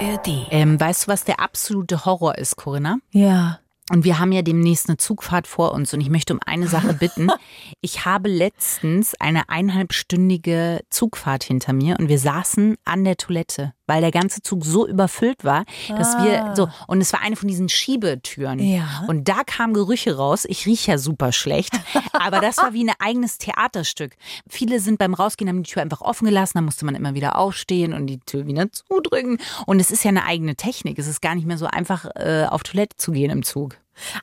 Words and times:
ARD. 0.00 0.46
Ähm, 0.50 0.80
weißt 0.80 1.06
du, 1.06 1.08
was 1.08 1.24
der 1.24 1.40
absolute 1.40 2.04
Horror 2.04 2.38
ist, 2.38 2.56
Corinna? 2.56 2.98
Ja. 3.10 3.60
Und 3.90 4.04
wir 4.04 4.18
haben 4.18 4.32
ja 4.32 4.42
demnächst 4.42 4.88
eine 4.88 4.98
Zugfahrt 4.98 5.48
vor 5.48 5.72
uns 5.72 5.92
und 5.92 6.00
ich 6.00 6.10
möchte 6.10 6.32
um 6.32 6.40
eine 6.44 6.68
Sache 6.68 6.94
bitten. 6.94 7.28
Ich 7.82 8.04
habe 8.04 8.28
letztens 8.28 9.14
eine 9.18 9.48
eineinhalbstündige 9.48 10.80
Zugfahrt 10.90 11.44
hinter 11.44 11.72
mir 11.72 11.96
und 11.98 12.08
wir 12.08 12.18
saßen 12.18 12.76
an 12.84 13.04
der 13.04 13.16
Toilette, 13.16 13.72
weil 13.90 14.02
der 14.02 14.12
ganze 14.12 14.40
Zug 14.40 14.64
so 14.64 14.86
überfüllt 14.86 15.44
war, 15.44 15.64
dass 15.88 16.16
wir 16.18 16.52
so, 16.54 16.68
und 16.86 17.00
es 17.00 17.12
war 17.12 17.22
eine 17.22 17.34
von 17.34 17.48
diesen 17.48 17.68
Schiebetüren. 17.68 18.60
Ja. 18.60 19.04
Und 19.08 19.28
da 19.28 19.42
kamen 19.44 19.74
Gerüche 19.74 20.16
raus. 20.16 20.44
Ich 20.48 20.64
rieche 20.64 20.92
ja 20.92 20.98
super 20.98 21.32
schlecht, 21.32 21.72
aber 22.12 22.38
das 22.38 22.58
war 22.58 22.72
wie 22.72 22.88
ein 22.88 22.94
eigenes 23.00 23.38
Theaterstück. 23.38 24.12
Viele 24.48 24.78
sind 24.78 24.98
beim 24.98 25.12
Rausgehen, 25.12 25.48
haben 25.48 25.64
die 25.64 25.70
Tür 25.72 25.82
einfach 25.82 26.02
offen 26.02 26.26
gelassen, 26.26 26.52
da 26.54 26.60
musste 26.60 26.84
man 26.84 26.94
immer 26.94 27.14
wieder 27.14 27.36
aufstehen 27.36 27.92
und 27.92 28.06
die 28.06 28.20
Tür 28.20 28.46
wieder 28.46 28.70
zudrücken. 28.70 29.38
Und 29.66 29.80
es 29.80 29.90
ist 29.90 30.04
ja 30.04 30.10
eine 30.10 30.24
eigene 30.24 30.54
Technik. 30.54 30.96
Es 30.96 31.08
ist 31.08 31.20
gar 31.20 31.34
nicht 31.34 31.48
mehr 31.48 31.58
so 31.58 31.66
einfach, 31.66 32.04
äh, 32.14 32.46
auf 32.48 32.62
Toilette 32.62 32.96
zu 32.96 33.10
gehen 33.10 33.32
im 33.32 33.42
Zug. 33.42 33.76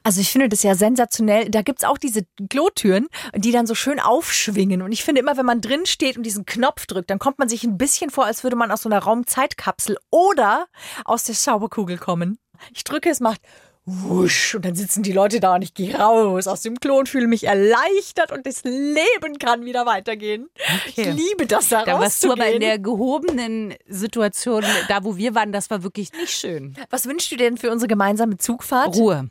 Also 0.03 0.21
ich 0.21 0.31
finde 0.31 0.49
das 0.49 0.63
ja 0.63 0.75
sensationell. 0.75 1.49
Da 1.49 1.61
gibt's 1.61 1.83
auch 1.83 1.97
diese 1.97 2.21
Klotüren, 2.49 3.07
die 3.35 3.51
dann 3.51 3.67
so 3.67 3.75
schön 3.75 3.99
aufschwingen. 3.99 4.81
Und 4.81 4.91
ich 4.91 5.03
finde 5.03 5.21
immer, 5.21 5.37
wenn 5.37 5.45
man 5.45 5.61
drin 5.61 5.85
steht 5.85 6.17
und 6.17 6.23
diesen 6.23 6.45
Knopf 6.45 6.85
drückt, 6.85 7.09
dann 7.09 7.19
kommt 7.19 7.39
man 7.39 7.49
sich 7.49 7.63
ein 7.63 7.77
bisschen 7.77 8.09
vor, 8.09 8.25
als 8.25 8.43
würde 8.43 8.55
man 8.55 8.71
aus 8.71 8.83
so 8.83 8.89
einer 8.89 8.99
Raumzeitkapsel 8.99 9.97
oder 10.09 10.67
aus 11.05 11.23
der 11.23 11.33
Schauberkugel 11.33 11.97
kommen. 11.97 12.37
Ich 12.73 12.83
drücke, 12.83 13.09
es 13.09 13.19
macht 13.19 13.41
wusch 13.87 14.53
und 14.53 14.65
dann 14.65 14.75
sitzen 14.75 15.01
die 15.01 15.13
Leute 15.13 15.39
da 15.39 15.55
und 15.55 15.61
ich 15.61 15.73
gehe 15.73 15.95
raus 15.95 16.47
aus 16.47 16.61
dem 16.61 16.79
Klo 16.79 16.97
und 16.97 17.07
fühle 17.07 17.27
mich 17.27 17.45
erleichtert 17.45 18.33
und 18.33 18.45
das 18.45 18.63
Leben 18.65 19.39
kann 19.39 19.63
wieder 19.63 19.85
weitergehen. 19.85 20.49
Okay. 20.89 21.09
Ich 21.09 21.15
liebe 21.15 21.47
das 21.47 21.69
da 21.69 21.85
Da 21.85 21.99
warst 21.99 22.21
du 22.23 22.33
aber 22.33 22.47
in 22.51 22.59
der 22.59 22.79
gehobenen 22.79 23.73
Situation, 23.87 24.63
da 24.89 25.05
wo 25.05 25.15
wir 25.15 25.35
waren, 25.35 25.53
das 25.53 25.69
war 25.69 25.83
wirklich 25.83 26.11
nicht 26.11 26.33
schön. 26.33 26.75
Was 26.89 27.05
wünschst 27.05 27.31
du 27.31 27.37
denn 27.37 27.57
für 27.57 27.71
unsere 27.71 27.87
gemeinsame 27.87 28.37
Zugfahrt? 28.37 28.95
Ruhe. 28.97 29.29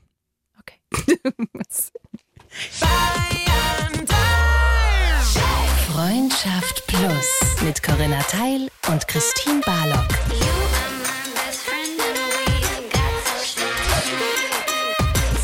Freundschaft 5.93 6.87
Plus 6.87 7.29
mit 7.65 7.83
Corinna 7.83 8.21
Teil 8.23 8.69
und 8.91 9.09
Christine 9.09 9.61
Barlock. 9.65 10.09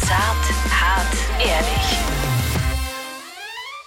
Zart, 0.01 0.47
hart, 0.81 1.17
ehrlich. 1.41 1.99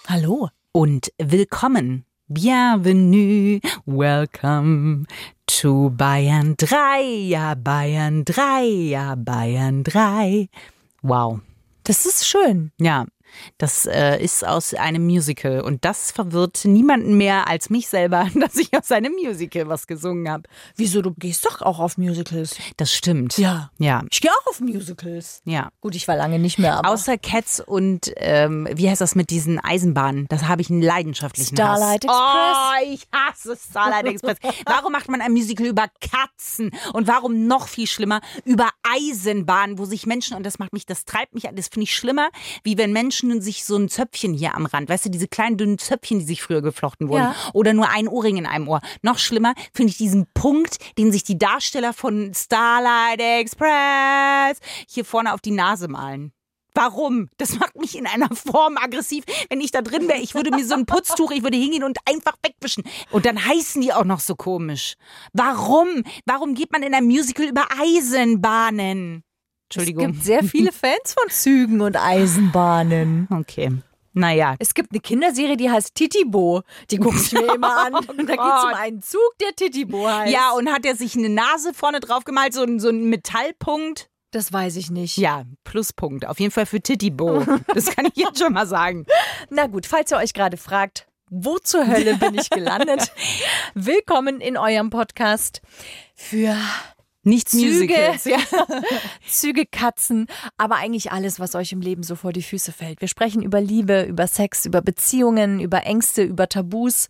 Hallo. 0.08 0.50
Und 0.72 1.14
willkommen. 1.18 2.06
Bienvenue, 2.28 3.62
welcome 3.86 5.06
to 5.46 5.92
Bayern 5.92 6.56
3, 6.58 7.02
ja 7.30 7.54
Bayern 7.56 8.26
3, 8.26 8.64
ja 8.66 9.16
Bayern 9.16 9.84
3. 9.84 10.50
Wow. 11.04 11.40
Das 11.86 12.06
ist 12.06 12.28
schön. 12.28 12.72
Ja, 12.80 13.06
das 13.58 13.86
äh, 13.86 14.24
ist 14.24 14.46
aus 14.46 14.74
einem 14.74 15.06
Musical 15.06 15.62
und 15.62 15.86
das 15.86 16.12
verwirrt 16.12 16.66
niemanden 16.66 17.18
mehr 17.18 17.48
als 17.48 17.70
mich 17.70 17.88
selber, 17.88 18.28
dass 18.36 18.56
ich 18.56 18.74
aus 18.78 18.92
einem 18.92 19.14
Musical 19.14 19.68
was 19.68 19.88
gesungen 19.88 20.30
habe. 20.30 20.44
Wieso, 20.76 21.02
du 21.02 21.14
gehst 21.14 21.46
doch 21.46 21.62
auch 21.62 21.80
auf 21.80 21.98
Musicals. 21.98 22.56
Das 22.78 22.94
stimmt. 22.94 23.38
Ja. 23.38 23.72
Ja, 23.78 24.04
Ich 24.12 24.22
gehe 24.22 24.32
auch 24.32 24.48
auf 24.48 24.60
Musicals. 24.60 25.42
ja. 25.46 25.70
Gut, 25.82 25.96
ich 25.96 26.08
war 26.08 26.16
lange 26.16 26.40
nicht 26.40 26.58
mehr, 26.60 26.78
aber 26.78 26.90
Außer 26.90 27.18
Cats 27.18 27.60
und 27.60 28.12
ähm, 28.18 28.68
wie 28.74 28.90
heißt 28.90 29.02
das 29.02 29.16
mit 29.16 29.30
diesen 29.30 29.60
Eisenbahnen? 29.60 30.26
Das 30.30 30.48
habe 30.48 30.62
ich 30.62 30.70
einen 30.70 30.82
leidenschaftlichen 30.82 31.56
Starlight 31.56 32.06
Hass. 32.08 32.76
Express. 32.86 32.92
Oh, 32.92 32.94
ich 32.94 33.08
hasse 33.12 33.58
Starlight 33.70 34.06
Express. 34.08 34.38
Warum 34.66 34.92
macht 34.92 35.10
man 35.10 35.22
ein 35.22 35.32
Musical 35.32 35.68
über 35.68 35.88
Katzen 36.02 36.72
und 36.94 37.08
warum 37.08 37.48
noch 37.48 37.68
viel 37.68 37.88
schlimmer 37.88 38.22
über 38.46 38.70
Eisenbahnen, 38.84 39.78
wo 39.78 39.86
sich 39.86 40.06
Menschen 40.06 40.36
und 40.36 40.44
das 40.46 40.60
macht 40.60 40.74
mich, 40.74 40.86
das 40.86 41.06
treibt 41.06 41.34
mich 41.34 41.48
an, 41.48 41.56
das 41.56 41.68
finde 41.68 41.84
ich 41.84 41.96
schlimmer, 41.96 42.30
wie 42.64 42.78
wenn 42.78 42.92
Menschen 42.94 43.25
sich 43.42 43.66
so 43.66 43.76
ein 43.78 43.90
Zöpfchen 43.90 44.34
hier 44.34 44.56
am 44.56 44.66
Rand, 44.66 44.90
weißt 44.90 45.06
du, 45.06 45.10
diese 45.10 45.28
kleinen 45.28 45.58
dünnen 45.58 45.78
Zöpfchen, 45.78 46.20
die 46.20 46.26
sich 46.26 46.42
früher 46.42 46.62
geflochten 46.62 47.10
wurden 47.10 47.24
Ja. 47.24 47.36
oder 47.54 47.74
nur 47.74 47.90
ein 47.90 48.08
Ohrring 48.08 48.38
in 48.38 48.46
einem 48.46 48.68
Ohr. 48.68 48.82
Noch 49.02 49.20
schlimmer 49.20 49.54
finde 49.74 49.92
ich 49.92 49.98
diesen 49.98 50.28
Punkt, 50.34 50.78
den 50.98 51.12
sich 51.12 51.24
die 51.24 51.38
Darsteller 51.38 51.94
von 51.94 52.32
Starlight 52.36 53.20
Express 53.20 54.60
hier 54.88 55.06
vorne 55.06 55.34
auf 55.34 55.42
die 55.42 55.52
Nase 55.52 55.88
malen. 55.88 56.32
Warum? 56.78 57.30
Das 57.38 57.58
macht 57.58 57.78
mich 57.80 57.98
in 57.98 58.06
einer 58.06 58.28
Form 58.36 58.78
aggressiv, 58.78 59.24
wenn 59.50 59.62
ich 59.62 59.72
da 59.72 59.82
drin 59.82 60.10
wäre. 60.10 60.20
Ich 60.20 60.36
würde 60.36 60.52
mir 60.52 60.66
so 60.66 60.74
ein 60.74 60.86
Putztuch, 60.86 61.32
ich 61.32 61.42
würde 61.42 61.58
hingehen 61.58 61.86
und 61.86 61.98
einfach 62.06 62.36
wegwischen. 62.44 62.84
Und 63.12 63.26
dann 63.26 63.44
heißen 63.46 63.82
die 63.82 63.94
auch 63.94 64.04
noch 64.04 64.20
so 64.20 64.36
komisch. 64.36 64.96
Warum? 65.32 66.04
Warum 66.26 66.54
geht 66.54 66.74
man 66.74 66.84
in 66.84 66.94
einem 66.94 67.08
Musical 67.08 67.46
über 67.48 67.66
Eisenbahnen? 67.80 69.24
Entschuldigung. 69.66 70.06
es 70.06 70.12
gibt 70.12 70.24
sehr 70.24 70.44
viele 70.44 70.72
Fans 70.74 71.14
von 71.14 71.30
Zügen 71.30 71.82
und 71.82 71.98
Eisenbahnen. 71.98 73.28
Okay. 73.32 73.72
Naja. 74.14 74.56
Es 74.60 74.74
gibt 74.74 74.92
eine 74.92 75.02
Kinderserie, 75.02 75.58
die 75.58 75.70
heißt 75.70 75.94
Titibo. 75.94 76.64
Die 76.90 76.98
gucke 76.98 77.18
ich 77.18 77.34
mir 77.34 77.54
immer 77.54 77.86
an. 77.86 77.96
Und 77.96 78.06
da 78.30 78.36
geht 78.36 78.40
es 78.40 78.64
um 78.64 78.74
einen 78.74 79.02
Zug, 79.02 79.38
der 79.42 79.54
Titibo 79.56 80.08
heißt. 80.08 80.32
Ja, 80.32 80.52
und 80.52 80.72
hat 80.72 80.86
er 80.86 80.96
sich 80.96 81.18
eine 81.18 81.30
Nase 81.30 81.74
vorne 81.74 82.00
drauf 82.00 82.24
gemalt, 82.24 82.54
so 82.54 82.64
ein, 82.64 82.80
so 82.80 82.90
ein 82.90 83.10
Metallpunkt? 83.10 84.10
das 84.36 84.52
weiß 84.52 84.76
ich 84.76 84.92
nicht. 84.92 85.18
Ja, 85.18 85.46
Pluspunkt. 85.64 86.28
Auf 86.28 86.40
jeden 86.40 86.52
Fall 86.52 86.66
für 86.66 86.82
Titibo. 86.82 87.46
Das 87.74 87.88
kann 87.88 88.06
ich 88.06 88.16
jetzt 88.16 88.40
schon 88.40 88.54
mal 88.54 88.68
sagen. 88.68 89.06
Na 89.50 89.68
gut, 89.68 89.86
falls 89.86 90.12
ihr 90.12 90.18
euch 90.18 90.34
gerade 90.34 90.58
fragt, 90.58 91.08
wo 91.30 91.58
zur 91.58 91.88
Hölle 91.88 92.16
bin 92.16 92.36
ich 92.36 92.50
gelandet? 92.50 93.12
Willkommen 93.74 94.42
in 94.42 94.58
eurem 94.58 94.90
Podcast 94.90 95.62
für 96.16 96.56
Nichts 97.26 97.52
Züge. 97.52 97.94
Ja. 98.26 98.38
Züge, 99.28 99.66
Katzen, 99.66 100.28
aber 100.58 100.76
eigentlich 100.76 101.12
alles, 101.12 101.40
was 101.40 101.56
euch 101.56 101.72
im 101.72 101.82
Leben 101.82 102.04
so 102.04 102.16
vor 102.16 102.32
die 102.32 102.44
Füße 102.44 102.72
fällt. 102.72 103.02
Wir 103.02 103.08
sprechen 103.08 103.42
über 103.42 103.60
Liebe, 103.60 104.04
über 104.04 104.28
Sex, 104.28 104.66
über 104.66 104.82
Beziehungen, 104.82 105.60
über 105.60 105.84
Ängste, 105.86 106.24
über 106.24 106.48
Tabus. 106.48 107.08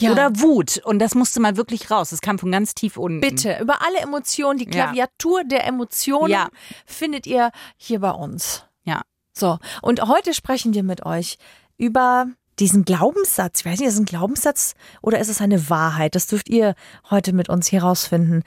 Ja. 0.00 0.12
Oder 0.12 0.38
Wut. 0.40 0.78
Und 0.84 1.00
das 1.00 1.16
musste 1.16 1.40
mal 1.40 1.56
wirklich 1.56 1.90
raus. 1.90 2.10
Das 2.10 2.20
kam 2.20 2.38
von 2.38 2.52
ganz 2.52 2.72
tief 2.74 2.96
unten. 2.96 3.20
Bitte, 3.20 3.58
über 3.60 3.82
alle 3.84 3.98
Emotionen, 3.98 4.58
die 4.58 4.64
Ja. 4.66 4.70
Klaviatur 4.70 5.42
der 5.44 5.66
Emotionen 5.66 6.30
Ja. 6.30 6.48
findet 6.86 7.26
ihr 7.26 7.50
hier 7.76 7.98
bei 7.98 8.12
uns. 8.12 8.64
Ja. 8.84 9.02
So, 9.32 9.58
und 9.82 10.02
heute 10.06 10.34
sprechen 10.34 10.72
wir 10.72 10.84
mit 10.84 11.04
euch 11.04 11.36
über 11.78 12.26
diesen 12.60 12.84
Glaubenssatz. 12.84 13.60
Ich 13.60 13.66
weiß 13.66 13.78
nicht, 13.80 13.88
ist 13.88 13.94
es 13.94 14.00
ein 14.00 14.04
Glaubenssatz 14.04 14.74
oder 15.02 15.18
ist 15.18 15.28
es 15.28 15.40
eine 15.40 15.68
Wahrheit? 15.68 16.14
Das 16.14 16.26
dürft 16.28 16.48
ihr 16.48 16.74
heute 17.10 17.32
mit 17.32 17.48
uns 17.48 17.66
hier 17.68 17.82
rausfinden. 17.82 18.42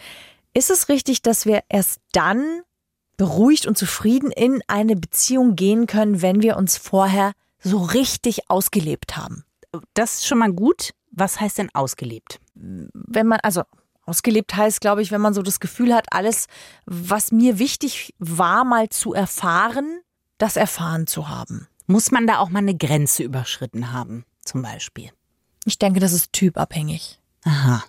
Ist 0.53 0.69
es 0.69 0.89
richtig, 0.89 1.21
dass 1.21 1.45
wir 1.45 1.63
erst 1.69 2.01
dann 2.11 2.61
beruhigt 3.17 3.67
und 3.67 3.77
zufrieden 3.77 4.31
in 4.31 4.61
eine 4.67 4.95
Beziehung 4.95 5.55
gehen 5.55 5.87
können, 5.87 6.21
wenn 6.21 6.41
wir 6.41 6.57
uns 6.57 6.77
vorher 6.77 7.33
so 7.59 7.77
richtig 7.77 8.49
ausgelebt 8.49 9.15
haben? 9.17 9.45
Das 9.93 10.15
ist 10.15 10.27
schon 10.27 10.39
mal 10.39 10.51
gut. 10.51 10.91
Was 11.11 11.39
heißt 11.39 11.57
denn 11.57 11.69
ausgelebt? 11.73 12.39
wenn 12.53 13.27
man, 13.27 13.39
also 13.41 13.63
ausgelebt 14.05 14.55
heißt, 14.55 14.81
glaube 14.81 15.01
ich, 15.01 15.11
wenn 15.11 15.21
man 15.21 15.33
so 15.33 15.41
das 15.41 15.59
Gefühl 15.59 15.93
hat, 15.93 16.07
alles, 16.11 16.47
was 16.85 17.31
mir 17.31 17.59
wichtig 17.59 18.13
war, 18.19 18.65
mal 18.65 18.89
zu 18.89 19.13
erfahren, 19.13 20.01
das 20.37 20.55
erfahren 20.57 21.07
zu 21.07 21.29
haben. 21.29 21.67
Muss 21.87 22.11
man 22.11 22.27
da 22.27 22.39
auch 22.39 22.49
mal 22.49 22.59
eine 22.59 22.75
Grenze 22.75 23.23
überschritten 23.23 23.91
haben, 23.91 24.25
zum 24.43 24.61
Beispiel? 24.61 25.09
Ich 25.65 25.77
denke, 25.77 25.99
das 25.99 26.13
ist 26.13 26.33
typabhängig. 26.33 27.19
Aha. 27.43 27.83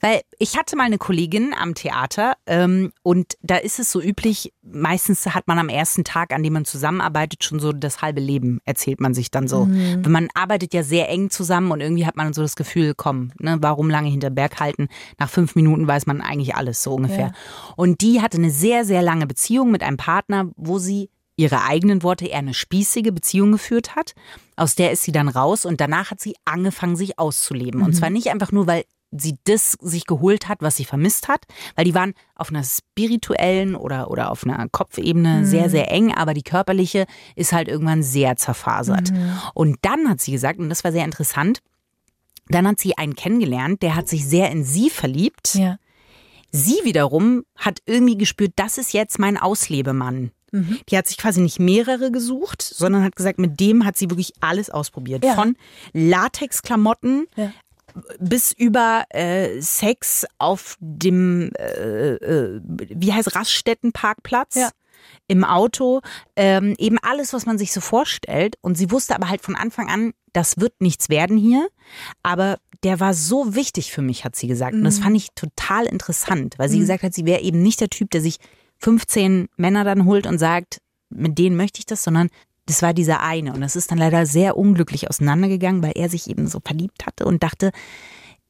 Weil 0.00 0.20
ich 0.38 0.56
hatte 0.56 0.76
mal 0.76 0.84
eine 0.84 0.98
Kollegin 0.98 1.54
am 1.58 1.74
Theater 1.74 2.34
ähm, 2.46 2.92
und 3.02 3.34
da 3.42 3.56
ist 3.56 3.78
es 3.78 3.90
so 3.90 4.00
üblich, 4.00 4.52
meistens 4.62 5.26
hat 5.26 5.48
man 5.48 5.58
am 5.58 5.68
ersten 5.68 6.04
Tag, 6.04 6.32
an 6.32 6.42
dem 6.42 6.52
man 6.52 6.64
zusammenarbeitet, 6.64 7.44
schon 7.44 7.60
so 7.60 7.72
das 7.72 8.02
halbe 8.02 8.20
Leben, 8.20 8.60
erzählt 8.64 9.00
man 9.00 9.14
sich 9.14 9.30
dann 9.30 9.48
so. 9.48 9.66
Weil 10.02 10.12
man 10.12 10.28
arbeitet 10.34 10.74
ja 10.74 10.82
sehr 10.82 11.08
eng 11.08 11.30
zusammen 11.30 11.70
und 11.70 11.80
irgendwie 11.80 12.06
hat 12.06 12.16
man 12.16 12.32
so 12.32 12.42
das 12.42 12.56
Gefühl, 12.56 12.94
komm, 12.96 13.32
ne, 13.38 13.58
warum 13.60 13.90
lange 13.90 14.08
hinter 14.08 14.30
Berg 14.30 14.60
halten? 14.60 14.88
Nach 15.18 15.28
fünf 15.28 15.54
Minuten 15.54 15.86
weiß 15.86 16.06
man 16.06 16.20
eigentlich 16.20 16.54
alles 16.54 16.82
so 16.82 16.94
ungefähr. 16.94 17.32
Und 17.76 18.00
die 18.00 18.22
hatte 18.22 18.38
eine 18.38 18.50
sehr, 18.50 18.84
sehr 18.84 19.02
lange 19.02 19.26
Beziehung 19.26 19.70
mit 19.70 19.82
einem 19.82 19.96
Partner, 19.96 20.50
wo 20.56 20.78
sie 20.78 21.10
ihre 21.36 21.62
eigenen 21.64 22.02
Worte 22.02 22.26
eher 22.26 22.38
eine 22.38 22.54
spießige 22.54 23.12
Beziehung 23.12 23.52
geführt 23.52 23.94
hat. 23.94 24.14
Aus 24.56 24.74
der 24.74 24.90
ist 24.90 25.02
sie 25.02 25.12
dann 25.12 25.28
raus 25.28 25.66
und 25.66 25.80
danach 25.80 26.10
hat 26.10 26.20
sie 26.20 26.34
angefangen, 26.46 26.96
sich 26.96 27.18
auszuleben. 27.18 27.82
Und 27.82 27.92
zwar 27.92 28.08
nicht 28.08 28.28
einfach 28.28 28.52
nur, 28.52 28.66
weil 28.66 28.84
sie 29.20 29.36
das 29.44 29.72
sich 29.80 30.06
geholt 30.06 30.48
hat, 30.48 30.58
was 30.60 30.76
sie 30.76 30.84
vermisst 30.84 31.28
hat, 31.28 31.44
weil 31.74 31.84
die 31.84 31.94
waren 31.94 32.14
auf 32.34 32.50
einer 32.50 32.64
spirituellen 32.64 33.74
oder, 33.74 34.10
oder 34.10 34.30
auf 34.30 34.44
einer 34.44 34.68
Kopfebene 34.68 35.46
sehr, 35.46 35.70
sehr 35.70 35.90
eng, 35.90 36.12
aber 36.12 36.34
die 36.34 36.42
körperliche 36.42 37.06
ist 37.34 37.52
halt 37.52 37.68
irgendwann 37.68 38.02
sehr 38.02 38.36
zerfasert. 38.36 39.12
Und 39.54 39.76
dann 39.82 40.08
hat 40.08 40.20
sie 40.20 40.32
gesagt, 40.32 40.58
und 40.58 40.68
das 40.68 40.84
war 40.84 40.92
sehr 40.92 41.04
interessant, 41.04 41.60
dann 42.48 42.66
hat 42.66 42.78
sie 42.78 42.96
einen 42.96 43.16
kennengelernt, 43.16 43.82
der 43.82 43.96
hat 43.96 44.08
sich 44.08 44.26
sehr 44.26 44.50
in 44.50 44.64
sie 44.64 44.90
verliebt. 44.90 45.54
Ja. 45.54 45.78
Sie 46.52 46.78
wiederum 46.84 47.44
hat 47.56 47.80
irgendwie 47.86 48.16
gespürt, 48.16 48.52
das 48.56 48.78
ist 48.78 48.92
jetzt 48.92 49.18
mein 49.18 49.36
Auslebemann. 49.36 50.30
Die 50.88 50.96
hat 50.96 51.06
sich 51.06 51.18
quasi 51.18 51.40
nicht 51.40 51.58
mehrere 51.58 52.10
gesucht, 52.10 52.62
sondern 52.62 53.02
hat 53.02 53.16
gesagt, 53.16 53.38
mit 53.38 53.60
dem 53.60 53.84
hat 53.84 53.96
sie 53.98 54.08
wirklich 54.10 54.32
alles 54.40 54.70
ausprobiert. 54.70 55.24
Ja. 55.24 55.34
Von 55.34 55.56
Latexklamotten 55.92 57.26
Ja. 57.36 57.52
Bis 58.18 58.52
über 58.52 59.04
äh, 59.10 59.60
Sex 59.60 60.26
auf 60.38 60.76
dem, 60.80 61.50
äh, 61.58 62.14
äh, 62.14 62.60
wie 62.64 63.12
heißt 63.12 63.34
Raststättenparkplatz. 63.34 64.54
Ja. 64.54 64.70
Im 65.28 65.44
Auto, 65.44 66.00
ähm, 66.34 66.74
eben 66.78 66.98
alles, 67.00 67.32
was 67.32 67.46
man 67.46 67.58
sich 67.58 67.72
so 67.72 67.80
vorstellt. 67.80 68.56
Und 68.60 68.76
sie 68.76 68.90
wusste 68.90 69.14
aber 69.14 69.28
halt 69.28 69.42
von 69.42 69.54
Anfang 69.54 69.88
an, 69.88 70.12
das 70.32 70.58
wird 70.58 70.80
nichts 70.80 71.08
werden 71.08 71.36
hier. 71.36 71.68
Aber 72.22 72.58
der 72.82 73.00
war 73.00 73.14
so 73.14 73.54
wichtig 73.54 73.92
für 73.92 74.02
mich, 74.02 74.24
hat 74.24 74.36
sie 74.36 74.46
gesagt. 74.48 74.74
Und 74.74 74.84
das 74.84 74.98
fand 74.98 75.16
ich 75.16 75.28
total 75.34 75.86
interessant, 75.86 76.58
weil 76.58 76.68
sie 76.68 76.78
gesagt 76.78 77.02
hat, 77.02 77.14
sie 77.14 77.24
wäre 77.24 77.40
eben 77.40 77.62
nicht 77.62 77.80
der 77.80 77.90
Typ, 77.90 78.10
der 78.10 78.20
sich 78.20 78.38
15 78.78 79.48
Männer 79.56 79.84
dann 79.84 80.04
holt 80.04 80.26
und 80.26 80.38
sagt, 80.38 80.80
mit 81.08 81.38
denen 81.38 81.56
möchte 81.56 81.78
ich 81.78 81.86
das, 81.86 82.02
sondern 82.02 82.28
das 82.66 82.82
war 82.82 82.92
dieser 82.92 83.22
eine. 83.22 83.52
Und 83.52 83.60
das 83.60 83.76
ist 83.76 83.90
dann 83.90 83.98
leider 83.98 84.26
sehr 84.26 84.56
unglücklich 84.56 85.08
auseinandergegangen, 85.08 85.82
weil 85.82 85.92
er 85.94 86.08
sich 86.08 86.28
eben 86.28 86.46
so 86.48 86.60
verliebt 86.64 87.06
hatte 87.06 87.24
und 87.24 87.42
dachte, 87.42 87.70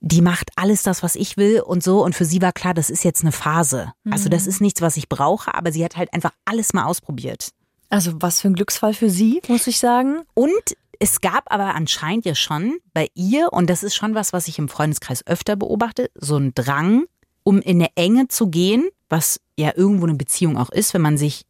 die 0.01 0.21
macht 0.21 0.51
alles 0.57 0.83
das, 0.83 1.03
was 1.03 1.17
ich 1.17 1.37
will 1.37 1.61
und 1.61 1.83
so. 1.83 2.05
Und 2.05 2.15
für 2.15 2.25
sie 2.25 2.43
war 2.43 2.53
klar, 2.53 2.75
das 2.75 2.91
ist 2.91 3.05
jetzt 3.05 3.23
eine 3.23 3.33
Phase. 3.33 3.93
Also 4.11 4.29
das 4.29 4.47
ist 4.47 4.61
nichts, 4.61 4.83
was 4.83 4.97
ich 4.97 5.09
brauche, 5.09 5.55
aber 5.55 5.73
sie 5.73 5.85
hat 5.85 5.97
halt 5.97 6.13
einfach 6.13 6.33
alles 6.45 6.73
mal 6.73 6.85
ausprobiert. 6.85 7.51
Also 7.89 8.13
was 8.21 8.41
für 8.41 8.49
ein 8.49 8.55
Glücksfall 8.55 8.95
für 8.95 9.11
sie, 9.11 9.41
muss 9.49 9.67
ich 9.67 9.79
sagen. 9.79 10.23
Und 10.35 10.77
es 10.99 11.21
gab 11.21 11.53
aber 11.53 11.75
anscheinend 11.75 12.25
ja 12.25 12.35
schon 12.35 12.79
bei 12.95 13.09
ihr, 13.15 13.53
und 13.53 13.69
das 13.69 13.83
ist 13.83 13.95
schon 13.95 14.15
was, 14.15 14.33
was 14.33 14.49
ich 14.49 14.59
im 14.59 14.69
Freundeskreis 14.69 15.27
öfter 15.27 15.57
beobachte, 15.57 16.11
so 16.15 16.37
ein 16.37 16.53
Drang, 16.55 17.05
um 17.43 17.61
in 17.61 17.81
eine 17.81 17.91
Enge 17.97 18.29
zu 18.29 18.49
gehen, 18.49 18.89
was 19.09 19.41
ja 19.57 19.73
irgendwo 19.77 20.07
eine 20.07 20.17
Beziehung 20.17 20.57
auch 20.57 20.71
ist, 20.71 20.95
wenn 20.95 21.03
man 21.03 21.17
sich, 21.17 21.43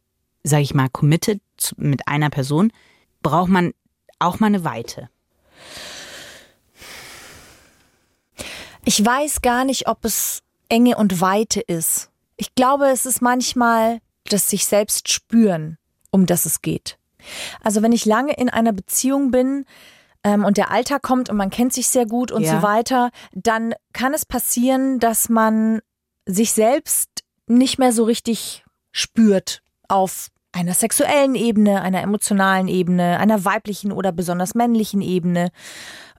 sage 0.47 0.63
ich 0.63 0.73
mal, 0.73 0.89
committet 0.89 1.41
zu- 1.57 1.75
mit 1.77 2.07
einer 2.07 2.29
Person, 2.29 2.71
braucht 3.21 3.49
man 3.49 3.73
auch 4.19 4.39
mal 4.39 4.47
eine 4.47 4.63
Weite. 4.63 5.09
Ich 8.85 9.03
weiß 9.03 9.41
gar 9.41 9.65
nicht, 9.65 9.87
ob 9.87 10.05
es 10.05 10.41
Enge 10.69 10.97
und 10.97 11.19
Weite 11.21 11.59
ist. 11.61 12.09
Ich 12.37 12.55
glaube, 12.55 12.87
es 12.87 13.05
ist 13.05 13.21
manchmal 13.21 13.99
das 14.25 14.49
sich 14.49 14.65
selbst 14.65 15.11
spüren, 15.11 15.77
um 16.11 16.25
das 16.25 16.45
es 16.45 16.61
geht. 16.61 16.97
Also 17.61 17.81
wenn 17.81 17.91
ich 17.91 18.05
lange 18.05 18.33
in 18.33 18.49
einer 18.49 18.73
Beziehung 18.73 19.31
bin 19.31 19.65
ähm, 20.23 20.45
und 20.45 20.57
der 20.57 20.71
Alltag 20.71 21.01
kommt 21.01 21.29
und 21.29 21.37
man 21.37 21.49
kennt 21.49 21.73
sich 21.73 21.87
sehr 21.87 22.05
gut 22.05 22.31
und 22.31 22.43
Ja. 22.43 22.57
so 22.57 22.61
weiter, 22.61 23.11
dann 23.33 23.73
kann 23.93 24.13
es 24.13 24.25
passieren, 24.25 24.99
dass 24.99 25.29
man 25.29 25.81
sich 26.25 26.51
selbst 26.53 27.09
nicht 27.47 27.79
mehr 27.79 27.91
so 27.93 28.03
richtig 28.03 28.65
spürt 28.91 29.61
auf 29.87 30.27
einer 30.57 30.73
sexuellen 30.73 31.35
Ebene, 31.35 31.81
einer 31.81 32.01
emotionalen 32.01 32.67
Ebene, 32.67 33.19
einer 33.19 33.45
weiblichen 33.45 33.91
oder 33.91 34.11
besonders 34.11 34.55
männlichen 34.55 35.01
Ebene 35.01 35.49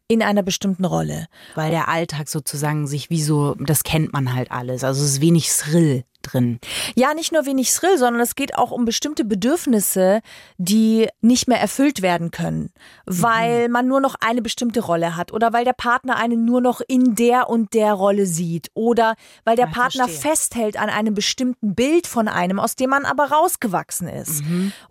in 0.06 0.23
einer 0.23 0.43
bestimmten 0.43 0.85
Rolle. 0.85 1.26
Weil 1.56 1.70
der 1.70 1.88
Alltag 1.88 2.29
sozusagen 2.29 2.87
sich 2.87 3.11
wie 3.11 3.20
so, 3.20 3.55
das 3.58 3.82
kennt 3.82 4.12
man 4.12 4.35
halt 4.35 4.50
alles. 4.50 4.85
Also 4.85 5.02
es 5.02 5.12
ist 5.14 5.20
wenig 5.20 5.49
Thrill 5.49 6.05
drin. 6.30 6.58
Ja, 6.94 7.14
nicht 7.14 7.32
nur 7.32 7.46
wenig 7.46 7.72
Thrill, 7.72 7.98
sondern 7.98 8.20
es 8.22 8.34
geht 8.34 8.56
auch 8.56 8.70
um 8.70 8.84
bestimmte 8.84 9.25
Bedürfnisse, 9.25 10.20
die 10.56 11.08
nicht 11.20 11.48
mehr 11.48 11.60
erfüllt 11.60 12.02
werden 12.02 12.30
können, 12.30 12.70
weil 13.06 13.69
man 13.69 13.86
nur 13.86 14.00
noch 14.00 14.14
eine 14.20 14.42
bestimmte 14.42 14.80
Rolle 14.80 15.16
hat 15.16 15.32
oder 15.32 15.52
weil 15.52 15.64
der 15.64 15.72
Partner 15.72 16.16
einen 16.16 16.44
nur 16.44 16.60
noch 16.60 16.80
in 16.86 17.14
der 17.14 17.48
und 17.48 17.75
der 17.75 17.92
Rolle 17.92 18.26
sieht 18.26 18.70
oder 18.75 19.14
weil 19.44 19.56
der 19.56 19.66
Ja, 19.66 19.72
Partner 19.72 20.08
verstehe. 20.08 20.30
festhält 20.30 20.76
an 20.78 20.90
einem 20.90 21.14
bestimmten 21.14 21.75
Bild 21.75 22.06
von 22.06 22.28
einem, 22.28 22.58
aus 22.60 22.76
dem 22.76 22.90
man 22.90 23.04
aber 23.04 23.30
rausgewachsen 23.30 24.08
ist. 24.08 24.42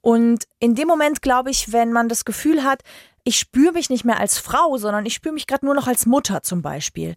Und 0.02 0.46
in 0.60 0.76
dem 0.76 0.88
Moment, 0.88 1.22
glaube 1.22 1.50
ich, 1.52 1.72
wenn 1.72 1.92
man 1.92 2.10
das 2.10 2.26
Gefühl 2.26 2.64
hat, 2.64 2.82
ich 3.24 3.38
spüre 3.40 3.74
mich 3.74 3.90
nicht 3.90 4.06
mehr 4.06 4.20
als 4.20 4.38
Frau, 4.40 4.78
sondern 4.78 5.06
ich 5.06 5.14
spüre 5.14 5.34
mich 5.34 5.48
gerade 5.48 5.66
nur 5.66 5.76
noch 5.76 5.88
als 5.88 6.06
Mutter 6.06 6.44
zum 6.44 6.62
Beispiel. 6.62 7.16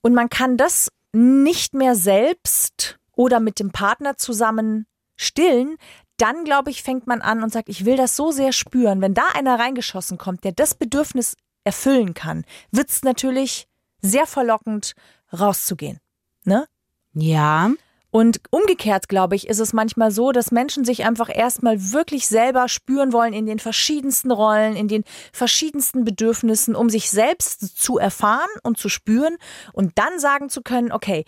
Und 0.00 0.14
man 0.14 0.28
kann 0.30 0.56
das 0.56 0.90
nicht 1.12 1.74
mehr 1.74 1.94
selbst 1.94 2.98
oder 3.18 3.40
mit 3.40 3.58
dem 3.58 3.72
Partner 3.72 4.16
zusammen 4.16 4.86
stillen, 5.16 5.76
dann 6.18 6.44
glaube 6.44 6.70
ich, 6.70 6.84
fängt 6.84 7.08
man 7.08 7.20
an 7.20 7.42
und 7.42 7.52
sagt, 7.52 7.68
ich 7.68 7.84
will 7.84 7.96
das 7.96 8.14
so 8.14 8.30
sehr 8.30 8.52
spüren. 8.52 9.00
Wenn 9.00 9.12
da 9.12 9.26
einer 9.34 9.58
reingeschossen 9.58 10.18
kommt, 10.18 10.44
der 10.44 10.52
das 10.52 10.76
Bedürfnis 10.76 11.36
erfüllen 11.64 12.14
kann, 12.14 12.44
wird 12.70 12.90
es 12.90 13.02
natürlich 13.02 13.66
sehr 14.00 14.26
verlockend, 14.26 14.94
rauszugehen. 15.32 15.98
Ne? 16.44 16.66
Ja. 17.12 17.72
Und 18.10 18.40
umgekehrt, 18.50 19.08
glaube 19.08 19.34
ich, 19.34 19.48
ist 19.48 19.58
es 19.58 19.72
manchmal 19.72 20.12
so, 20.12 20.32
dass 20.32 20.50
Menschen 20.50 20.84
sich 20.84 21.04
einfach 21.04 21.28
erstmal 21.28 21.92
wirklich 21.92 22.26
selber 22.26 22.68
spüren 22.68 23.12
wollen 23.12 23.34
in 23.34 23.46
den 23.46 23.58
verschiedensten 23.58 24.30
Rollen, 24.30 24.76
in 24.76 24.88
den 24.88 25.04
verschiedensten 25.32 26.04
Bedürfnissen, 26.04 26.74
um 26.74 26.88
sich 26.88 27.10
selbst 27.10 27.78
zu 27.78 27.98
erfahren 27.98 28.48
und 28.62 28.78
zu 28.78 28.88
spüren 28.88 29.36
und 29.72 29.98
dann 29.98 30.18
sagen 30.20 30.48
zu 30.48 30.62
können, 30.62 30.90
okay, 30.90 31.24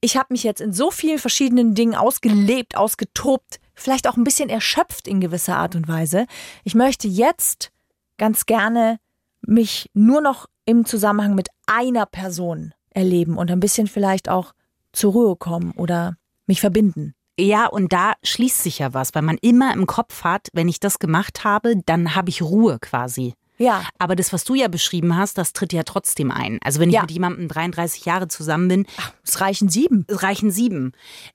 ich 0.00 0.16
habe 0.16 0.28
mich 0.30 0.42
jetzt 0.42 0.60
in 0.60 0.72
so 0.72 0.90
vielen 0.90 1.18
verschiedenen 1.18 1.74
Dingen 1.74 1.94
ausgelebt, 1.94 2.76
ausgetobt, 2.76 3.60
vielleicht 3.74 4.08
auch 4.08 4.16
ein 4.16 4.24
bisschen 4.24 4.48
erschöpft 4.48 5.06
in 5.06 5.20
gewisser 5.20 5.56
Art 5.56 5.74
und 5.74 5.88
Weise. 5.88 6.26
Ich 6.64 6.74
möchte 6.74 7.08
jetzt 7.08 7.70
ganz 8.18 8.46
gerne 8.46 8.98
mich 9.42 9.90
nur 9.94 10.20
noch 10.20 10.46
im 10.64 10.84
Zusammenhang 10.84 11.34
mit 11.34 11.48
einer 11.66 12.06
Person 12.06 12.74
erleben 12.90 13.36
und 13.36 13.50
ein 13.50 13.60
bisschen 13.60 13.86
vielleicht 13.86 14.28
auch 14.28 14.52
zur 14.92 15.12
Ruhe 15.12 15.36
kommen 15.36 15.72
oder 15.72 16.16
mich 16.46 16.60
verbinden. 16.60 17.14
Ja, 17.38 17.66
und 17.66 17.92
da 17.92 18.14
schließt 18.22 18.62
sich 18.62 18.80
ja 18.80 18.92
was, 18.92 19.14
weil 19.14 19.22
man 19.22 19.38
immer 19.40 19.72
im 19.72 19.86
Kopf 19.86 20.24
hat, 20.24 20.48
wenn 20.52 20.68
ich 20.68 20.80
das 20.80 20.98
gemacht 20.98 21.44
habe, 21.44 21.74
dann 21.86 22.14
habe 22.14 22.28
ich 22.28 22.42
Ruhe 22.42 22.78
quasi. 22.80 23.34
Ja. 23.60 23.84
Aber 23.98 24.16
das, 24.16 24.32
was 24.32 24.44
du 24.44 24.54
ja 24.54 24.68
beschrieben 24.68 25.16
hast, 25.16 25.36
das 25.38 25.52
tritt 25.52 25.72
ja 25.72 25.82
trotzdem 25.82 26.30
ein. 26.30 26.58
Also 26.64 26.80
wenn 26.80 26.88
ich 26.88 26.94
Ja. 26.94 27.02
mit 27.02 27.10
jemandem 27.10 27.46
33 27.46 28.04
Jahre 28.06 28.26
zusammen 28.28 28.68
bin, 28.68 28.86
Es 29.22 29.40
reichen 29.40 29.68
sieben. 29.68 30.06
es 30.08 30.22
reichen 30.22 30.50
sieben. 30.50 30.92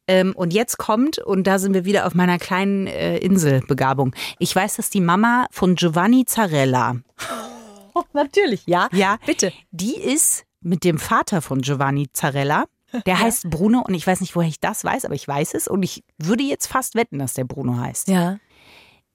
Ähm, 0.07 0.33
und 0.35 0.51
jetzt 0.51 0.77
kommt, 0.77 1.19
und 1.19 1.45
da 1.45 1.59
sind 1.59 1.73
wir 1.75 1.85
wieder 1.85 2.07
auf 2.07 2.15
meiner 2.15 2.39
kleinen 2.39 2.87
äh, 2.87 3.17
Inselbegabung. 3.19 4.15
Ich 4.39 4.55
weiß, 4.55 4.75
dass 4.77 4.89
die 4.89 5.01
Mama 5.01 5.45
von 5.51 5.75
Giovanni 5.75 6.25
Zarella, 6.25 6.95
natürlich, 8.13 8.63
ja. 8.65 8.89
ja, 8.91 9.17
Bitte. 9.25 9.53
die 9.71 9.95
ist 9.95 10.45
mit 10.61 10.83
dem 10.83 10.97
Vater 10.97 11.41
von 11.41 11.61
Giovanni 11.61 12.07
Zarella. 12.11 12.65
Der 13.05 13.19
heißt 13.19 13.49
Bruno 13.49 13.81
und 13.81 13.93
ich 13.93 14.07
weiß 14.07 14.21
nicht, 14.21 14.35
woher 14.37 14.47
ich 14.47 14.59
das 14.61 14.83
weiß, 14.85 15.03
aber 15.05 15.15
ich 15.15 15.27
weiß 15.27 15.53
es 15.53 15.67
und 15.67 15.83
ich 15.83 16.03
würde 16.17 16.43
jetzt 16.43 16.67
fast 16.67 16.95
wetten, 16.95 17.19
dass 17.19 17.33
der 17.33 17.43
Bruno 17.43 17.77
heißt. 17.77 18.07
Ja, 18.07 18.37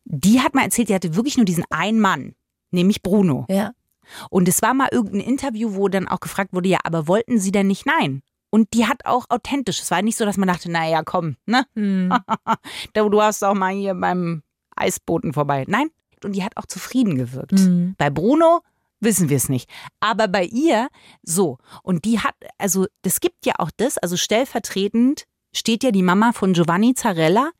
Die 0.04 0.40
hat 0.40 0.54
mal 0.54 0.64
erzählt, 0.64 0.90
die 0.90 0.94
hatte 0.94 1.16
wirklich 1.16 1.36
nur 1.38 1.46
diesen 1.46 1.64
einen 1.70 1.98
Mann, 1.98 2.34
nämlich 2.70 3.02
Bruno. 3.02 3.46
ja. 3.48 3.72
Und 4.28 4.48
es 4.48 4.60
war 4.60 4.74
mal 4.74 4.88
irgendein 4.90 5.20
Interview, 5.20 5.74
wo 5.74 5.86
dann 5.88 6.08
auch 6.08 6.18
gefragt 6.18 6.52
wurde, 6.52 6.68
ja, 6.68 6.78
aber 6.82 7.06
wollten 7.06 7.38
Sie 7.38 7.52
denn 7.52 7.68
nicht? 7.68 7.86
Nein. 7.86 8.22
Und 8.50 8.74
die 8.74 8.86
hat 8.86 9.06
auch 9.06 9.26
authentisch. 9.28 9.80
Es 9.80 9.92
war 9.92 10.02
nicht 10.02 10.18
so, 10.18 10.24
dass 10.24 10.36
man 10.36 10.48
dachte, 10.48 10.70
naja, 10.70 11.02
komm, 11.04 11.36
ne? 11.46 11.64
Hm. 11.76 12.12
Du, 12.92 13.08
du 13.08 13.22
hast 13.22 13.44
auch 13.44 13.54
mal 13.54 13.72
hier 13.72 13.94
beim 13.94 14.42
Eisboten 14.74 15.32
vorbei. 15.32 15.64
Nein. 15.68 15.90
Und 16.24 16.32
die 16.32 16.42
hat 16.42 16.56
auch 16.56 16.66
zufrieden 16.66 17.16
gewirkt. 17.16 17.52
Mhm. 17.52 17.94
Bei 17.96 18.10
Bruno 18.10 18.62
wissen 18.98 19.28
wir 19.28 19.36
es 19.36 19.48
nicht. 19.48 19.70
Aber 20.00 20.28
bei 20.28 20.44
ihr 20.44 20.88
so. 21.22 21.58
Und 21.82 22.04
die 22.04 22.18
hat, 22.18 22.34
also 22.58 22.86
das 23.02 23.20
gibt 23.20 23.46
ja 23.46 23.54
auch 23.58 23.70
das, 23.76 23.96
also 23.96 24.16
stellvertretend 24.16 25.24
steht 25.54 25.82
ja 25.82 25.90
die 25.90 26.02
Mama 26.02 26.32
von 26.32 26.52
Giovanni 26.52 26.94
Zarella 26.94 27.50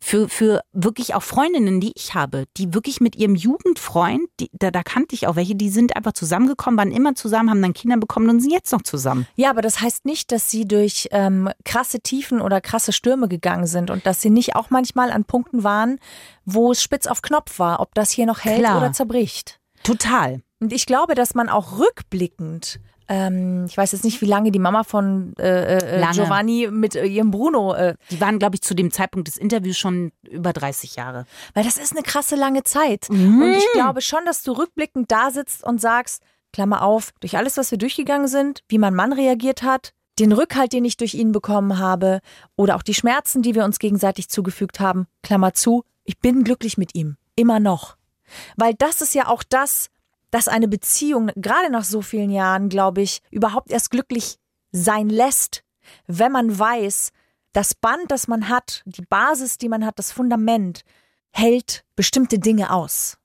für, 0.00 0.28
für 0.28 0.62
wirklich 0.72 1.14
auch 1.14 1.22
Freundinnen, 1.22 1.80
die 1.80 1.92
ich 1.94 2.14
habe, 2.14 2.44
die 2.56 2.72
wirklich 2.72 3.00
mit 3.00 3.16
ihrem 3.16 3.34
Jugendfreund, 3.34 4.22
die, 4.40 4.50
da, 4.52 4.70
da 4.70 4.82
kannte 4.82 5.14
ich 5.14 5.26
auch 5.26 5.36
welche, 5.36 5.54
die 5.54 5.70
sind 5.70 5.96
einfach 5.96 6.12
zusammengekommen, 6.12 6.78
waren 6.78 6.92
immer 6.92 7.14
zusammen, 7.14 7.50
haben 7.50 7.62
dann 7.62 7.74
Kinder 7.74 7.96
bekommen 7.96 8.30
und 8.30 8.40
sind 8.40 8.52
jetzt 8.52 8.72
noch 8.72 8.82
zusammen. 8.82 9.26
Ja, 9.36 9.50
aber 9.50 9.62
das 9.62 9.80
heißt 9.80 10.04
nicht, 10.04 10.30
dass 10.30 10.50
sie 10.50 10.66
durch 10.66 11.08
ähm, 11.10 11.50
krasse 11.64 12.00
Tiefen 12.00 12.40
oder 12.40 12.60
krasse 12.60 12.92
Stürme 12.92 13.28
gegangen 13.28 13.66
sind 13.66 13.90
und 13.90 14.06
dass 14.06 14.22
sie 14.22 14.30
nicht 14.30 14.54
auch 14.54 14.70
manchmal 14.70 15.10
an 15.10 15.24
Punkten 15.24 15.64
waren, 15.64 15.98
wo 16.44 16.70
es 16.72 16.82
spitz 16.82 17.06
auf 17.06 17.22
Knopf 17.22 17.58
war, 17.58 17.80
ob 17.80 17.94
das 17.94 18.10
hier 18.10 18.26
noch 18.26 18.44
hält 18.44 18.60
Klar. 18.60 18.78
oder 18.78 18.92
zerbricht. 18.92 19.60
Total. 19.82 20.40
Und 20.60 20.72
ich 20.72 20.86
glaube, 20.86 21.14
dass 21.14 21.34
man 21.34 21.48
auch 21.48 21.78
rückblickend, 21.78 22.80
ähm, 23.08 23.64
ich 23.66 23.76
weiß 23.76 23.92
jetzt 23.92 24.04
nicht, 24.04 24.20
wie 24.20 24.26
lange 24.26 24.50
die 24.50 24.58
Mama 24.58 24.84
von 24.84 25.34
äh, 25.38 25.78
äh, 25.78 26.00
Lange. 26.00 26.12
Giovanni 26.12 26.68
mit 26.70 26.94
äh, 26.94 27.06
ihrem 27.06 27.30
Bruno, 27.30 27.74
äh, 27.74 27.94
Die 28.10 28.20
waren, 28.20 28.38
glaube 28.38 28.56
ich, 28.56 28.62
zu 28.62 28.74
dem 28.74 28.90
Zeitpunkt 28.92 29.28
des 29.28 29.38
Interviews 29.38 29.78
schon 29.78 30.12
über 30.22 30.52
30 30.52 30.96
Jahre. 30.96 31.24
weil 31.54 31.64
das 31.64 31.78
ist 31.78 31.92
eine 31.92 32.02
krasse 32.02 32.36
lange 32.36 32.64
Zeit. 32.64 33.06
Mhm. 33.10 33.42
Und 33.42 33.50
ich 33.54 33.66
glaube 33.72 34.02
schon, 34.02 34.24
dass 34.26 34.42
du 34.42 34.52
rückblickend 34.52 35.10
da 35.10 35.30
sitzt 35.30 35.64
und 35.64 35.80
sagst, 35.80 36.22
Klammer 36.52 36.82
auf, 36.82 37.12
durch 37.20 37.36
alles, 37.36 37.56
was 37.56 37.70
wir 37.70 37.78
durchgegangen 37.78 38.28
sind, 38.28 38.62
wie 38.68 38.78
mein 38.78 38.94
Mann 38.94 39.12
reagiert 39.12 39.62
hat, 39.62 39.92
den 40.18 40.32
Rückhalt, 40.32 40.72
den 40.72 40.84
ich 40.84 40.96
durch 40.96 41.14
ihn 41.14 41.32
bekommen 41.32 41.78
habe 41.78 42.20
oder 42.56 42.76
auch 42.76 42.82
die 42.82 42.94
Schmerzen, 42.94 43.42
die 43.42 43.54
wir 43.54 43.64
uns 43.64 43.78
gegenseitig 43.78 44.28
zugefügt 44.28 44.80
haben, 44.80 45.06
Klammer 45.22 45.54
zu, 45.54 45.84
ich 46.04 46.18
bin 46.18 46.44
glücklich 46.44 46.76
mit 46.76 46.94
ihm. 46.94 47.16
Immer 47.36 47.60
noch. 47.60 47.96
Weil 48.56 48.74
das 48.74 49.00
ist 49.00 49.14
ja 49.14 49.28
auch 49.28 49.42
das, 49.42 49.88
dass 50.30 50.48
eine 50.48 50.68
Beziehung, 50.68 51.30
gerade 51.36 51.70
nach 51.70 51.84
so 51.84 52.02
vielen 52.02 52.30
Jahren, 52.30 52.68
glaube 52.68 53.02
ich, 53.02 53.20
überhaupt 53.30 53.70
erst 53.70 53.90
glücklich 53.90 54.38
sein 54.72 55.08
lässt, 55.08 55.64
wenn 56.06 56.32
man 56.32 56.58
weiß, 56.58 57.10
das 57.52 57.74
Band, 57.74 58.10
das 58.10 58.28
man 58.28 58.48
hat, 58.48 58.82
die 58.84 59.02
Basis, 59.02 59.58
die 59.58 59.68
man 59.68 59.84
hat, 59.84 59.98
das 59.98 60.12
Fundament, 60.12 60.82
hält 61.30 61.84
bestimmte 61.96 62.38
Dinge 62.38 62.72
aus 62.72 63.16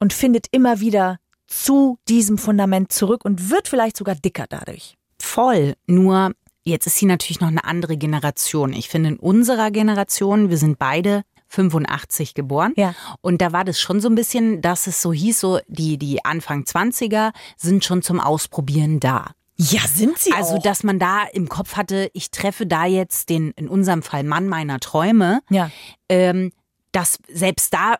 und 0.00 0.12
findet 0.12 0.46
immer 0.50 0.80
wieder 0.80 1.18
zu 1.46 1.98
diesem 2.08 2.38
Fundament 2.38 2.92
zurück 2.92 3.24
und 3.24 3.50
wird 3.50 3.68
vielleicht 3.68 3.96
sogar 3.96 4.14
dicker 4.14 4.46
dadurch. 4.48 4.96
Voll. 5.20 5.74
Nur 5.86 6.32
jetzt 6.62 6.86
ist 6.86 6.96
sie 6.96 7.06
natürlich 7.06 7.40
noch 7.40 7.48
eine 7.48 7.64
andere 7.64 7.96
Generation. 7.96 8.72
Ich 8.72 8.88
finde, 8.88 9.10
in 9.10 9.18
unserer 9.18 9.70
Generation, 9.70 10.50
wir 10.50 10.58
sind 10.58 10.78
beide 10.78 11.22
85 11.48 12.34
geboren. 12.34 12.72
Ja. 12.76 12.94
Und 13.20 13.40
da 13.40 13.52
war 13.52 13.64
das 13.64 13.80
schon 13.80 14.00
so 14.00 14.08
ein 14.08 14.14
bisschen, 14.14 14.60
dass 14.62 14.86
es 14.86 15.02
so 15.02 15.12
hieß, 15.12 15.40
so 15.40 15.58
die, 15.66 15.98
die 15.98 16.24
Anfang 16.24 16.62
20er 16.64 17.32
sind 17.56 17.84
schon 17.84 18.02
zum 18.02 18.20
Ausprobieren 18.20 19.00
da. 19.00 19.32
Ja, 19.56 19.80
sind 19.88 20.18
sie 20.18 20.32
Also, 20.32 20.56
auch. 20.56 20.62
dass 20.62 20.84
man 20.84 20.98
da 21.00 21.24
im 21.32 21.48
Kopf 21.48 21.74
hatte, 21.76 22.10
ich 22.12 22.30
treffe 22.30 22.64
da 22.66 22.84
jetzt 22.86 23.28
den, 23.28 23.50
in 23.56 23.68
unserem 23.68 24.02
Fall 24.02 24.22
Mann 24.22 24.46
meiner 24.48 24.78
Träume, 24.78 25.40
Ja. 25.50 25.70
ähm, 26.08 26.52
dass 26.92 27.18
selbst 27.28 27.74
da, 27.74 27.96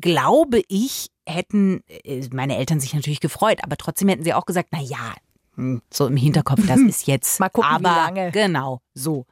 glaube 0.00 0.62
ich, 0.68 1.08
hätten 1.28 1.82
äh, 1.88 2.26
meine 2.32 2.56
Eltern 2.56 2.80
sich 2.80 2.94
natürlich 2.94 3.20
gefreut, 3.20 3.58
aber 3.62 3.76
trotzdem 3.76 4.08
hätten 4.08 4.24
sie 4.24 4.32
auch 4.32 4.46
gesagt, 4.46 4.70
na 4.72 4.80
ja, 4.80 5.12
hm, 5.56 5.82
so 5.92 6.06
im 6.06 6.16
Hinterkopf, 6.16 6.66
das 6.66 6.80
ist 6.88 7.06
jetzt. 7.06 7.40
Mal 7.40 7.50
gucken, 7.50 7.70
wie 7.70 7.74
aber, 7.74 7.94
lange. 7.96 8.30
Genau, 8.32 8.80
so. 8.94 9.26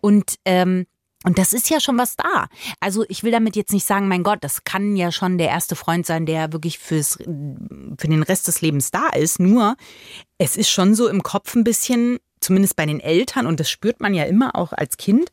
Und, 0.00 0.36
ähm, 0.46 0.86
und 1.24 1.38
das 1.38 1.52
ist 1.52 1.70
ja 1.70 1.80
schon 1.80 1.98
was 1.98 2.16
da. 2.16 2.48
Also 2.80 3.04
ich 3.08 3.22
will 3.22 3.30
damit 3.30 3.56
jetzt 3.56 3.72
nicht 3.72 3.86
sagen, 3.86 4.08
mein 4.08 4.22
Gott, 4.22 4.38
das 4.42 4.64
kann 4.64 4.96
ja 4.96 5.12
schon 5.12 5.38
der 5.38 5.48
erste 5.48 5.76
Freund 5.76 6.06
sein, 6.06 6.26
der 6.26 6.52
wirklich 6.52 6.78
fürs, 6.78 7.18
für 7.18 8.08
den 8.08 8.22
Rest 8.22 8.48
des 8.48 8.60
Lebens 8.60 8.90
da 8.90 9.08
ist. 9.08 9.38
Nur, 9.38 9.76
es 10.38 10.56
ist 10.56 10.70
schon 10.70 10.94
so 10.94 11.08
im 11.08 11.22
Kopf 11.22 11.54
ein 11.54 11.64
bisschen, 11.64 12.18
zumindest 12.40 12.76
bei 12.76 12.86
den 12.86 13.00
Eltern, 13.00 13.46
und 13.46 13.60
das 13.60 13.70
spürt 13.70 14.00
man 14.00 14.14
ja 14.14 14.24
immer 14.24 14.56
auch 14.56 14.72
als 14.72 14.96
Kind, 14.96 15.30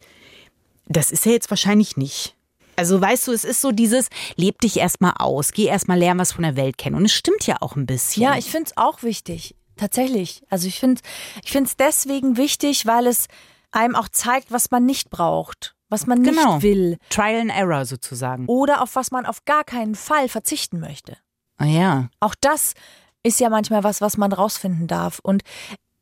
das 0.87 1.11
ist 1.11 1.25
er 1.25 1.33
jetzt 1.33 1.49
wahrscheinlich 1.49 1.97
nicht. 1.97 2.35
Also 2.75 3.01
weißt 3.01 3.27
du, 3.27 3.33
es 3.33 3.43
ist 3.43 3.59
so 3.59 3.71
dieses, 3.71 4.07
leb 4.37 4.61
dich 4.61 4.77
erstmal 4.77 5.13
aus, 5.17 5.51
geh 5.51 5.65
erstmal 5.65 5.99
lernen, 5.99 6.19
was 6.19 6.31
von 6.31 6.43
der 6.43 6.55
Welt 6.55 6.77
kennen. 6.77 6.95
Und 6.95 7.05
es 7.05 7.13
stimmt 7.13 7.45
ja 7.45 7.57
auch 7.59 7.75
ein 7.75 7.85
bisschen. 7.85 8.23
Ja, 8.23 8.37
ich 8.37 8.49
finde 8.49 8.67
es 8.67 8.77
auch 8.77 9.03
wichtig. 9.03 9.55
Tatsächlich. 9.75 10.43
Also 10.49 10.67
ich 10.67 10.79
finde 10.79 11.01
ich 11.43 11.53
es 11.53 11.75
deswegen 11.77 12.37
wichtig, 12.37 12.85
weil 12.85 13.07
es 13.07 13.27
einem 13.71 13.95
auch 13.95 14.09
zeigt, 14.09 14.51
was 14.51 14.71
man 14.71 14.85
nicht 14.85 15.09
braucht, 15.09 15.75
was 15.89 16.07
man 16.07 16.19
nicht 16.19 16.35
Genau. 16.37 16.61
will 16.61 16.97
Trial 17.09 17.41
and 17.41 17.51
Error 17.51 17.85
sozusagen. 17.85 18.45
oder 18.47 18.81
auf 18.81 18.95
was 18.95 19.11
man 19.11 19.25
auf 19.25 19.43
gar 19.45 19.63
keinen 19.63 19.95
Fall 19.95 20.29
verzichten 20.29 20.79
möchte. 20.79 21.17
Ah 21.57 21.65
ja. 21.65 22.09
Auch 22.19 22.35
das 22.39 22.73
ist 23.23 23.39
ja 23.39 23.49
manchmal 23.49 23.83
was, 23.83 23.99
was 24.01 24.17
man 24.17 24.31
rausfinden 24.31 24.87
darf. 24.87 25.19
Und 25.19 25.43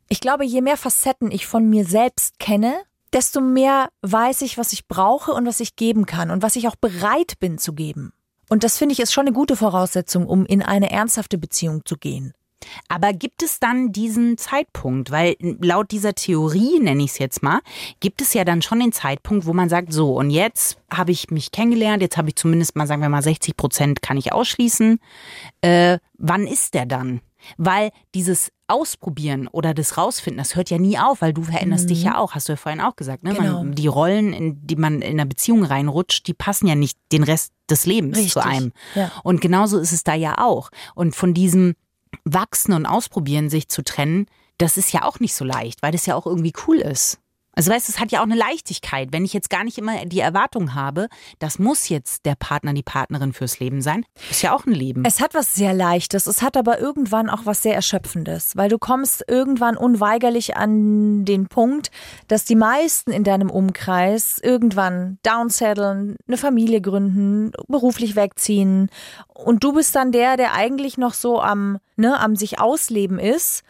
ich 0.10 0.20
glaube, 0.20 0.46
je 0.46 0.62
mehr 0.62 0.78
Facetten 0.78 1.32
ich 1.32 1.48
von 1.48 1.68
mir 1.70 1.86
selbst 1.86 2.38
kenne, 2.40 2.76
desto 3.14 3.42
mehr 3.42 3.90
weiß 4.02 4.42
ich, 4.42 4.58
was 4.58 4.74
ich 4.74 4.88
brauche 4.88 5.34
und 5.34 5.46
was 5.48 5.60
ich 5.60 5.76
geben 5.76 6.06
kann 6.06 6.30
und 6.30 6.44
was 6.44 6.56
ich 6.56 6.68
auch 6.68 6.76
bereit 6.76 7.40
bin 7.40 7.58
zu 7.58 7.74
geben. 7.74 8.14
Und 8.50 8.64
das 8.64 8.78
finde 8.78 8.94
ich 8.94 9.00
ist 9.00 9.12
schon 9.14 9.26
eine 9.26 9.34
gute 9.34 9.56
Voraussetzung, 9.56 10.28
um 10.28 10.46
in 10.46 10.62
eine 10.62 10.92
ernsthafte 10.92 11.38
Beziehung 11.38 11.84
zu 11.86 11.98
gehen. 11.98 12.34
Aber 12.88 13.14
gibt 13.14 13.44
es 13.44 13.60
dann 13.60 13.92
diesen 13.92 14.38
Zeitpunkt? 14.38 15.12
Weil 15.12 15.36
laut 15.40 15.92
dieser 15.92 16.14
Theorie, 16.16 16.80
nenne 16.80 17.04
ich 17.04 17.12
es 17.12 17.20
jetzt 17.20 17.44
mal, 17.44 17.60
gibt 18.00 18.22
es 18.22 18.34
ja 18.34 18.44
dann 18.44 18.62
schon 18.62 18.80
den 18.80 18.92
Zeitpunkt, 18.92 19.46
wo 19.46 19.54
man 19.54 19.70
sagt, 19.70 19.94
so, 19.94 20.16
und 20.16 20.30
jetzt 20.30 20.78
habe 20.92 21.12
ich 21.12 21.30
mich 21.30 21.52
kennengelernt, 21.52 22.02
jetzt 22.02 22.18
habe 22.18 22.30
ich 22.30 22.36
zumindest 22.36 22.76
mal, 22.76 22.88
sagen 22.88 23.02
wir 23.02 23.10
mal, 23.10 23.22
60 23.22 23.56
Prozent 23.58 24.02
kann 24.02 24.18
ich 24.18 24.34
ausschließen. 24.34 25.00
Äh, 25.62 26.00
wann 26.18 26.48
ist 26.48 26.74
der 26.74 26.86
dann? 26.86 27.22
Weil 27.58 27.92
dieses 28.16 28.52
Ausprobieren 28.68 29.48
oder 29.48 29.74
das 29.74 29.98
Rausfinden, 29.98 30.40
das 30.40 30.56
hört 30.56 30.70
ja 30.70 30.78
nie 30.78 30.98
auf, 30.98 31.22
weil 31.22 31.32
du 31.34 31.44
veränderst 31.44 31.90
dich 31.90 32.04
ja 32.04 32.18
auch, 32.18 32.34
hast 32.36 32.50
du 32.50 32.54
ja 32.54 32.58
vorhin 32.58 32.82
auch 32.82 32.98
gesagt. 32.98 33.24
Ne? 33.24 33.34
Genau. 33.34 33.64
Man, 33.64 33.76
die 33.76 33.88
Rollen, 33.88 34.34
in 34.34 34.68
die 34.68 34.76
man 34.76 35.02
in 35.02 35.12
einer 35.12 35.26
Beziehung 35.26 35.64
reinrutscht, 35.64 36.28
die 36.28 36.34
passen 36.34 36.68
ja 36.68 36.76
nicht 36.76 36.98
den 37.14 37.24
Rest 37.24 37.54
des 37.70 37.86
Lebens 37.86 38.18
zu 38.18 38.40
Richtig, 38.40 38.44
einem. 38.44 38.74
ja. 38.96 39.12
Und 39.24 39.40
genauso 39.40 39.78
ist 39.80 39.94
es 39.94 40.04
da 40.04 40.16
ja 40.16 40.40
auch. 40.40 40.70
Und 40.96 41.16
von 41.16 41.34
diesem 41.34 41.76
Wachsen 42.26 42.74
und 42.74 42.86
Ausprobieren 42.86 43.50
sich 43.50 43.70
zu 43.70 43.84
trennen, 43.84 44.28
das 44.58 44.78
ist 44.78 44.92
ja 44.92 45.04
auch 45.04 45.20
nicht 45.20 45.36
so 45.36 45.46
leicht, 45.46 45.82
weil 45.82 45.92
das 45.92 46.06
ja 46.06 46.16
auch 46.16 46.26
irgendwie 46.26 46.54
cool 46.68 46.78
ist. 46.78 47.20
Also 47.58 47.72
weißt, 47.72 47.88
du, 47.88 47.94
es 47.94 48.00
hat 48.00 48.12
ja 48.12 48.20
auch 48.20 48.26
eine 48.26 48.36
Leichtigkeit, 48.36 49.10
wenn 49.12 49.26
ich 49.26 49.34
jetzt 49.34 49.50
gar 49.50 49.64
nicht 49.64 49.80
immer 49.80 50.06
die 50.06 50.20
Erwartung 50.20 50.76
habe, 50.76 51.08
das 51.40 51.58
muss 51.58 51.90
jetzt 51.90 52.28
der 52.28 52.36
Partner, 52.36 52.72
die 52.72 52.84
Partnerin 52.84 53.34
fürs 53.34 53.60
Leben 53.60 53.82
sein. 53.82 54.06
Ist 54.30 54.44
ja 54.44 54.54
auch 54.54 54.68
ein 54.68 54.74
Leben. 54.74 55.04
Es 55.06 55.20
hat 55.20 55.34
was 55.34 55.56
sehr 55.56 55.74
Leichtes, 55.74 56.28
es 56.28 56.44
hat 56.44 56.56
aber 56.56 56.80
irgendwann 56.80 57.32
auch 57.32 57.48
was 57.48 57.64
sehr 57.64 57.74
Erschöpfendes, 57.74 58.56
weil 58.58 58.70
du 58.70 58.78
kommst 58.78 59.24
irgendwann 59.28 59.76
unweigerlich 59.76 60.56
an 60.56 61.26
den 61.26 61.48
Punkt, 61.48 61.90
dass 62.28 62.46
die 62.46 62.56
meisten 62.56 63.10
in 63.10 63.24
deinem 63.24 63.50
Umkreis 63.50 64.38
irgendwann 64.40 65.18
downsetteln, 65.24 66.16
eine 66.28 66.38
Familie 66.38 66.80
gründen, 66.80 67.54
beruflich 67.68 68.16
wegziehen 68.16 68.92
und 69.34 69.64
du 69.64 69.74
bist 69.74 69.96
dann 69.96 70.12
der, 70.12 70.38
der 70.38 70.54
eigentlich 70.54 71.00
noch 71.00 71.16
so 71.16 71.42
am, 71.42 71.80
ne, 71.96 72.20
am 72.20 72.36
sich 72.36 72.60
ausleben 72.60 73.18
ist. 73.18 73.64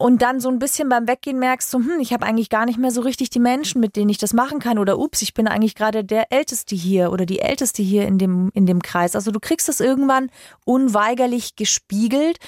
Und 0.00 0.22
dann 0.22 0.40
so 0.40 0.48
ein 0.48 0.58
bisschen 0.58 0.88
beim 0.88 1.06
Weggehen 1.06 1.38
merkst, 1.38 1.70
so, 1.70 1.76
hm, 1.76 2.00
ich 2.00 2.14
habe 2.14 2.24
eigentlich 2.24 2.48
gar 2.48 2.64
nicht 2.64 2.78
mehr 2.78 2.90
so 2.90 3.02
richtig 3.02 3.28
die 3.28 3.38
Menschen, 3.38 3.82
mit 3.82 3.96
denen 3.96 4.08
ich 4.08 4.16
das 4.16 4.32
machen 4.32 4.58
kann. 4.58 4.78
Oder 4.78 4.98
ups, 4.98 5.20
ich 5.20 5.34
bin 5.34 5.46
eigentlich 5.46 5.74
gerade 5.74 6.04
der 6.04 6.32
Älteste 6.32 6.74
hier 6.74 7.12
oder 7.12 7.26
die 7.26 7.40
Älteste 7.40 7.82
hier 7.82 8.06
in 8.06 8.16
dem, 8.16 8.50
in 8.54 8.64
dem 8.64 8.80
Kreis. 8.80 9.14
Also 9.14 9.30
du 9.30 9.38
kriegst 9.40 9.68
es 9.68 9.78
irgendwann 9.78 10.30
unweigerlich 10.64 11.54
gespiegelt, 11.54 12.38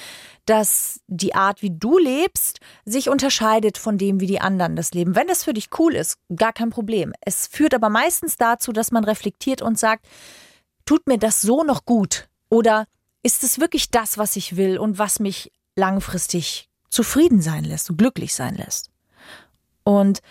dass 0.47 1.01
die 1.05 1.35
Art, 1.35 1.61
wie 1.61 1.69
du 1.69 1.99
lebst, 1.99 2.59
sich 2.85 3.07
unterscheidet 3.07 3.77
von 3.77 3.99
dem, 3.99 4.19
wie 4.19 4.25
die 4.25 4.41
anderen 4.41 4.75
das 4.75 4.95
leben. 4.95 5.15
Wenn 5.15 5.27
das 5.27 5.43
für 5.43 5.53
dich 5.53 5.69
cool 5.77 5.93
ist, 5.93 6.17
gar 6.35 6.53
kein 6.53 6.71
Problem. 6.71 7.13
Es 7.21 7.45
führt 7.45 7.75
aber 7.75 7.89
meistens 7.89 8.35
dazu, 8.35 8.71
dass 8.71 8.91
man 8.91 9.03
reflektiert 9.03 9.61
und 9.61 9.77
sagt, 9.77 10.07
tut 10.85 11.05
mir 11.05 11.19
das 11.19 11.43
so 11.43 11.63
noch 11.63 11.85
gut? 11.85 12.29
Oder 12.49 12.87
ist 13.21 13.43
es 13.43 13.59
wirklich 13.59 13.91
das, 13.91 14.17
was 14.17 14.37
ich 14.37 14.57
will 14.57 14.79
und 14.79 14.97
was 14.97 15.19
mich 15.19 15.51
langfristig 15.75 16.67
zufrieden 16.93 17.41
sein 17.41 17.63
lässt 17.63 17.89
und 17.89 17.97
glücklich 17.97 18.33
sein 18.33 18.55
lässt? 18.55 18.89
Und 19.83 20.21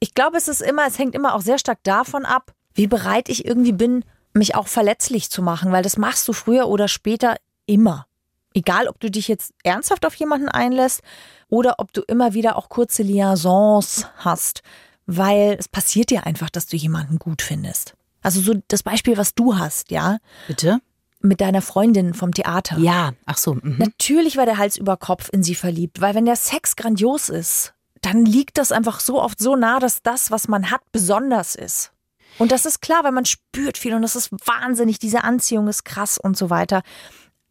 ich 0.00 0.14
glaube, 0.14 0.36
es 0.36 0.48
ist 0.48 0.62
immer, 0.62 0.86
es 0.86 0.98
hängt 0.98 1.14
immer 1.14 1.34
auch 1.34 1.42
sehr 1.42 1.58
stark 1.58 1.78
davon 1.82 2.24
ab, 2.24 2.52
wie 2.74 2.86
bereit 2.86 3.28
ich 3.28 3.44
irgendwie 3.44 3.72
bin, 3.72 4.04
mich 4.34 4.54
auch 4.54 4.66
verletzlich 4.66 5.30
zu 5.30 5.42
machen, 5.42 5.72
weil 5.72 5.82
das 5.82 5.96
machst 5.96 6.26
du 6.26 6.32
früher 6.32 6.68
oder 6.68 6.88
später 6.88 7.36
immer. 7.66 8.06
Egal, 8.54 8.88
ob 8.88 9.00
du 9.00 9.10
dich 9.10 9.28
jetzt 9.28 9.52
ernsthaft 9.62 10.06
auf 10.06 10.14
jemanden 10.14 10.48
einlässt 10.48 11.02
oder 11.48 11.74
ob 11.78 11.92
du 11.92 12.02
immer 12.02 12.34
wieder 12.34 12.56
auch 12.56 12.68
kurze 12.68 13.02
Liaisons 13.02 14.06
hast, 14.16 14.62
weil 15.06 15.56
es 15.58 15.68
passiert 15.68 16.10
dir 16.10 16.26
einfach, 16.26 16.50
dass 16.50 16.66
du 16.66 16.76
jemanden 16.76 17.18
gut 17.18 17.42
findest. 17.42 17.94
Also 18.22 18.40
so 18.40 18.54
das 18.68 18.82
Beispiel, 18.82 19.16
was 19.16 19.34
du 19.34 19.58
hast, 19.58 19.90
ja, 19.90 20.18
Bitte? 20.46 20.80
Mit 21.22 21.40
deiner 21.40 21.62
Freundin 21.62 22.14
vom 22.14 22.32
Theater. 22.32 22.78
Ja, 22.78 23.12
ach 23.26 23.38
so. 23.38 23.54
Mhm. 23.54 23.76
Natürlich 23.78 24.36
war 24.36 24.46
der 24.46 24.58
Hals 24.58 24.76
über 24.76 24.96
Kopf 24.96 25.28
in 25.32 25.42
sie 25.42 25.54
verliebt, 25.54 26.00
weil 26.00 26.14
wenn 26.14 26.26
der 26.26 26.36
Sex 26.36 26.76
grandios 26.76 27.28
ist, 27.28 27.74
dann 28.00 28.24
liegt 28.24 28.58
das 28.58 28.72
einfach 28.72 29.00
so 29.00 29.20
oft 29.20 29.38
so 29.38 29.56
nah, 29.56 29.78
dass 29.78 30.02
das, 30.02 30.30
was 30.30 30.48
man 30.48 30.70
hat, 30.70 30.80
besonders 30.90 31.54
ist. 31.54 31.92
Und 32.38 32.50
das 32.50 32.66
ist 32.66 32.80
klar, 32.80 33.04
weil 33.04 33.12
man 33.12 33.24
spürt 33.24 33.78
viel 33.78 33.94
und 33.94 34.02
das 34.02 34.16
ist 34.16 34.30
wahnsinnig, 34.46 34.98
diese 34.98 35.22
Anziehung 35.22 35.68
ist 35.68 35.84
krass 35.84 36.18
und 36.18 36.36
so 36.36 36.50
weiter. 36.50 36.82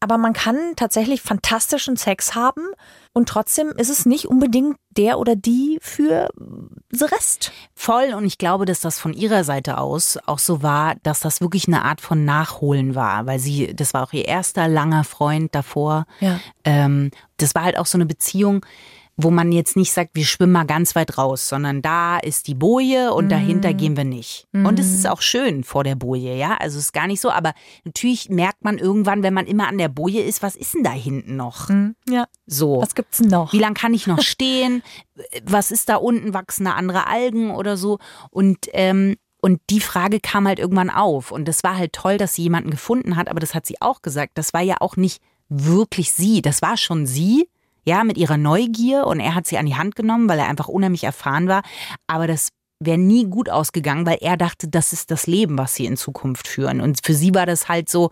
Aber 0.02 0.18
man 0.18 0.32
kann 0.32 0.56
tatsächlich 0.74 1.22
fantastischen 1.22 1.96
Sex 1.96 2.34
haben 2.34 2.62
und 3.12 3.28
trotzdem 3.28 3.68
ist 3.68 3.88
es 3.88 4.04
nicht 4.04 4.26
unbedingt 4.26 4.76
der 4.90 5.20
oder 5.20 5.36
die 5.36 5.78
für 5.80 6.28
the 6.90 7.04
Rest. 7.04 7.52
Voll 7.76 8.12
und 8.12 8.24
ich 8.24 8.36
glaube, 8.36 8.64
dass 8.64 8.80
das 8.80 8.98
von 8.98 9.12
ihrer 9.12 9.44
Seite 9.44 9.78
aus 9.78 10.18
auch 10.26 10.40
so 10.40 10.60
war, 10.60 10.96
dass 11.04 11.20
das 11.20 11.40
wirklich 11.40 11.68
eine 11.68 11.84
Art 11.84 12.00
von 12.00 12.24
Nachholen 12.24 12.96
war, 12.96 13.26
weil 13.26 13.38
sie, 13.38 13.76
das 13.76 13.94
war 13.94 14.02
auch 14.02 14.12
ihr 14.12 14.26
erster 14.26 14.66
langer 14.66 15.04
Freund 15.04 15.54
davor. 15.54 16.06
Ja. 16.18 16.40
Ähm, 16.64 17.12
das 17.36 17.54
war 17.54 17.62
halt 17.62 17.78
auch 17.78 17.86
so 17.86 17.96
eine 17.96 18.06
Beziehung, 18.06 18.66
wo 19.22 19.30
man 19.30 19.52
jetzt 19.52 19.76
nicht 19.76 19.92
sagt, 19.92 20.10
wir 20.14 20.24
schwimmen 20.24 20.52
mal 20.52 20.64
ganz 20.64 20.94
weit 20.94 21.18
raus, 21.18 21.48
sondern 21.48 21.82
da 21.82 22.18
ist 22.18 22.46
die 22.48 22.54
Boje 22.54 23.12
und 23.12 23.30
dahinter 23.30 23.74
gehen 23.74 23.96
wir 23.96 24.04
nicht. 24.04 24.46
Und 24.52 24.78
es 24.78 24.92
ist 24.92 25.06
auch 25.06 25.22
schön 25.22 25.64
vor 25.64 25.84
der 25.84 25.94
Boje, 25.94 26.36
ja, 26.36 26.56
also 26.56 26.78
es 26.78 26.86
ist 26.86 26.92
gar 26.92 27.06
nicht 27.06 27.20
so, 27.20 27.30
aber 27.30 27.52
natürlich 27.84 28.28
merkt 28.28 28.64
man 28.64 28.78
irgendwann, 28.78 29.22
wenn 29.22 29.34
man 29.34 29.46
immer 29.46 29.68
an 29.68 29.78
der 29.78 29.88
Boje 29.88 30.22
ist, 30.22 30.42
was 30.42 30.56
ist 30.56 30.74
denn 30.74 30.84
da 30.84 30.92
hinten 30.92 31.36
noch? 31.36 31.68
Ja. 32.08 32.26
So. 32.46 32.80
Was 32.80 32.94
gibt's 32.94 33.18
denn 33.18 33.28
noch? 33.28 33.52
Wie 33.52 33.58
lange 33.58 33.74
kann 33.74 33.94
ich 33.94 34.06
noch 34.06 34.20
stehen? 34.20 34.82
Was 35.44 35.70
ist 35.70 35.88
da 35.88 35.96
unten? 35.96 36.34
Wachsen 36.34 36.64
da 36.64 36.72
andere 36.72 37.06
Algen 37.06 37.50
oder 37.50 37.76
so? 37.76 37.98
Und, 38.30 38.68
ähm, 38.72 39.16
und 39.40 39.60
die 39.70 39.80
Frage 39.80 40.20
kam 40.20 40.46
halt 40.46 40.58
irgendwann 40.58 40.90
auf. 40.90 41.32
Und 41.32 41.46
das 41.46 41.62
war 41.64 41.76
halt 41.76 41.92
toll, 41.92 42.16
dass 42.16 42.34
sie 42.34 42.42
jemanden 42.42 42.70
gefunden 42.70 43.16
hat, 43.16 43.28
aber 43.28 43.40
das 43.40 43.54
hat 43.54 43.66
sie 43.66 43.80
auch 43.80 44.02
gesagt. 44.02 44.32
Das 44.34 44.54
war 44.54 44.62
ja 44.62 44.76
auch 44.80 44.96
nicht 44.96 45.20
wirklich 45.48 46.12
sie. 46.12 46.42
Das 46.42 46.62
war 46.62 46.76
schon 46.76 47.06
sie, 47.06 47.48
ja, 47.84 48.04
mit 48.04 48.16
ihrer 48.18 48.36
Neugier. 48.36 49.06
Und 49.06 49.20
er 49.20 49.34
hat 49.34 49.46
sie 49.46 49.58
an 49.58 49.66
die 49.66 49.76
Hand 49.76 49.96
genommen, 49.96 50.28
weil 50.28 50.38
er 50.38 50.48
einfach 50.48 50.68
unheimlich 50.68 51.04
erfahren 51.04 51.48
war. 51.48 51.62
Aber 52.06 52.26
das 52.26 52.48
wäre 52.80 52.98
nie 52.98 53.24
gut 53.26 53.48
ausgegangen, 53.48 54.06
weil 54.06 54.18
er 54.20 54.36
dachte, 54.36 54.68
das 54.68 54.92
ist 54.92 55.10
das 55.10 55.26
Leben, 55.26 55.56
was 55.58 55.74
sie 55.74 55.86
in 55.86 55.96
Zukunft 55.96 56.48
führen. 56.48 56.80
Und 56.80 57.00
für 57.04 57.14
sie 57.14 57.34
war 57.34 57.46
das 57.46 57.68
halt 57.68 57.88
so, 57.88 58.10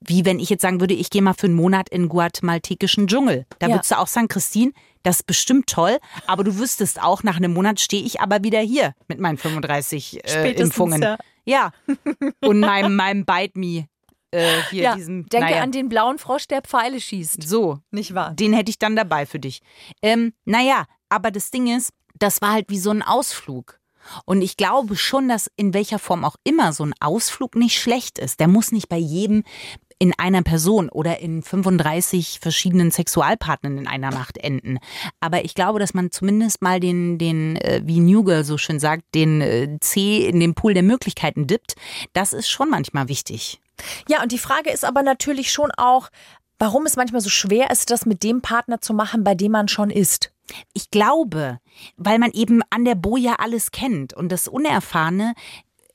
wie 0.00 0.24
wenn 0.24 0.38
ich 0.40 0.48
jetzt 0.50 0.62
sagen 0.62 0.80
würde, 0.80 0.94
ich 0.94 1.10
gehe 1.10 1.22
mal 1.22 1.34
für 1.34 1.46
einen 1.46 1.54
Monat 1.56 1.88
in 1.88 2.08
guatemaltekischen 2.08 3.06
Dschungel. 3.08 3.46
Da 3.58 3.68
Ja. 3.68 3.74
würdest 3.74 3.90
du 3.90 3.98
auch 3.98 4.06
sagen, 4.06 4.28
Christine, 4.28 4.72
das 5.02 5.16
ist 5.16 5.26
bestimmt 5.26 5.68
toll, 5.68 5.98
aber 6.26 6.44
du 6.44 6.58
wüsstest 6.58 7.02
auch, 7.02 7.22
nach 7.22 7.36
einem 7.36 7.52
Monat 7.52 7.80
stehe 7.80 8.02
ich 8.02 8.20
aber 8.20 8.42
wieder 8.42 8.60
hier 8.60 8.94
mit 9.08 9.18
meinen 9.20 9.38
35 9.38 10.24
äh, 10.24 10.52
Impfungen. 10.52 11.02
ja. 11.02 11.16
Ja. 11.44 11.72
Und 12.44 12.60
meinem, 12.60 12.94
meinem 12.94 13.24
Bite 13.24 13.58
Me 13.58 13.86
äh, 14.30 14.62
hier 14.70 14.82
Ja, 14.82 14.94
diesem. 14.96 15.26
denke 15.26 15.50
naja, 15.50 15.62
an 15.62 15.72
den 15.72 15.88
blauen 15.88 16.18
Frosch, 16.18 16.46
der 16.48 16.62
Pfeile 16.62 17.00
schießt. 17.00 17.42
so, 17.46 17.78
Nicht 17.90 18.14
wahr? 18.14 18.32
den 18.34 18.52
hätte 18.52 18.70
ich 18.70 18.78
dann 18.78 18.96
dabei 18.96 19.26
für 19.26 19.38
dich. 19.38 19.60
Ähm, 20.02 20.32
naja, 20.44 20.84
aber 21.08 21.30
das 21.30 21.50
Ding 21.50 21.74
ist, 21.74 21.92
das 22.18 22.42
war 22.42 22.52
halt 22.52 22.66
wie 22.68 22.78
so 22.78 22.90
ein 22.90 23.02
Ausflug. 23.02 23.78
Und 24.24 24.40
ich 24.42 24.56
glaube 24.56 24.96
schon, 24.96 25.28
dass 25.28 25.50
in 25.56 25.74
welcher 25.74 25.98
Form 25.98 26.24
auch 26.24 26.36
immer 26.44 26.72
so 26.72 26.84
ein 26.84 26.94
Ausflug 27.00 27.56
nicht 27.56 27.78
schlecht 27.78 28.18
ist. 28.18 28.40
Der 28.40 28.48
muss 28.48 28.72
nicht 28.72 28.88
bei 28.88 28.96
jedem 28.96 29.44
in 30.00 30.14
einer 30.16 30.42
Person 30.42 30.88
oder 30.88 31.18
in 31.18 31.42
35 31.42 32.38
verschiedenen 32.40 32.90
Sexualpartnern 32.90 33.78
in 33.78 33.86
einer 33.88 34.10
Nacht 34.10 34.38
enden. 34.38 34.78
Aber 35.20 35.44
ich 35.44 35.54
glaube, 35.54 35.78
dass 35.80 35.92
man 35.92 36.10
zumindest 36.12 36.62
mal 36.62 36.78
den, 36.80 37.18
den 37.18 37.56
äh, 37.56 37.82
wie 37.84 38.00
New 38.00 38.22
Girl 38.22 38.44
so 38.44 38.56
schön 38.58 38.78
sagt, 38.78 39.02
den 39.14 39.40
äh, 39.40 39.76
C 39.80 40.26
in 40.26 40.38
den 40.40 40.54
Pool 40.54 40.72
der 40.72 40.84
Möglichkeiten 40.84 41.46
dippt. 41.46 41.74
Das 42.12 42.32
ist 42.32 42.48
schon 42.48 42.70
manchmal 42.70 43.08
wichtig. 43.08 43.60
Ja, 44.08 44.22
und 44.22 44.32
die 44.32 44.38
Frage 44.38 44.70
ist 44.70 44.84
aber 44.84 45.02
natürlich 45.02 45.52
schon 45.52 45.70
auch, 45.76 46.08
warum 46.58 46.86
es 46.86 46.96
manchmal 46.96 47.20
so 47.20 47.30
schwer 47.30 47.70
ist, 47.70 47.90
das 47.90 48.06
mit 48.06 48.22
dem 48.22 48.40
Partner 48.40 48.80
zu 48.80 48.94
machen, 48.94 49.24
bei 49.24 49.34
dem 49.34 49.52
man 49.52 49.68
schon 49.68 49.90
ist. 49.90 50.32
Ich 50.72 50.90
glaube, 50.90 51.58
weil 51.96 52.18
man 52.18 52.30
eben 52.32 52.62
an 52.70 52.84
der 52.84 52.94
Boja 52.94 53.34
alles 53.38 53.70
kennt 53.70 54.14
und 54.14 54.30
das 54.32 54.48
Unerfahrene, 54.48 55.34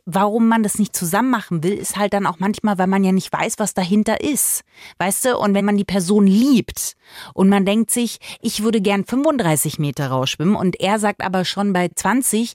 warum 0.06 0.48
man 0.48 0.64
das 0.64 0.80
nicht 0.80 0.96
zusammen 0.96 1.30
machen 1.30 1.64
will, 1.64 1.74
ist 1.74 1.98
halt 1.98 2.14
dann 2.14 2.28
auch 2.28 2.40
manchmal, 2.40 2.78
weil 2.78 2.88
man 2.88 3.04
ja 3.04 3.12
nicht 3.12 3.32
weiß, 3.32 3.56
was 3.58 3.74
dahinter 3.74 4.22
ist. 4.22 4.64
Weißt 5.00 5.26
du? 5.26 5.38
Und 5.38 5.54
wenn 5.54 5.66
man 5.66 5.78
die 5.78 5.86
Person 5.86 6.28
liebt 6.28 6.96
und 7.34 7.50
man 7.50 7.66
denkt 7.66 7.90
sich, 7.90 8.20
ich 8.42 8.64
würde 8.64 8.82
gern 8.82 9.06
35 9.06 9.80
Meter 9.80 10.08
rausschwimmen 10.08 10.56
und 10.56 10.80
er 10.80 11.00
sagt 11.00 11.24
aber 11.24 11.46
schon 11.46 11.74
bei 11.74 11.90
20, 11.94 12.54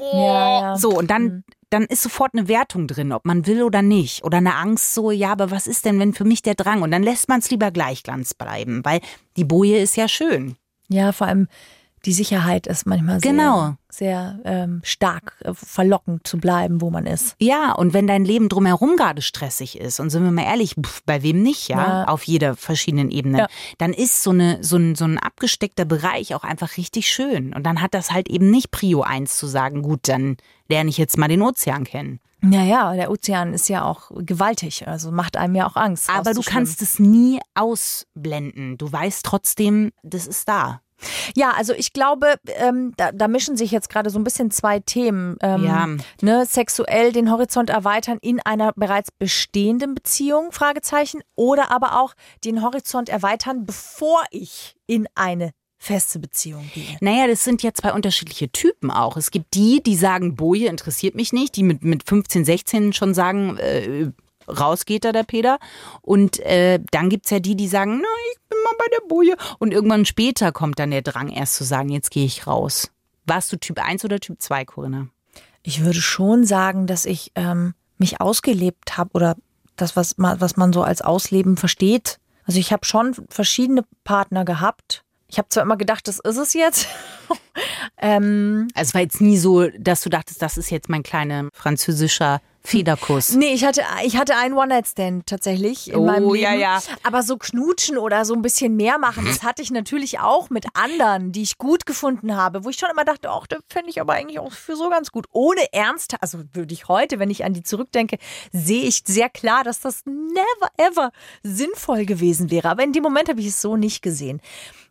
Ja, 0.00 0.60
ja. 0.60 0.76
so, 0.76 0.90
und 0.90 1.10
dann, 1.10 1.44
dann 1.74 1.86
ist 1.86 2.04
sofort 2.04 2.34
eine 2.34 2.46
Wertung 2.46 2.86
drin, 2.86 3.12
ob 3.12 3.24
man 3.24 3.46
will 3.46 3.64
oder 3.64 3.82
nicht. 3.82 4.22
Oder 4.22 4.38
eine 4.38 4.54
Angst 4.54 4.94
so, 4.94 5.10
ja, 5.10 5.32
aber 5.32 5.50
was 5.50 5.66
ist 5.66 5.84
denn, 5.84 5.98
wenn 5.98 6.14
für 6.14 6.24
mich 6.24 6.40
der 6.40 6.54
Drang? 6.54 6.82
Und 6.82 6.92
dann 6.92 7.02
lässt 7.02 7.28
man 7.28 7.40
es 7.40 7.50
lieber 7.50 7.72
Gleichglanz 7.72 8.32
bleiben, 8.32 8.84
weil 8.84 9.00
die 9.36 9.44
Boje 9.44 9.78
ist 9.78 9.96
ja 9.96 10.06
schön. 10.06 10.54
Ja, 10.88 11.10
vor 11.10 11.26
allem 11.26 11.48
die 12.04 12.12
Sicherheit 12.12 12.66
ist 12.66 12.86
manchmal 12.86 13.20
sehr, 13.20 13.30
Genau. 13.32 13.74
sehr 13.90 14.38
ähm, 14.44 14.80
stark 14.84 15.36
äh, 15.44 15.52
verlockend 15.54 16.26
zu 16.26 16.38
bleiben, 16.38 16.80
wo 16.80 16.90
man 16.90 17.06
ist. 17.06 17.34
Ja, 17.38 17.72
und 17.72 17.92
wenn 17.94 18.06
dein 18.06 18.24
Leben 18.24 18.48
drumherum 18.48 18.96
gerade 18.96 19.22
stressig 19.22 19.78
ist, 19.80 20.00
und 20.00 20.10
sind 20.10 20.24
wir 20.24 20.30
mal 20.30 20.44
ehrlich, 20.44 20.74
pf, 20.80 21.02
bei 21.06 21.22
wem 21.22 21.42
nicht, 21.42 21.68
ja, 21.68 21.76
Ja. 22.02 22.04
auf 22.08 22.24
jeder 22.24 22.56
verschiedenen 22.56 23.10
Ebene, 23.10 23.38
Ja. 23.38 23.46
dann 23.78 23.92
ist 23.92 24.22
so, 24.22 24.30
eine, 24.30 24.62
so, 24.62 24.76
ein, 24.76 24.94
so 24.94 25.04
ein 25.04 25.18
abgesteckter 25.18 25.84
Bereich 25.84 26.34
auch 26.34 26.44
einfach 26.44 26.76
richtig 26.76 27.08
schön. 27.10 27.54
Und 27.54 27.64
dann 27.64 27.80
hat 27.80 27.94
das 27.94 28.10
halt 28.10 28.28
eben 28.28 28.50
nicht 28.50 28.70
Prio 28.70 29.02
1 29.02 29.36
zu 29.36 29.46
sagen, 29.46 29.82
gut, 29.82 30.00
dann 30.08 30.36
lerne 30.68 30.90
ich 30.90 30.98
jetzt 30.98 31.16
mal 31.18 31.28
den 31.28 31.42
Ozean 31.42 31.84
kennen. 31.84 32.20
Naja, 32.46 32.92
der 32.92 33.10
Ozean 33.10 33.54
ist 33.54 33.70
ja 33.70 33.84
auch 33.86 34.10
gewaltig, 34.14 34.86
also 34.86 35.10
macht 35.10 35.38
einem 35.38 35.54
ja 35.54 35.66
auch 35.66 35.76
Angst. 35.76 36.10
Aber 36.10 36.34
du 36.34 36.42
kannst 36.42 36.82
es 36.82 36.98
nie 36.98 37.40
ausblenden. 37.54 38.76
Du 38.78 38.90
weißt 38.90 39.24
trotzdem, 39.24 39.92
das 40.02 40.26
ist 40.26 40.48
da. 40.48 40.80
Ja, 41.34 41.52
also 41.56 41.72
ich 41.72 41.92
glaube, 41.92 42.34
ähm, 42.56 42.92
da, 42.96 43.12
da 43.12 43.28
mischen 43.28 43.56
sich 43.56 43.70
jetzt 43.70 43.88
gerade 43.88 44.10
so 44.10 44.18
ein 44.18 44.24
bisschen 44.24 44.50
zwei 44.50 44.80
Themen. 44.80 45.36
Ähm, 45.40 45.64
Ja. 45.64 45.88
ne, 46.22 46.46
sexuell 46.46 47.12
den 47.12 47.30
Horizont 47.30 47.70
erweitern 47.70 48.18
in 48.20 48.40
einer 48.40 48.72
bereits 48.76 49.10
bestehenden 49.10 49.94
Beziehung, 49.94 50.52
Fragezeichen, 50.52 51.20
oder 51.36 51.70
aber 51.70 52.00
auch 52.00 52.14
den 52.44 52.62
Horizont 52.62 53.08
erweitern, 53.08 53.66
bevor 53.66 54.22
ich 54.30 54.76
in 54.86 55.06
eine 55.14 55.50
feste 55.78 56.18
Beziehung 56.18 56.70
gehe. 56.72 56.96
Naja, 57.00 57.26
das 57.26 57.44
sind 57.44 57.62
ja 57.62 57.74
zwei 57.74 57.92
unterschiedliche 57.92 58.50
Typen 58.50 58.90
auch. 58.90 59.16
Es 59.18 59.30
gibt 59.30 59.54
die, 59.54 59.82
die 59.82 59.96
sagen, 59.96 60.34
Boje 60.34 60.68
interessiert 60.68 61.14
mich 61.14 61.32
nicht, 61.34 61.56
die 61.56 61.62
mit, 61.62 61.82
mit 61.82 62.08
15, 62.08 62.44
16 62.46 62.92
schon 62.94 63.12
sagen, 63.12 63.58
äh, 63.58 64.10
raus 64.48 64.84
geht 64.84 65.04
da 65.04 65.12
der 65.12 65.22
Peter. 65.22 65.58
Und 66.02 66.40
äh, 66.40 66.80
dann 66.90 67.08
gibt's 67.08 67.30
ja 67.30 67.40
die, 67.40 67.56
die 67.56 67.68
sagen, 67.68 68.00
na, 68.00 68.08
ich 68.32 68.40
bin 68.48 68.58
mal 68.64 68.74
bei 68.78 68.86
der 68.92 69.08
Boje. 69.08 69.36
Und 69.58 69.72
irgendwann 69.72 70.04
später 70.04 70.52
kommt 70.52 70.78
dann 70.78 70.90
der 70.90 71.02
Drang 71.02 71.28
erst 71.28 71.56
zu 71.56 71.64
sagen, 71.64 71.88
jetzt 71.88 72.10
gehe 72.10 72.24
ich 72.26 72.46
raus. 72.46 72.90
Warst 73.26 73.52
du 73.52 73.56
Typ 73.56 73.78
1 73.82 74.04
oder 74.04 74.20
Typ 74.20 74.40
2, 74.40 74.64
Corinna? 74.64 75.08
Ich 75.62 75.82
würde 75.82 76.00
schon 76.00 76.44
sagen, 76.44 76.86
dass 76.86 77.06
ich 77.06 77.32
ähm, 77.34 77.74
mich 77.98 78.20
ausgelebt 78.20 78.98
habe 78.98 79.10
oder 79.14 79.36
das, 79.76 79.96
was 79.96 80.18
man, 80.18 80.40
was 80.40 80.56
man 80.56 80.72
so 80.72 80.82
als 80.82 81.00
Ausleben 81.00 81.56
versteht. 81.56 82.18
Also 82.44 82.60
ich 82.60 82.72
habe 82.72 82.84
schon 82.84 83.14
verschiedene 83.28 83.84
Partner 84.04 84.44
gehabt. 84.44 85.04
Ich 85.28 85.38
habe 85.38 85.48
zwar 85.48 85.62
immer 85.62 85.76
gedacht, 85.76 86.06
das 86.06 86.20
ist 86.20 86.36
es 86.36 86.52
jetzt. 86.52 86.86
ähm, 87.98 88.68
Also 88.74 88.88
es 88.88 88.94
war 88.94 89.00
jetzt 89.00 89.20
nie 89.20 89.38
so, 89.38 89.68
dass 89.78 90.02
du 90.02 90.10
dachtest, 90.10 90.42
das 90.42 90.58
ist 90.58 90.70
jetzt 90.70 90.88
mein 90.88 91.02
kleiner 91.02 91.48
französischer 91.52 92.40
Federkuss. 92.66 93.34
nee, 93.34 93.52
ich 93.52 93.64
hatte, 93.64 93.82
ich 94.04 94.16
hatte 94.16 94.36
einen 94.36 94.54
One-Night-Stand 94.54 95.26
tatsächlich 95.26 95.90
in 95.90 95.96
Oh, 95.96 96.04
meinem 96.06 96.24
Leben. 96.32 96.36
ja, 96.42 96.54
ja. 96.54 96.82
Aber 97.02 97.22
so 97.22 97.36
knutschen 97.36 97.98
oder 97.98 98.24
so 98.24 98.32
ein 98.34 98.40
bisschen 98.42 98.74
mehr 98.76 98.98
machen, 98.98 99.26
das 99.26 99.42
hatte 99.42 99.60
ich 99.62 99.70
natürlich 99.70 100.20
auch 100.20 100.48
mit 100.48 100.64
anderen, 100.74 101.30
die 101.30 101.42
ich 101.42 101.58
gut 101.58 101.84
gefunden 101.84 102.34
habe, 102.36 102.64
wo 102.64 102.70
ich 102.70 102.76
schon 102.78 102.88
immer 102.90 103.04
dachte, 103.04 103.28
ach, 103.30 103.46
das 103.46 103.60
fände 103.68 103.90
ich 103.90 104.00
aber 104.00 104.14
eigentlich 104.14 104.38
auch 104.38 104.52
für 104.52 104.76
so 104.76 104.88
ganz 104.88 105.12
gut. 105.12 105.26
Ohne 105.32 105.72
Ernst, 105.72 106.14
also 106.20 106.38
würde 106.54 106.72
ich 106.72 106.88
heute, 106.88 107.18
wenn 107.18 107.30
ich 107.30 107.44
an 107.44 107.52
die 107.52 107.62
zurückdenke, 107.62 108.16
sehe 108.52 108.84
ich 108.84 109.02
sehr 109.04 109.28
klar, 109.28 109.62
dass 109.62 109.80
das 109.80 110.02
never 110.06 110.70
ever 110.78 111.10
sinnvoll 111.42 112.06
gewesen 112.06 112.50
wäre. 112.50 112.70
Aber 112.70 112.82
in 112.82 112.92
dem 112.92 113.02
Moment 113.02 113.28
habe 113.28 113.40
ich 113.40 113.48
es 113.48 113.60
so 113.60 113.76
nicht 113.76 114.00
gesehen. 114.02 114.40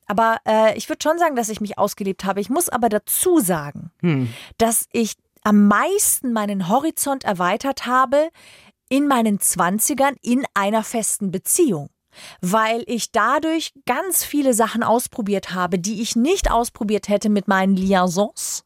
Aber 0.05 0.37
äh, 0.47 0.77
ich 0.77 0.89
würde 0.89 0.99
schon 1.01 1.17
sagen, 1.17 1.35
dass 1.35 1.47
ich 1.49 1.61
mich 1.61 1.77
ausgelebt 1.77 2.25
habe. 2.25 2.41
Ich 2.41 2.49
muss 2.49 2.67
aber 2.69 2.89
dazu 2.89 3.39
sagen, 3.39 3.89
dass 4.57 4.85
ich 4.91 5.13
am 5.43 5.67
meisten 5.67 6.33
meinen 6.33 6.69
Horizont 6.69 7.23
erweitert 7.23 7.85
habe 7.85 8.29
in 8.89 9.07
meinen 9.07 9.39
Zwanzigern 9.39 10.15
in 10.21 10.45
einer 10.53 10.83
festen 10.83 11.31
Beziehung. 11.31 11.89
Weil 12.41 12.83
ich 12.85 13.11
dadurch 13.11 13.73
ganz 13.85 14.23
viele 14.23 14.53
Sachen 14.53 14.83
ausprobiert 14.83 15.53
habe, 15.53 15.79
die 15.79 16.01
ich 16.01 16.15
nicht 16.15 16.51
ausprobiert 16.51 17.09
hätte 17.09 17.29
mit 17.29 17.47
meinen 17.47 17.75
Liaisons, 17.75 18.63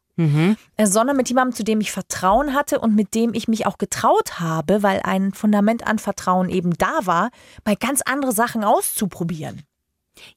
äh, 0.77 0.85
sondern 0.85 1.15
mit 1.15 1.29
jemandem, 1.29 1.55
zu 1.55 1.63
dem 1.63 1.79
ich 1.79 1.91
Vertrauen 1.91 2.53
hatte 2.53 2.79
und 2.79 2.95
mit 2.95 3.13
dem 3.13 3.33
ich 3.33 3.47
mich 3.47 3.65
auch 3.65 3.77
getraut 3.77 4.39
habe, 4.39 4.83
weil 4.83 4.99
ein 5.03 5.31
Fundament 5.31 5.85
an 5.85 5.99
Vertrauen 5.99 6.49
eben 6.49 6.73
da 6.73 7.05
war, 7.05 7.29
mal 7.65 7.75
ganz 7.75 8.01
andere 8.01 8.31
Sachen 8.31 8.63
auszuprobieren. 8.63 9.61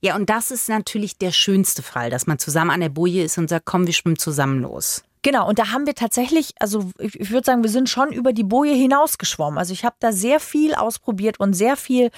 Ja, 0.01 0.15
und 0.17 0.29
das 0.29 0.51
ist 0.51 0.69
natürlich 0.69 1.17
der 1.17 1.33
schönste 1.33 1.83
Fall, 1.83 2.11
dass 2.11 2.27
man 2.27 2.39
zusammen 2.39 2.71
an 2.71 2.81
der 2.81 2.91
Boje 2.91 3.25
ist 3.25 3.39
und 3.39 3.49
sagt, 3.49 3.65
komm, 3.65 3.87
wir 3.87 3.95
schwimmen 3.95 4.19
zusammen 4.19 4.61
los. 4.61 5.03
Genau, 5.23 5.49
und 5.49 5.59
da 5.59 5.71
haben 5.71 5.87
wir 5.87 5.95
tatsächlich, 5.95 6.55
also 6.61 6.91
ich, 6.99 7.31
würde 7.31 7.45
sagen, 7.45 7.63
wir 7.63 7.71
sind 7.71 7.91
schon 7.91 8.11
über 8.13 8.33
die 8.33 8.45
Boje 8.45 8.75
hinausgeschwommen. 8.75 9.59
Also 9.59 9.73
ich 9.73 9.85
habe 9.85 9.97
da 10.01 10.13
sehr 10.13 10.41
viel 10.41 10.75
ausprobiert 10.75 11.39
und 11.39 11.53
sehr 11.53 11.77
viel 11.77 12.11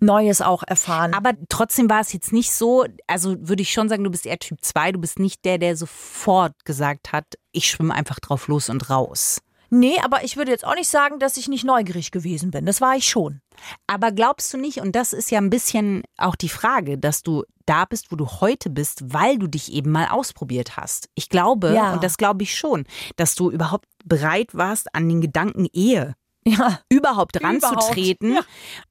Neues 0.00 0.40
auch 0.40 0.62
erfahren. 0.66 1.14
Aber 1.14 1.32
trotzdem 1.48 1.88
war 1.88 2.00
es 2.00 2.12
jetzt 2.12 2.32
nicht 2.32 2.52
so, 2.52 2.86
also 3.06 3.36
würde 3.46 3.62
ich 3.62 3.72
schon 3.72 3.88
sagen, 3.88 4.02
du 4.02 4.10
bist 4.10 4.26
eher 4.26 4.38
Typ 4.38 4.58
2, 4.62 4.92
du 4.92 4.98
bist 4.98 5.18
nicht 5.18 5.44
der, 5.44 5.58
der 5.58 5.76
sofort 5.76 6.64
gesagt 6.64 7.12
hat, 7.12 7.26
ich 7.52 7.66
schwimme 7.66 7.94
einfach 7.94 8.18
drauf 8.18 8.48
los 8.48 8.68
und 8.68 8.90
raus. 8.90 9.40
nee, 9.68 9.98
aber 10.02 10.24
ich 10.24 10.36
würde 10.36 10.50
jetzt 10.50 10.66
auch 10.66 10.74
nicht 10.74 10.88
sagen, 10.88 11.20
dass 11.20 11.36
ich 11.36 11.46
nicht 11.46 11.64
neugierig 11.64 12.10
gewesen 12.10 12.50
bin. 12.50 12.66
Das 12.66 12.80
war 12.80 12.96
ich 12.96 13.06
schon. 13.06 13.40
Aber 13.86 14.10
glaubst 14.10 14.52
du 14.52 14.58
nicht, 14.58 14.80
und 14.80 14.96
das 14.96 15.12
ist 15.12 15.30
ja 15.30 15.38
ein 15.38 15.50
bisschen 15.50 16.02
auch 16.16 16.34
die 16.34 16.48
Frage, 16.48 16.98
dass 16.98 17.22
du 17.22 17.44
da 17.70 17.84
bist, 17.84 18.10
wo 18.10 18.16
du 18.16 18.26
heute 18.26 18.68
bist, 18.70 19.12
weil 19.14 19.38
du 19.38 19.46
dich 19.46 19.72
eben 19.72 19.90
mal 19.92 20.08
ausprobiert 20.08 20.76
hast. 20.76 21.08
Ich 21.14 21.28
glaube, 21.28 21.72
Ja. 21.74 21.92
und 21.92 22.02
das 22.04 22.16
glaube 22.16 22.42
ich 22.42 22.56
schon, 22.56 22.84
dass 23.16 23.34
du 23.36 23.50
überhaupt 23.50 23.86
bereit 24.04 24.54
warst, 24.54 24.94
an 24.94 25.08
den 25.08 25.20
Gedanken 25.20 25.66
Ehe 25.72 26.14
Ja. 26.46 26.80
überhaupt 26.88 27.42
ranzutreten, 27.42 28.34
ja. 28.34 28.40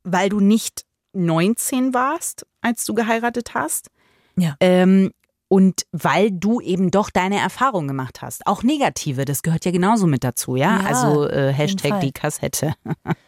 weil 0.04 0.30
du 0.30 0.40
nicht 0.40 0.86
19 1.14 1.94
warst, 1.94 2.46
als 2.62 2.86
du 2.86 2.94
geheiratet 2.94 3.54
hast. 3.54 3.90
Ja. 4.38 4.56
Ähm, 4.60 5.12
und 5.50 5.82
weil 5.92 6.32
du 6.32 6.62
eben 6.62 6.92
doch 6.92 7.10
deine 7.10 7.40
Erfahrung 7.40 7.88
gemacht 7.88 8.22
hast. 8.22 8.46
Auch 8.48 8.64
negative, 8.64 9.26
das 9.26 9.42
gehört 9.42 9.66
ja 9.66 9.72
genauso 9.72 10.08
mit 10.08 10.24
dazu, 10.24 10.56
ja? 10.56 10.80
Ja, 10.80 10.88
also 10.88 11.28
äh. 11.28 11.52
Hashtag 11.52 12.00
die 12.02 12.12
Kassette. 12.12 12.76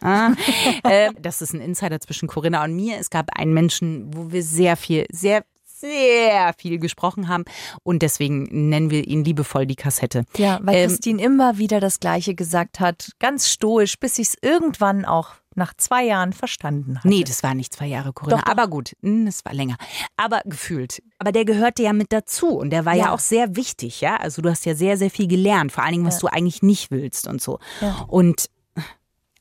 äh, 0.84 1.10
das 1.20 1.42
ist 1.42 1.52
ein 1.52 1.60
Insider 1.60 2.00
zwischen 2.00 2.28
Corinna 2.28 2.64
und 2.64 2.74
mir. 2.74 2.96
Es 2.98 3.10
gab 3.10 3.36
einen 3.36 3.52
Menschen, 3.52 4.14
wo 4.14 4.30
wir 4.30 4.44
sehr 4.44 4.76
viel, 4.76 5.04
sehr, 5.10 5.42
sehr 5.64 6.54
viel 6.56 6.78
gesprochen 6.78 7.26
haben. 7.26 7.44
Und 7.82 8.02
deswegen 8.02 8.68
nennen 8.68 8.90
wir 8.90 9.04
ihn 9.04 9.24
liebevoll 9.24 9.66
die 9.66 9.74
Kassette. 9.74 10.24
Ja, 10.36 10.60
weil 10.62 10.76
Ähm, 10.76 10.88
Christine 10.88 11.20
immer 11.20 11.58
wieder 11.58 11.80
das 11.80 11.98
Gleiche 11.98 12.36
gesagt 12.36 12.78
hat, 12.78 13.10
ganz 13.18 13.48
stoisch, 13.48 13.98
bis 13.98 14.18
ich 14.18 14.28
es 14.28 14.36
irgendwann 14.40 15.04
auch 15.04 15.34
nach 15.54 15.74
zwei 15.76 16.04
Jahren 16.04 16.32
verstanden 16.32 16.98
hatte. 16.98 17.08
Nee, 17.08 17.24
das 17.24 17.42
war 17.42 17.54
nicht 17.54 17.74
zwei 17.74 17.86
Jahre 17.86 18.12
Corinna. 18.12 18.36
Doch, 18.36 18.44
doch. 18.44 18.50
Aber 18.52 18.68
gut, 18.68 18.92
hm, 19.02 19.26
das 19.26 19.44
war 19.44 19.52
länger. 19.54 19.76
Aber 20.16 20.40
gefühlt. 20.44 21.02
Aber 21.18 21.32
der 21.32 21.44
gehörte 21.44 21.82
ja 21.82 21.92
mit 21.92 22.12
dazu 22.12 22.48
und 22.48 22.70
der 22.70 22.84
war 22.84 22.94
ja, 22.94 23.06
Ja. 23.06 23.12
auch 23.12 23.18
sehr 23.18 23.56
wichtig, 23.56 24.00
ja. 24.00 24.16
Also 24.16 24.42
du 24.42 24.50
hast 24.50 24.64
ja 24.66 24.74
sehr, 24.74 24.96
sehr 24.96 25.10
viel 25.10 25.26
gelernt, 25.28 25.72
vor 25.72 25.84
allen 25.84 25.92
Dingen, 25.92 26.06
was 26.06 26.22
Ja. 26.22 26.28
du 26.28 26.36
eigentlich 26.36 26.62
nicht 26.62 26.90
willst 26.90 27.26
und 27.26 27.40
so. 27.42 27.58
Ja. 27.80 28.04
Und 28.08 28.46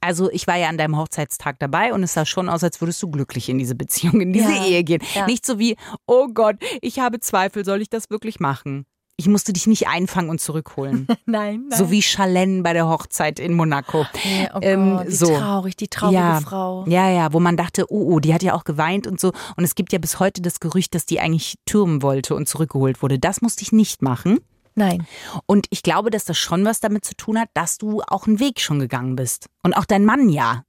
also 0.04 0.32
ich 0.32 0.48
war 0.48 0.56
ja 0.58 0.68
an 0.68 0.78
deinem 0.80 0.98
Hochzeitstag 0.98 1.60
dabei 1.60 1.94
und 1.94 2.02
es 2.04 2.14
sah 2.14 2.26
schon 2.26 2.50
aus, 2.50 2.64
als 2.64 2.82
würdest 2.82 3.02
du 3.04 3.10
glücklich 3.12 3.50
in 3.50 3.60
diese 3.60 3.76
Beziehung, 3.76 4.20
in 4.22 4.34
diese. 4.34 4.52
Ehe 4.52 4.84
gehen. 4.84 5.02
Nicht 5.28 5.46
so 5.46 5.60
wie, 5.60 5.76
oh 6.08 6.28
Gott, 6.34 6.56
ich 6.82 7.00
habe 7.00 7.20
Zweifel, 7.20 7.64
soll 7.66 7.82
ich 7.82 7.90
das 7.90 8.10
wirklich 8.10 8.40
machen? 8.40 8.86
Ich 9.22 9.28
musste 9.28 9.54
dich 9.54 9.68
nicht 9.68 9.88
einfangen 9.88 10.32
und 10.32 10.42
zurückholen. 10.42 11.06
Nein, 11.28 11.66
nein. 11.70 11.78
So 11.78 11.92
wie 11.92 12.02
Chalene 12.02 12.64
bei 12.64 12.74
der 12.74 12.88
Hochzeit 12.88 13.40
in 13.40 13.54
Monaco. 13.54 14.08
Nee, 14.26 14.50
oh 14.54 14.60
Ähm, 14.62 14.98
Gott, 14.98 15.08
wie 15.08 15.12
so. 15.12 15.38
traurig, 15.38 15.76
die 15.76 15.88
traurige 15.88 16.18
ja, 16.20 16.42
Frau. 16.42 16.86
Ja, 16.88 17.08
ja, 17.12 17.32
wo 17.32 17.40
man 17.40 17.56
dachte, 17.56 17.86
oh, 17.92 18.16
oh, 18.16 18.20
die 18.20 18.34
hat 18.34 18.42
ja 18.42 18.56
auch 18.56 18.64
geweint 18.64 19.06
und 19.06 19.20
so. 19.20 19.32
Und 19.56 19.64
es 19.64 19.76
gibt 19.76 19.94
ja 19.94 20.00
bis 20.00 20.20
heute 20.20 20.42
das 20.42 20.60
Gerücht, 20.60 20.96
dass 20.96 21.06
die 21.06 21.20
eigentlich 21.20 21.60
türmen 21.68 22.02
wollte 22.02 22.34
und 22.34 22.48
zurückgeholt 22.50 23.04
wurde. 23.04 23.20
Das 23.20 23.42
musste 23.42 23.62
ich 23.62 23.72
nicht 23.72 24.02
machen. 24.02 24.40
Nein. 24.74 25.06
Und 25.46 25.68
ich 25.70 25.84
glaube, 25.84 26.10
dass 26.10 26.26
das 26.26 26.40
schon 26.40 26.66
was 26.66 26.80
damit 26.80 27.06
zu 27.06 27.16
tun 27.16 27.40
hat, 27.40 27.50
dass 27.54 27.78
du 27.78 28.02
auch 28.08 28.26
einen 28.26 28.40
Weg 28.40 28.60
schon 28.60 28.80
gegangen 28.80 29.16
bist. 29.16 29.48
Und 29.62 29.76
auch 29.76 29.86
dein 29.86 30.04
Mann 30.04 30.30
ja. 30.30 30.64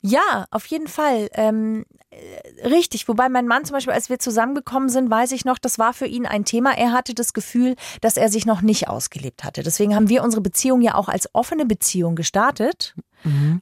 Ja, 0.00 0.46
auf 0.50 0.66
jeden 0.66 0.88
Fall. 0.88 1.28
Ähm, 1.34 1.84
äh, 2.10 2.66
richtig. 2.66 3.08
Wobei 3.08 3.28
mein 3.28 3.46
Mann 3.46 3.64
zum 3.64 3.74
Beispiel, 3.74 3.92
als 3.92 4.08
wir 4.08 4.18
zusammengekommen 4.18 4.88
sind, 4.88 5.10
weiß 5.10 5.32
ich 5.32 5.44
noch, 5.44 5.58
das 5.58 5.78
war 5.78 5.92
für 5.92 6.06
ihn 6.06 6.26
ein 6.26 6.44
Thema. 6.44 6.76
Er 6.76 6.92
hatte 6.92 7.14
das 7.14 7.32
Gefühl, 7.32 7.76
dass 8.00 8.16
er 8.16 8.28
sich 8.28 8.46
noch 8.46 8.62
nicht 8.62 8.88
ausgelebt 8.88 9.44
hatte. 9.44 9.62
Deswegen 9.62 9.94
haben 9.94 10.08
wir 10.08 10.22
unsere 10.22 10.40
Beziehung 10.40 10.80
ja 10.80 10.94
auch 10.94 11.08
als 11.08 11.34
offene 11.34 11.66
Beziehung 11.66 12.16
gestartet, 12.16 12.94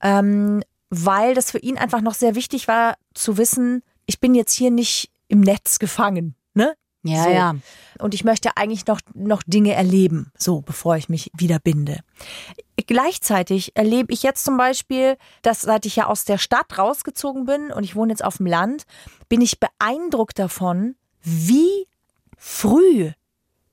ähm, 0.03 0.63
weil 0.91 1.35
das 1.35 1.51
für 1.51 1.59
ihn 1.59 1.79
einfach 1.79 2.01
noch 2.01 2.15
sehr 2.15 2.35
wichtig 2.35 2.69
war 2.69 2.97
zu 3.15 3.37
wissen, 3.39 3.83
ich 4.07 4.21
bin 4.21 4.35
jetzt 4.35 4.53
hier 4.53 4.71
nicht 4.71 5.11
im 5.29 5.41
Netz 5.41 5.79
gefangen. 5.79 6.37
Ne? 6.55 6.75
Ja, 7.07 7.25
So. 7.25 7.31
ja. 7.31 7.55
Und 7.99 8.15
ich 8.15 8.25
möchte 8.25 8.57
eigentlich 8.57 8.87
noch, 8.87 9.01
noch 9.15 9.43
Dinge 9.47 9.73
erleben, 9.73 10.33
so 10.37 10.61
bevor 10.61 10.97
ich 10.97 11.09
mich 11.09 11.31
wieder 11.37 11.59
binde. 11.59 12.01
Gleichzeitig 12.87 13.75
erlebe 13.75 14.13
ich 14.13 14.23
jetzt 14.23 14.45
zum 14.45 14.57
Beispiel, 14.59 15.17
dass 15.43 15.63
seit 15.63 15.87
ich 15.87 15.97
ja 15.97 16.07
aus 16.07 16.25
der 16.25 16.37
Stadt 16.39 16.77
rausgezogen 16.79 17.47
bin 17.47 17.71
und 17.73 17.85
ich 17.85 17.97
wohne 17.97 18.13
jetzt 18.13 18.25
auf 18.25 18.37
dem 18.37 18.47
Land, 18.47 18.85
bin 19.29 19.41
ich 19.41 19.59
beeindruckt 19.59 20.39
davon, 20.39 20.95
wie 21.23 21.87
früh 22.37 23.13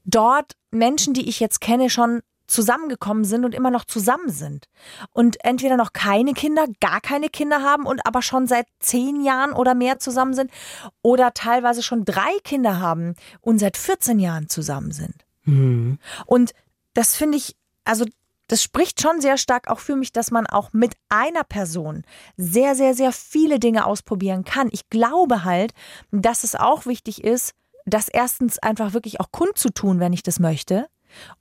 dort 0.06 0.54
Menschen, 0.72 1.14
die 1.14 1.28
ich 1.28 1.40
jetzt 1.40 1.60
kenne, 1.60 1.90
schon 1.90 2.22
zusammengekommen 2.54 3.26
sind 3.26 3.44
und 3.46 3.54
immer 3.54 3.72
noch 3.72 3.86
zusammen 3.86 4.30
sind. 4.30 4.68
Und 5.12 5.44
entweder 5.44 5.76
noch 5.76 5.94
keine 5.94 6.34
Kinder, 6.34 6.66
gar 6.80 7.02
keine 7.02 7.30
Kinder 7.30 7.62
haben 7.62 7.86
und 7.86 8.06
aber 8.06 8.22
schon 8.22 8.48
seit 8.48 8.68
zehn 8.80 9.24
Jahren 9.24 9.54
oder 9.54 9.74
mehr 9.74 10.00
zusammen 10.00 10.34
sind 10.34 10.52
oder 11.02 11.34
teilweise 11.34 11.84
schon 11.84 12.06
drei 12.06 12.38
Kinder 12.44 12.80
haben 12.80 13.16
und 13.42 13.60
seit 13.60 13.76
14 13.78 14.20
Jahren 14.20 14.48
zusammen 14.48 14.92
sind. 14.92 15.26
Hm. 15.44 15.98
Und 16.26 16.54
das 16.94 17.16
finde 17.16 17.38
ich, 17.38 17.56
also 17.84 18.06
das 18.48 18.62
spricht 18.62 19.02
schon 19.02 19.22
sehr 19.22 19.38
stark 19.38 19.70
auch 19.70 19.80
für 19.80 19.96
mich, 19.96 20.12
dass 20.12 20.30
man 20.30 20.46
auch 20.46 20.74
mit 20.74 20.94
einer 21.10 21.44
Person 21.44 22.04
sehr, 22.38 22.76
sehr, 22.76 22.94
sehr 22.94 23.12
viele 23.12 23.58
Dinge 23.58 23.86
ausprobieren 23.86 24.44
kann. 24.44 24.70
Ich 24.72 24.90
glaube 24.90 25.44
halt, 25.44 25.74
dass 26.12 26.44
es 26.44 26.56
auch 26.56 26.86
wichtig 26.86 27.24
ist, 27.24 27.54
das 27.86 28.08
erstens 28.08 28.60
einfach 28.60 28.94
wirklich 28.94 29.20
auch 29.20 29.32
kundzutun, 29.32 30.00
wenn 30.00 30.14
ich 30.14 30.24
das 30.24 30.40
möchte. 30.40 30.88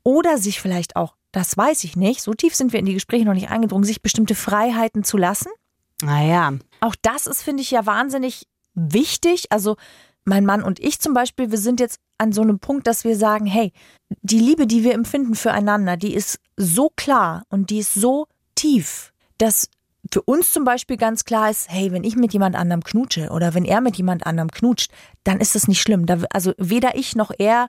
Oder 0.02 0.38
sich 0.38 0.60
vielleicht 0.60 0.96
auch, 0.96 1.16
das 1.32 1.56
weiß 1.56 1.84
ich 1.84 1.96
nicht, 1.96 2.22
so 2.22 2.34
tief 2.34 2.54
sind 2.54 2.72
wir 2.72 2.80
in 2.80 2.86
die 2.86 2.94
Gespräche 2.94 3.24
noch 3.24 3.34
nicht 3.34 3.50
eingedrungen, 3.50 3.84
sich 3.84 4.02
bestimmte 4.02 4.34
Freiheiten 4.34 5.04
zu 5.04 5.16
lassen. 5.16 5.50
Naja. 6.02 6.52
Auch 6.80 6.96
das 7.00 7.26
ist, 7.26 7.42
finde 7.42 7.62
ich, 7.62 7.70
ja 7.70 7.86
wahnsinnig 7.86 8.46
wichtig. 8.74 9.46
Also 9.50 9.76
mein 10.24 10.44
Mann 10.44 10.62
und 10.62 10.80
ich 10.80 11.00
zum 11.00 11.14
Beispiel, 11.14 11.50
wir 11.50 11.58
sind 11.58 11.80
jetzt 11.80 12.00
an 12.18 12.32
so 12.32 12.42
einem 12.42 12.58
Punkt, 12.58 12.86
dass 12.86 13.04
wir 13.04 13.16
sagen, 13.16 13.46
hey, 13.46 13.72
die 14.22 14.38
Liebe, 14.38 14.66
die 14.66 14.84
wir 14.84 14.94
empfinden 14.94 15.34
füreinander, 15.34 15.96
die 15.96 16.14
ist 16.14 16.38
so 16.56 16.90
klar 16.94 17.44
und 17.48 17.70
die 17.70 17.78
ist 17.78 17.94
so 17.94 18.26
tief, 18.54 19.12
dass 19.38 19.68
für 20.12 20.22
uns 20.22 20.52
zum 20.52 20.64
Beispiel 20.64 20.96
ganz 20.96 21.24
klar 21.24 21.50
ist, 21.50 21.70
hey, 21.70 21.92
wenn 21.92 22.04
ich 22.04 22.16
mit 22.16 22.32
jemand 22.32 22.56
anderem 22.56 22.84
knutsche 22.84 23.30
oder 23.30 23.54
wenn 23.54 23.64
er 23.64 23.80
mit 23.80 23.96
jemand 23.96 24.26
anderem 24.26 24.50
knutscht, 24.50 24.92
dann 25.24 25.40
ist 25.40 25.54
das 25.54 25.68
nicht 25.68 25.80
schlimm. 25.80 26.06
Also 26.30 26.52
weder 26.58 26.96
ich 26.96 27.16
noch 27.16 27.30
er 27.38 27.68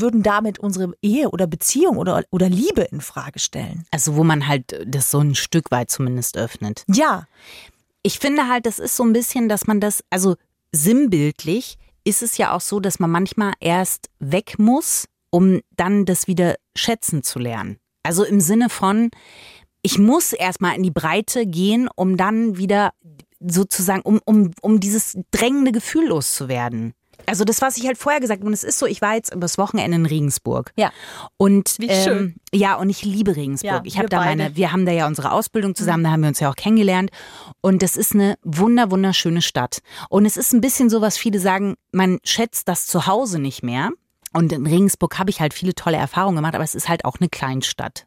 würden 0.00 0.22
damit 0.22 0.58
unsere 0.58 0.92
Ehe 1.02 1.30
oder 1.30 1.46
Beziehung 1.46 1.96
oder, 1.96 2.24
oder 2.30 2.48
Liebe 2.48 2.82
in 2.82 3.00
Frage 3.00 3.38
stellen. 3.38 3.84
Also 3.90 4.16
wo 4.16 4.24
man 4.24 4.46
halt 4.48 4.84
das 4.86 5.10
so 5.10 5.18
ein 5.20 5.34
Stück 5.34 5.70
weit 5.70 5.90
zumindest 5.90 6.36
öffnet. 6.36 6.84
Ja, 6.88 7.26
Ich 8.04 8.18
finde 8.18 8.48
halt, 8.48 8.66
das 8.66 8.78
ist 8.78 8.96
so 8.96 9.04
ein 9.04 9.12
bisschen, 9.12 9.48
dass 9.48 9.66
man 9.66 9.78
das, 9.80 10.02
also 10.10 10.36
sinnbildlich 10.72 11.78
ist 12.04 12.22
es 12.22 12.36
ja 12.36 12.52
auch 12.52 12.60
so, 12.60 12.80
dass 12.80 12.98
man 12.98 13.10
manchmal 13.10 13.52
erst 13.60 14.10
weg 14.18 14.58
muss, 14.58 15.06
um 15.30 15.60
dann 15.76 16.04
das 16.04 16.26
wieder 16.26 16.56
schätzen 16.76 17.22
zu 17.22 17.38
lernen. 17.38 17.78
Also 18.02 18.24
im 18.24 18.40
Sinne 18.40 18.68
von, 18.68 19.10
ich 19.82 19.98
muss 19.98 20.32
erstmal 20.32 20.74
in 20.76 20.82
die 20.82 20.90
Breite 20.90 21.46
gehen, 21.46 21.88
um 21.94 22.16
dann 22.16 22.56
wieder 22.56 22.92
sozusagen, 23.40 24.02
um, 24.02 24.20
um, 24.24 24.50
um 24.60 24.80
dieses 24.80 25.16
drängende 25.30 25.72
Gefühl 25.72 26.08
loszuwerden. 26.08 26.94
Also 27.26 27.44
das, 27.44 27.62
was 27.62 27.76
ich 27.76 27.86
halt 27.86 27.98
vorher 27.98 28.20
gesagt 28.20 28.40
habe, 28.40 28.46
und 28.48 28.52
es 28.52 28.64
ist 28.64 28.78
so, 28.78 28.86
ich 28.86 29.00
war 29.00 29.14
jetzt 29.14 29.34
übers 29.34 29.58
Wochenende 29.58 29.96
in 29.96 30.06
Regensburg. 30.06 30.72
Ja. 30.76 30.92
Und 31.36 31.76
Wie 31.78 31.86
ähm, 31.86 32.04
schön. 32.04 32.34
ja, 32.52 32.74
und 32.74 32.90
ich 32.90 33.04
liebe 33.04 33.36
Regensburg. 33.36 33.70
Ja, 33.70 33.82
ich 33.84 33.94
wir 33.94 33.98
habe 33.98 34.08
da 34.08 34.18
beide. 34.18 34.42
meine, 34.42 34.56
wir 34.56 34.72
haben 34.72 34.86
da 34.86 34.92
ja 34.92 35.06
unsere 35.06 35.32
Ausbildung 35.32 35.74
zusammen, 35.74 36.04
da 36.04 36.10
haben 36.10 36.22
wir 36.22 36.28
uns 36.28 36.40
ja 36.40 36.50
auch 36.50 36.56
kennengelernt. 36.56 37.10
Und 37.60 37.82
das 37.82 37.96
ist 37.96 38.14
eine 38.14 38.36
wunder, 38.42 38.90
wunderschöne 38.90 39.42
Stadt. 39.42 39.78
Und 40.08 40.26
es 40.26 40.36
ist 40.36 40.52
ein 40.52 40.60
bisschen 40.60 40.90
so, 40.90 41.00
was 41.00 41.16
viele 41.16 41.38
sagen, 41.38 41.74
man 41.92 42.18
schätzt 42.24 42.68
das 42.68 42.86
Zuhause 42.86 43.38
nicht 43.38 43.62
mehr. 43.62 43.90
Und 44.32 44.52
in 44.52 44.66
Regensburg 44.66 45.18
habe 45.18 45.30
ich 45.30 45.40
halt 45.40 45.54
viele 45.54 45.74
tolle 45.74 45.98
Erfahrungen 45.98 46.36
gemacht, 46.36 46.54
aber 46.54 46.64
es 46.64 46.74
ist 46.74 46.88
halt 46.88 47.04
auch 47.04 47.16
eine 47.20 47.28
Kleinstadt. 47.28 48.06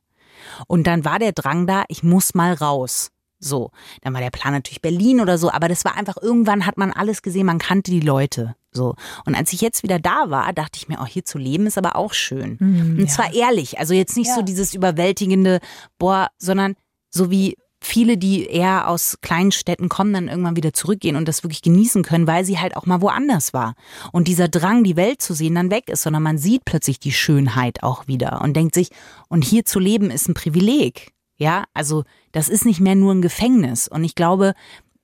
Und 0.68 0.88
dann 0.88 1.06
war 1.06 1.20
der 1.20 1.32
Drang 1.32 1.68
da, 1.68 1.84
ich 1.88 2.04
muss 2.04 2.34
mal 2.34 2.54
raus. 2.54 3.12
So, 3.40 3.72
dann 4.02 4.14
war 4.14 4.22
der 4.22 4.32
Plan 4.32 4.54
natürlich 4.54 4.82
Berlin 4.82 5.22
oder 5.22 5.38
so, 5.38 5.52
aber 5.52 5.68
das 5.68 5.86
war 5.86 5.96
einfach, 5.96 6.16
irgendwann 6.22 6.66
hat 6.66 6.78
man 6.78 6.92
alles 6.92 7.22
gesehen, 7.22 7.46
man 7.46 7.60
kannte 7.60 7.92
die 7.92 8.00
Leute. 8.00 8.56
So. 8.76 8.96
Und 9.26 9.36
als 9.36 9.54
ich 9.54 9.62
jetzt 9.62 9.84
wieder 9.84 10.00
da 10.00 10.30
war, 10.30 10.52
dachte 10.54 10.78
ich 10.78 10.88
mir, 10.88 11.00
oh, 11.02 11.06
hier 11.06 11.26
zu 11.26 11.38
leben 11.38 11.66
ist 11.66 11.78
aber 11.78 11.96
auch 11.96 12.14
schön. 12.14 12.58
Und 13.00 13.10
zwar 13.10 13.34
ehrlich, 13.34 13.80
also 13.80 13.94
jetzt 13.94 14.18
nicht 14.18 14.32
so 14.34 14.42
dieses 14.42 14.74
überwältigende, 14.74 15.60
boah, 15.98 16.28
sondern 16.38 16.76
so 17.10 17.32
wie 17.32 17.56
viele, 17.86 18.18
die 18.18 18.46
eher 18.46 18.90
aus 18.90 19.18
kleinen 19.22 19.52
Städten 19.52 19.90
kommen, 19.90 20.14
dann 20.14 20.28
irgendwann 20.28 20.56
wieder 20.56 20.74
zurückgehen 20.74 21.16
und 21.16 21.28
das 21.28 21.44
wirklich 21.44 21.62
genießen 21.62 22.04
können, 22.04 22.28
weil 22.28 22.44
sie 22.44 22.60
halt 22.60 22.76
auch 22.76 22.86
mal 22.86 23.02
woanders 23.02 23.54
war. 23.54 23.76
Und 24.12 24.28
dieser 24.28 24.48
Drang, 24.48 24.84
die 24.84 24.96
Welt 24.96 25.22
zu 25.22 25.34
sehen, 25.34 25.56
dann 25.56 25.72
weg 25.72 25.90
ist, 25.90 26.02
sondern 26.02 26.24
man 26.24 26.38
sieht 26.38 26.66
plötzlich 26.66 27.00
die 27.00 27.14
Schönheit 27.14 27.84
auch 27.84 28.08
wieder 28.08 28.42
und 28.42 28.56
denkt 28.56 28.76
sich, 28.76 28.90
und 29.30 29.44
hier 29.44 29.66
zu 29.66 29.80
leben 29.80 30.10
ist 30.10 30.28
ein 30.28 30.34
Privileg. 30.34 31.14
Ja, 31.38 31.66
also 31.74 32.04
das 32.32 32.50
ist 32.50 32.66
nicht 32.66 32.80
mehr 32.80 32.96
nur 32.96 33.14
ein 33.14 33.22
Gefängnis. 33.22 33.88
Und 33.88 34.04
ich 34.04 34.16
glaube, 34.16 34.54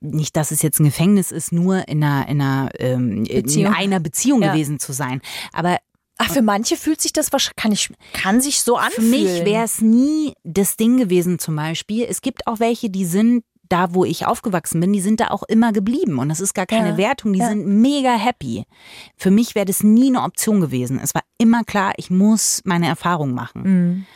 nicht, 0.02 0.36
dass 0.36 0.50
es 0.50 0.62
jetzt 0.62 0.80
ein 0.80 0.84
Gefängnis 0.84 1.30
ist, 1.32 1.52
nur 1.52 1.86
in 1.88 2.02
einer, 2.04 2.28
in 2.28 2.40
einer, 2.40 2.70
ähm, 2.78 3.24
in 3.24 3.42
Beziehung. 3.42 3.72
einer 3.74 4.00
Beziehung 4.00 4.42
Ja. 4.42 4.52
gewesen 4.52 4.78
zu 4.78 4.92
sein. 4.92 5.20
Aber 5.52 5.78
Ach, 6.18 6.30
für 6.30 6.42
manche 6.42 6.76
fühlt 6.76 7.00
sich 7.00 7.12
das 7.12 7.32
wahrscheinlich, 7.32 7.56
kann, 7.56 7.72
ich, 7.72 7.90
kann 8.12 8.40
sich 8.40 8.60
so 8.60 8.76
Für 8.76 8.82
anfühlen. 8.82 9.10
mich 9.10 9.44
wäre 9.44 9.64
es 9.64 9.80
nie 9.80 10.34
das 10.44 10.76
Ding 10.76 10.98
gewesen 10.98 11.38
zum 11.38 11.56
Beispiel. 11.56 12.04
Es 12.08 12.20
gibt 12.20 12.46
auch 12.46 12.60
welche, 12.60 12.90
die 12.90 13.04
sind 13.06 13.44
da, 13.68 13.94
wo 13.94 14.04
ich 14.04 14.26
aufgewachsen 14.26 14.80
bin, 14.80 14.92
die 14.92 15.00
sind 15.00 15.18
da 15.20 15.28
auch 15.28 15.42
immer 15.44 15.72
geblieben. 15.72 16.18
Und 16.18 16.28
das 16.28 16.40
ist 16.40 16.52
gar 16.54 16.66
keine 16.66 16.90
Ja, 16.90 16.96
Wertung, 16.98 17.32
die 17.32 17.38
ja. 17.38 17.48
sind 17.48 17.66
mega 17.66 18.14
happy. 18.14 18.64
Für 19.16 19.30
mich 19.30 19.54
wäre 19.54 19.64
das 19.64 19.82
nie 19.82 20.08
eine 20.08 20.22
Option 20.22 20.60
gewesen. 20.60 21.00
Es 21.02 21.14
war 21.14 21.22
immer 21.38 21.64
klar, 21.64 21.92
ich 21.96 22.10
muss 22.10 22.60
meine 22.64 22.86
Erfahrung 22.86 23.32
machen. 23.32 23.62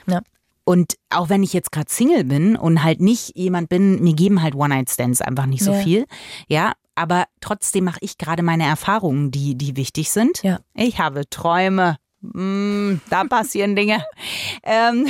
Mhm. 0.07 0.12
Ja. 0.12 0.20
Und 0.68 0.94
auch 1.11 1.29
wenn 1.29 1.44
ich 1.44 1.52
jetzt 1.52 1.70
gerade 1.70 1.90
Single 1.90 2.24
bin 2.24 2.57
und 2.57 2.83
halt 2.83 3.00
nicht 3.00 3.37
jemand 3.37 3.68
bin, 3.68 4.02
mir 4.02 4.14
geben 4.14 4.42
halt 4.42 4.57
One-Night-Stands 4.57 5.20
einfach 5.22 5.46
nicht 5.46 5.62
so 5.62 5.72
Ja. 5.72 5.79
viel. 5.81 6.07
Ja, 6.48 6.72
aber 6.96 7.26
trotzdem 7.40 7.85
mache 7.85 8.00
ich 8.00 8.18
gerade 8.18 8.42
meine 8.42 8.64
Erfahrungen, 8.66 9.31
die, 9.31 9.55
die 9.57 9.76
wichtig 9.76 10.11
sind. 10.11 10.42
Ja. 10.42 10.59
Ich 10.74 10.98
habe 10.98 11.22
Träume. 11.31 11.98
Mm, 12.20 12.96
da 13.11 13.24
passieren 13.24 13.76
Dinge. 13.76 14.05
Ähm, 14.64 15.07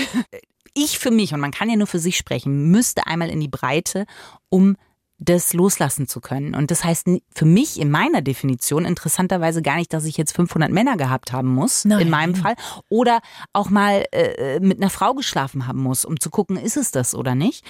ich 0.74 0.98
für 0.98 1.10
mich, 1.10 1.32
und 1.32 1.40
man 1.40 1.52
kann 1.52 1.70
ja 1.70 1.76
nur 1.76 1.86
für 1.86 1.98
sich 1.98 2.18
sprechen, 2.18 2.70
müsste 2.70 3.06
einmal 3.06 3.30
in 3.30 3.40
die 3.40 3.48
Breite, 3.48 4.04
um 4.50 4.76
das 5.18 5.54
loslassen 5.54 6.06
zu 6.06 6.20
können. 6.20 6.54
Und 6.54 6.70
das 6.70 6.84
heißt 6.84 7.06
für 7.34 7.44
mich 7.46 7.80
in 7.80 7.90
meiner 7.90 8.20
Definition 8.20 8.84
interessanterweise 8.84 9.62
gar 9.62 9.76
nicht, 9.76 9.92
dass 9.92 10.04
ich 10.04 10.16
jetzt 10.16 10.32
500 10.36 10.70
Männer 10.70 10.96
gehabt 10.96 11.32
haben 11.32 11.48
muss, 11.54 11.84
Nein. 11.84 12.00
in 12.00 12.10
meinem 12.10 12.34
Fall, 12.34 12.54
oder 12.88 13.20
auch 13.52 13.70
mal 13.70 14.04
äh, 14.12 14.60
mit 14.60 14.78
einer 14.78 14.90
Frau 14.90 15.14
geschlafen 15.14 15.66
haben 15.66 15.82
muss, 15.82 16.04
um 16.04 16.20
zu 16.20 16.28
gucken, 16.30 16.56
ist 16.56 16.76
es 16.76 16.90
das 16.90 17.14
oder 17.14 17.34
nicht. 17.34 17.64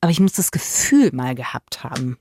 Aber 0.00 0.10
ich 0.10 0.20
muss 0.20 0.32
das 0.32 0.50
Gefühl 0.50 1.10
mal 1.12 1.34
gehabt 1.34 1.82
haben. 1.82 2.18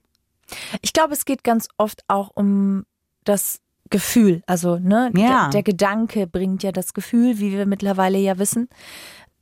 Ich 0.81 0.93
glaube, 0.93 1.13
es 1.13 1.25
geht 1.25 1.43
ganz 1.43 1.67
oft 1.77 2.03
auch 2.07 2.29
um 2.33 2.85
das 3.23 3.59
Gefühl. 3.89 4.41
Also, 4.47 4.77
ne, 4.79 5.11
Ja. 5.15 5.43
der, 5.43 5.49
der 5.49 5.63
Gedanke 5.63 6.27
bringt 6.27 6.63
ja 6.63 6.71
das 6.71 6.93
Gefühl, 6.93 7.39
wie 7.39 7.51
wir 7.51 7.65
mittlerweile 7.65 8.17
ja 8.17 8.37
wissen. 8.37 8.69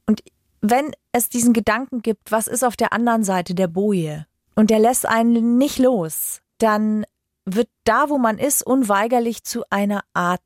Und 0.07 0.23
wenn 0.61 0.91
es 1.11 1.29
diesen 1.29 1.53
Gedanken 1.53 2.01
gibt, 2.01 2.31
was 2.31 2.47
ist 2.47 2.63
auf 2.63 2.75
der 2.75 2.93
anderen 2.93 3.23
Seite 3.23 3.53
der 3.53 3.67
Boje 3.67 4.25
und 4.60 4.69
der 4.72 4.80
lässt 4.80 5.06
einen 5.06 5.58
nicht 5.58 5.78
los, 5.80 6.41
dann 6.58 7.06
wird 7.45 7.69
da, 7.86 8.10
wo 8.10 8.17
man 8.17 8.38
ist, 8.38 8.62
unweigerlich 8.62 9.45
zu 9.45 9.63
einer 9.69 10.04
Art 10.13 10.41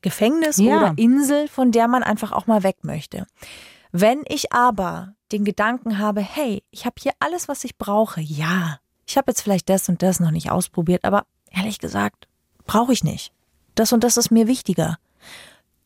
Gefängnis 0.00 0.56
Ja. 0.56 0.76
oder 0.76 0.94
Insel, 0.96 1.48
von 1.48 1.70
der 1.70 1.86
man 1.86 2.02
einfach 2.02 2.32
auch 2.32 2.46
mal 2.46 2.62
weg 2.62 2.78
möchte. 2.82 3.26
Wenn 3.92 4.22
ich 4.26 4.54
aber 4.54 5.12
den 5.32 5.44
Gedanken 5.44 5.98
habe, 5.98 6.22
hey, 6.22 6.62
ich 6.70 6.86
habe 6.86 6.94
hier 6.98 7.12
alles, 7.20 7.46
was 7.46 7.62
ich 7.64 7.76
brauche, 7.76 8.22
ja, 8.22 8.78
ich 9.06 9.18
habe 9.18 9.30
jetzt 9.30 9.42
vielleicht 9.42 9.68
das 9.68 9.86
und 9.90 10.02
das 10.02 10.18
noch 10.18 10.30
nicht 10.30 10.50
ausprobiert, 10.50 11.04
aber 11.04 11.26
ehrlich 11.50 11.78
gesagt, 11.78 12.26
brauche 12.64 12.94
ich 12.94 13.04
nicht. 13.04 13.34
Das 13.74 13.92
und 13.92 14.02
das 14.02 14.16
ist 14.16 14.30
mir 14.30 14.46
wichtiger. 14.46 14.96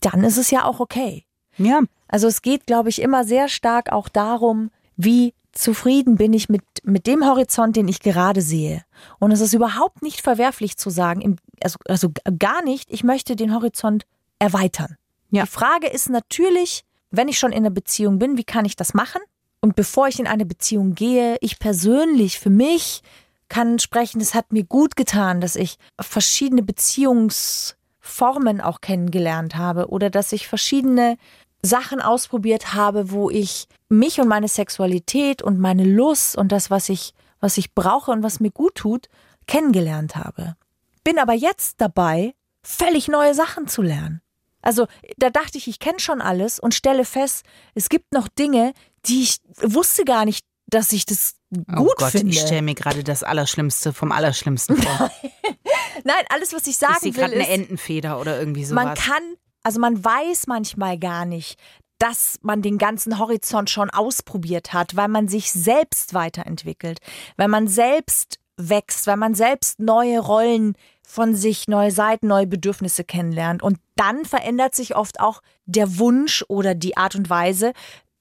Dann 0.00 0.22
ist 0.22 0.36
es 0.36 0.52
ja 0.52 0.64
auch 0.66 0.78
okay. 0.78 1.24
Ja. 1.56 1.80
Also 2.06 2.28
es 2.28 2.42
geht, 2.42 2.66
glaube 2.66 2.90
ich, 2.90 3.02
immer 3.02 3.24
sehr 3.24 3.48
stark 3.48 3.90
auch 3.90 4.08
darum, 4.08 4.70
wie 4.96 5.34
zufrieden 5.52 6.16
bin 6.16 6.32
ich 6.32 6.48
mit, 6.48 6.62
mit 6.82 7.06
dem 7.06 7.24
Horizont, 7.24 7.76
den 7.76 7.88
ich 7.88 8.00
gerade 8.00 8.42
sehe. 8.42 8.82
Und 9.18 9.32
es 9.32 9.40
ist 9.40 9.52
überhaupt 9.52 10.02
nicht 10.02 10.20
verwerflich 10.20 10.76
zu 10.76 10.90
sagen, 10.90 11.36
also, 11.62 11.78
also 11.86 12.10
gar 12.38 12.62
nicht, 12.62 12.90
ich 12.90 13.04
möchte 13.04 13.36
den 13.36 13.54
Horizont 13.54 14.04
erweitern. 14.38 14.96
Ja. 15.30 15.44
Die 15.44 15.50
Frage 15.50 15.86
ist 15.86 16.08
natürlich, 16.10 16.84
wenn 17.10 17.28
ich 17.28 17.38
schon 17.38 17.52
in 17.52 17.58
einer 17.58 17.70
Beziehung 17.70 18.18
bin, 18.18 18.36
wie 18.36 18.44
kann 18.44 18.64
ich 18.64 18.76
das 18.76 18.94
machen? 18.94 19.20
Und 19.60 19.76
bevor 19.76 20.08
ich 20.08 20.18
in 20.18 20.26
eine 20.26 20.44
Beziehung 20.44 20.94
gehe, 20.94 21.36
ich 21.40 21.60
persönlich 21.60 22.40
für 22.40 22.50
mich 22.50 23.02
kann 23.48 23.78
sprechen, 23.78 24.20
es 24.20 24.34
hat 24.34 24.52
mir 24.52 24.64
gut 24.64 24.96
getan, 24.96 25.40
dass 25.40 25.56
ich 25.56 25.76
verschiedene 26.00 26.62
Beziehungsformen 26.62 28.60
auch 28.60 28.80
kennengelernt 28.80 29.56
habe 29.56 29.88
oder 29.88 30.10
dass 30.10 30.32
ich 30.32 30.48
verschiedene 30.48 31.16
Sachen 31.64 32.00
ausprobiert 32.00 32.74
habe, 32.74 33.10
wo 33.10 33.30
ich 33.30 33.68
mich 33.88 34.20
und 34.20 34.28
meine 34.28 34.48
Sexualität 34.48 35.42
und 35.42 35.58
meine 35.58 35.84
Lust 35.84 36.36
und 36.36 36.50
das, 36.50 36.70
was 36.70 36.88
ich, 36.88 37.14
was 37.40 37.56
ich 37.58 37.74
brauche 37.74 38.10
und 38.10 38.22
was 38.22 38.40
mir 38.40 38.50
gut 38.50 38.74
tut, 38.74 39.08
kennengelernt 39.46 40.16
habe. 40.16 40.56
Bin 41.04 41.18
aber 41.18 41.34
jetzt 41.34 41.80
dabei, 41.80 42.34
völlig 42.62 43.08
neue 43.08 43.34
Sachen 43.34 43.68
zu 43.68 43.82
lernen. 43.82 44.20
Also 44.60 44.86
da 45.18 45.30
dachte 45.30 45.58
ich, 45.58 45.66
ich 45.66 45.78
kenne 45.80 45.98
schon 45.98 46.20
alles 46.20 46.60
und 46.60 46.74
stelle 46.74 47.04
fest, 47.04 47.44
es 47.74 47.88
gibt 47.88 48.12
noch 48.12 48.28
Dinge, 48.28 48.72
die 49.06 49.22
ich 49.22 49.38
wusste 49.60 50.04
gar 50.04 50.24
nicht, 50.24 50.46
dass 50.68 50.92
ich 50.92 51.04
das 51.06 51.34
Oh 51.68 51.84
gut 51.84 51.96
Gott, 51.98 52.12
finde. 52.12 52.32
ich 52.32 52.40
stelle 52.40 52.62
mir 52.62 52.74
gerade 52.74 53.04
das 53.04 53.22
Allerschlimmste 53.22 53.92
vom 53.92 54.10
Allerschlimmsten 54.10 54.74
vor. 54.80 55.10
Nein, 56.04 56.24
alles, 56.30 56.54
was 56.54 56.62
ich 56.62 56.68
ich 56.68 56.78
sagen 56.78 56.96
sehe 57.00 57.14
will, 57.14 57.20
gerade 57.20 57.34
eine 57.34 57.42
ist, 57.42 57.50
Entenfeder 57.50 58.18
oder 58.18 58.38
irgendwie 58.38 58.64
sowas. 58.64 58.84
man 58.84 58.94
kann, 58.94 59.22
also 59.62 59.80
man 59.80 60.04
weiß 60.04 60.46
manchmal 60.46 60.98
gar 60.98 61.24
nicht, 61.24 61.58
dass 61.98 62.38
man 62.42 62.62
den 62.62 62.78
ganzen 62.78 63.18
Horizont 63.18 63.70
schon 63.70 63.90
ausprobiert 63.90 64.72
hat, 64.72 64.96
weil 64.96 65.08
man 65.08 65.28
sich 65.28 65.52
selbst 65.52 66.14
weiterentwickelt, 66.14 66.98
weil 67.36 67.48
man 67.48 67.68
selbst 67.68 68.38
wächst, 68.56 69.06
weil 69.06 69.16
man 69.16 69.34
selbst 69.34 69.78
neue 69.78 70.18
Rollen 70.18 70.74
von 71.02 71.34
sich, 71.34 71.68
neue 71.68 71.90
Seiten, 71.90 72.26
neue 72.26 72.46
Bedürfnisse 72.46 73.04
kennenlernt. 73.04 73.62
Und 73.62 73.78
dann 73.96 74.24
verändert 74.24 74.74
sich 74.74 74.96
oft 74.96 75.20
auch 75.20 75.42
der 75.66 75.98
Wunsch 75.98 76.44
oder 76.48 76.74
die 76.74 76.96
Art 76.96 77.14
und 77.14 77.30
Weise, 77.30 77.72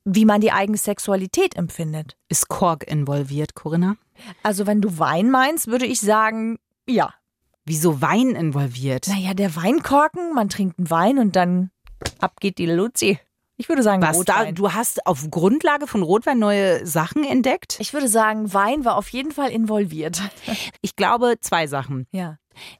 wie 0.03 0.25
man 0.25 0.41
die 0.41 0.51
eigene 0.51 0.77
Sexualität 0.77 1.55
empfindet. 1.55 2.17
Ist 2.27 2.49
Kork 2.49 2.83
involviert, 2.83 3.55
Corinna? 3.55 3.97
Also 4.43 4.67
wenn 4.67 4.81
du 4.81 4.99
Wein 4.99 5.29
meinst, 5.29 5.67
würde 5.67 5.85
ich 5.85 6.01
sagen, 6.01 6.59
ja. 6.87 7.13
Wieso 7.65 8.01
Wein 8.01 8.31
involviert? 8.31 9.07
Naja, 9.07 9.33
der 9.33 9.55
Weinkorken, 9.55 10.33
man 10.33 10.49
trinkt 10.49 10.79
einen 10.79 10.89
Wein 10.89 11.19
und 11.19 11.35
dann 11.35 11.71
ab 12.19 12.39
geht 12.39 12.57
die 12.57 12.65
Luzi. 12.65 13.19
Ich 13.61 13.69
würde 13.69 13.83
sagen, 13.83 14.01
Was 14.01 14.25
da, 14.25 14.51
du 14.51 14.73
hast 14.73 15.05
auf 15.05 15.29
Grundlage 15.29 15.85
von 15.85 16.01
Rotwein 16.01 16.39
neue 16.39 16.83
Sachen 16.87 17.23
entdeckt? 17.23 17.77
Ich 17.79 17.93
würde 17.93 18.07
sagen, 18.07 18.51
Wein 18.55 18.85
war 18.85 18.97
auf 18.97 19.09
jeden 19.09 19.31
Fall 19.31 19.51
involviert. 19.51 20.21
Ich 20.81 20.95
glaube, 20.95 21.35
zwei 21.41 21.67
Sachen. 21.67 22.07
Ja. 22.11 22.37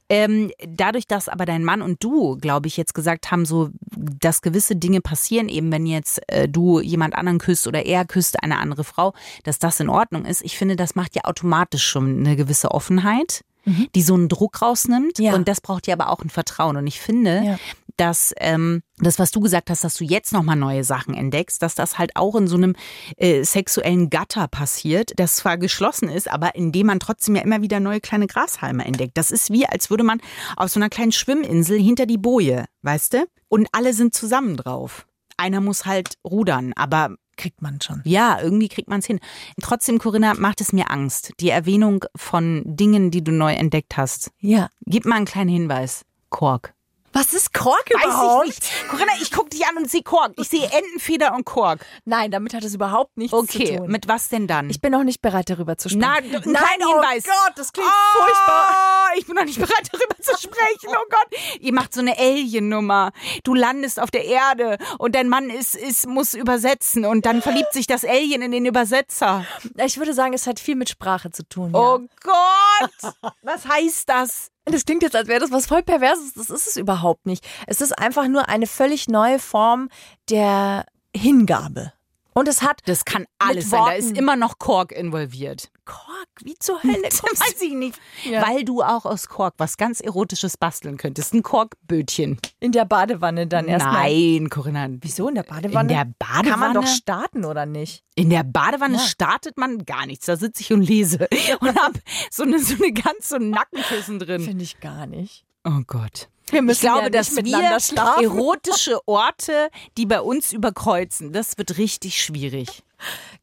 Ähm, 0.08 0.50
dadurch, 0.68 1.06
dass 1.06 1.28
aber 1.28 1.44
dein 1.44 1.64
Mann 1.64 1.82
und 1.82 2.02
du, 2.02 2.36
glaube 2.36 2.66
ich, 2.66 2.76
jetzt 2.76 2.94
gesagt 2.94 3.30
haben, 3.30 3.46
so, 3.46 3.70
dass 3.96 4.42
gewisse 4.42 4.74
Dinge 4.74 5.00
passieren, 5.00 5.48
eben 5.48 5.70
wenn 5.70 5.86
jetzt 5.86 6.20
äh, 6.28 6.48
du 6.48 6.80
jemand 6.80 7.14
anderen 7.14 7.38
küsst 7.38 7.66
oder 7.66 7.86
er 7.86 8.04
küsst 8.04 8.42
eine 8.42 8.58
andere 8.58 8.82
Frau, 8.84 9.14
dass 9.44 9.58
das 9.58 9.78
in 9.78 9.88
Ordnung 9.88 10.24
ist. 10.24 10.42
Ich 10.42 10.58
finde, 10.58 10.74
das 10.74 10.94
macht 10.96 11.14
ja 11.14 11.22
automatisch 11.24 11.84
schon 11.84 12.18
eine 12.18 12.36
gewisse 12.36 12.72
Offenheit, 12.72 13.44
die 13.94 14.02
so 14.02 14.14
einen 14.14 14.28
Druck 14.28 14.62
rausnimmt. 14.62 15.18
Ja. 15.18 15.34
Und 15.34 15.48
das 15.48 15.60
braucht 15.60 15.86
ja 15.86 15.94
aber 15.94 16.10
auch 16.10 16.22
ein 16.22 16.30
Vertrauen. 16.30 16.76
Und 16.76 16.86
ich 16.86 17.00
finde, 17.00 17.42
Ja. 17.44 17.58
dass 17.96 18.32
ähm, 18.38 18.82
das, 18.98 19.18
was 19.18 19.30
du 19.30 19.40
gesagt 19.40 19.68
hast, 19.70 19.84
dass 19.84 19.94
du 19.94 20.04
jetzt 20.04 20.32
nochmal 20.32 20.56
neue 20.56 20.82
Sachen 20.84 21.14
entdeckst, 21.14 21.62
dass 21.62 21.74
das 21.74 21.98
halt 21.98 22.16
auch 22.16 22.34
in 22.36 22.46
so 22.48 22.56
einem 22.56 22.74
äh, 23.16 23.44
sexuellen 23.44 24.10
Gatter 24.10 24.48
passiert, 24.48 25.12
das 25.16 25.36
zwar 25.36 25.58
geschlossen 25.58 26.08
ist, 26.08 26.30
aber 26.30 26.54
in 26.54 26.72
dem 26.72 26.86
man 26.86 27.00
trotzdem 27.00 27.36
ja 27.36 27.42
immer 27.42 27.60
wieder 27.62 27.80
neue 27.80 28.00
kleine 28.00 28.26
Grashalme 28.26 28.84
entdeckt. 28.84 29.16
Das 29.16 29.30
ist 29.30 29.50
wie, 29.52 29.66
als 29.66 29.90
würde 29.90 30.04
man 30.04 30.20
auf 30.56 30.70
so 30.70 30.80
einer 30.80 30.88
kleinen 30.88 31.12
Schwimminsel 31.12 31.78
hinter 31.78 32.06
die 32.06 32.18
Boje, 32.18 32.64
weißt 32.82 33.14
du? 33.14 33.26
Und 33.48 33.68
alle 33.72 33.92
sind 33.92 34.14
zusammen 34.14 34.56
drauf. 34.56 35.06
Einer 35.36 35.60
muss 35.60 35.84
halt 35.86 36.14
rudern, 36.24 36.72
aber 36.76 37.16
Kriegt 37.42 37.60
man 37.60 37.80
schon. 37.80 38.00
ja, 38.04 38.40
irgendwie 38.40 38.68
kriegt 38.68 38.88
man 38.88 39.00
es 39.00 39.06
hin. 39.06 39.18
Trotzdem, 39.60 39.98
Corinna, 39.98 40.34
macht 40.34 40.60
es 40.60 40.72
mir 40.72 40.90
Angst. 40.90 41.32
Die 41.40 41.50
Erwähnung 41.50 42.04
von 42.14 42.62
Dingen, 42.64 43.10
die 43.10 43.24
du 43.24 43.32
neu 43.32 43.52
entdeckt 43.52 43.96
hast. 43.96 44.30
Ja. 44.38 44.68
Gib 44.86 45.04
mal 45.06 45.16
einen 45.16 45.24
kleinen 45.24 45.50
Hinweis. 45.50 46.04
Kork. 46.30 46.74
Was 47.12 47.34
ist 47.34 47.52
Kork 47.52 47.90
Weiß 47.92 48.02
überhaupt? 48.04 48.48
ich 48.48 48.60
nicht. 48.60 48.88
Corinna, 48.88 49.12
ich 49.20 49.30
gucke 49.30 49.50
dich 49.50 49.66
an 49.66 49.76
und 49.76 49.90
sehe 49.90 50.02
Kork. 50.02 50.32
Ich 50.38 50.48
sehe 50.48 50.64
Entenfeder 50.70 51.34
und 51.34 51.44
Kork. 51.44 51.84
Nein, 52.04 52.30
damit 52.30 52.54
hat 52.54 52.64
es 52.64 52.74
überhaupt 52.74 53.16
nichts 53.16 53.32
Okay, 53.34 53.66
zu 53.66 53.76
tun. 53.78 53.88
mit 53.88 54.08
was 54.08 54.28
denn 54.28 54.46
dann? 54.46 54.70
ich 54.70 54.80
bin 54.80 54.92
noch 54.92 55.04
nicht 55.04 55.20
bereit, 55.20 55.50
darüber 55.50 55.76
zu 55.76 55.88
sprechen. 55.88 56.00
Na, 56.00 56.14
ein 56.14 56.28
kleiner 56.42 56.46
Nein, 56.60 56.86
oh 56.86 57.02
Hinweis. 57.02 57.24
Gott, 57.24 57.52
das 57.56 57.72
klingt 57.72 57.88
oh, 57.90 58.18
furchtbar. 58.18 58.72
Ich 59.16 59.26
bin 59.26 59.34
noch 59.36 59.44
nicht 59.44 59.58
bereit, 59.58 59.88
darüber 59.92 60.16
zu 60.20 60.32
sprechen. 60.40 60.88
Oh 60.88 61.04
Gott. 61.10 61.40
Ihr 61.60 61.72
macht 61.74 61.92
so 61.92 62.00
eine 62.00 62.16
Alien-Nummer. 62.18 63.12
Du 63.44 63.54
landest 63.54 64.00
auf 64.00 64.10
der 64.10 64.24
Erde 64.24 64.78
und 64.98 65.14
dein 65.14 65.28
Mann 65.28 65.50
ist, 65.50 65.74
ist, 65.74 66.06
muss 66.06 66.34
übersetzen 66.34 67.04
und 67.04 67.26
dann 67.26 67.42
verliebt 67.42 67.72
sich 67.72 67.86
das 67.86 68.04
Alien 68.04 68.42
in 68.42 68.52
den 68.52 68.64
Übersetzer. 68.64 69.44
Ich 69.84 69.98
würde 69.98 70.14
sagen, 70.14 70.32
es 70.32 70.46
hat 70.46 70.60
viel 70.60 70.76
mit 70.76 70.88
Sprache 70.88 71.30
zu 71.30 71.42
tun. 71.48 71.72
Oh 71.74 71.98
Ja. 72.00 72.06
Gott. 72.22 73.12
Was 73.42 73.66
heißt 73.66 74.08
das? 74.08 74.51
Das 74.64 74.84
klingt 74.84 75.02
jetzt, 75.02 75.16
als 75.16 75.28
wäre 75.28 75.40
das 75.40 75.50
was 75.50 75.66
voll 75.66 75.82
Perverses. 75.82 76.34
Das 76.34 76.50
ist 76.50 76.68
es 76.68 76.76
überhaupt 76.76 77.26
nicht. 77.26 77.44
Es 77.66 77.80
ist 77.80 77.98
einfach 77.98 78.28
nur 78.28 78.48
eine 78.48 78.66
völlig 78.66 79.08
neue 79.08 79.38
Form 79.38 79.88
der 80.30 80.86
Hingabe. 81.14 81.92
Und 82.34 82.48
es 82.48 82.62
hat 82.62 82.80
Das 82.86 83.04
kann 83.04 83.26
alles 83.38 83.70
sein. 83.70 83.84
Da 83.84 83.92
ist 83.92 84.16
immer 84.16 84.36
noch 84.36 84.58
Kork 84.58 84.92
involviert. 84.92 85.70
Kork. 85.84 86.00
Wie 86.42 86.54
zur 86.58 86.82
Hölle 86.82 86.96
Das 87.02 87.22
weiß 87.22 87.60
ich 87.62 87.72
nicht. 87.74 87.98
Ja. 88.24 88.46
Weil 88.46 88.64
du 88.64 88.82
auch 88.82 89.04
aus 89.04 89.28
Kork 89.28 89.54
was 89.58 89.76
ganz 89.76 90.00
Erotisches 90.00 90.56
basteln 90.56 90.96
könntest. 90.96 91.34
Ein 91.34 91.42
Korkbötchen. 91.42 92.38
in 92.60 92.72
der 92.72 92.84
Badewanne 92.84 93.46
dann 93.46 93.66
erstmal? 93.68 94.10
Nein, 94.10 94.48
Corinna. 94.48 94.88
Wieso 95.00 95.28
in 95.28 95.34
der 95.34 95.42
Badewanne? 95.42 95.92
In 95.92 95.96
der 95.98 96.06
Badewanne? 96.18 96.48
Kann 96.50 96.60
man 96.60 96.74
doch 96.74 96.86
starten 96.86 97.44
oder 97.44 97.66
nicht? 97.66 98.02
In 98.14 98.30
der 98.30 98.44
Badewanne 98.44 98.94
Ja. 98.96 99.00
startet 99.00 99.58
man 99.58 99.84
gar 99.84 100.06
nichts. 100.06 100.26
Da 100.26 100.36
sitze 100.36 100.62
ich 100.62 100.72
und 100.72 100.82
lese 100.82 101.28
und 101.60 101.74
hab 101.76 101.92
so 102.30 102.44
eine, 102.44 102.58
so 102.58 102.74
eine 102.82 102.92
ganz 102.92 103.28
so 103.28 103.36
ein 103.36 103.50
Nackenkissen 103.50 104.18
drin. 104.18 104.42
Finde 104.42 104.64
ich 104.64 104.80
gar 104.80 105.06
nicht. 105.06 105.44
Oh 105.64 105.80
Gott. 105.86 106.28
Wir 106.50 106.58
Ich 106.60 106.64
müssen 106.64 106.80
glaube, 106.80 106.98
ja 106.98 107.04
nicht 107.04 107.14
dass 107.14 107.30
miteinander 107.32 107.70
wir 107.70 107.80
schlafen. 107.80 108.24
erotische 108.24 108.98
Orte, 109.06 109.70
die 109.96 110.06
bei 110.06 110.20
uns 110.20 110.52
überkreuzen, 110.52 111.32
das 111.32 111.56
wird 111.58 111.78
richtig 111.78 112.20
schwierig. 112.22 112.82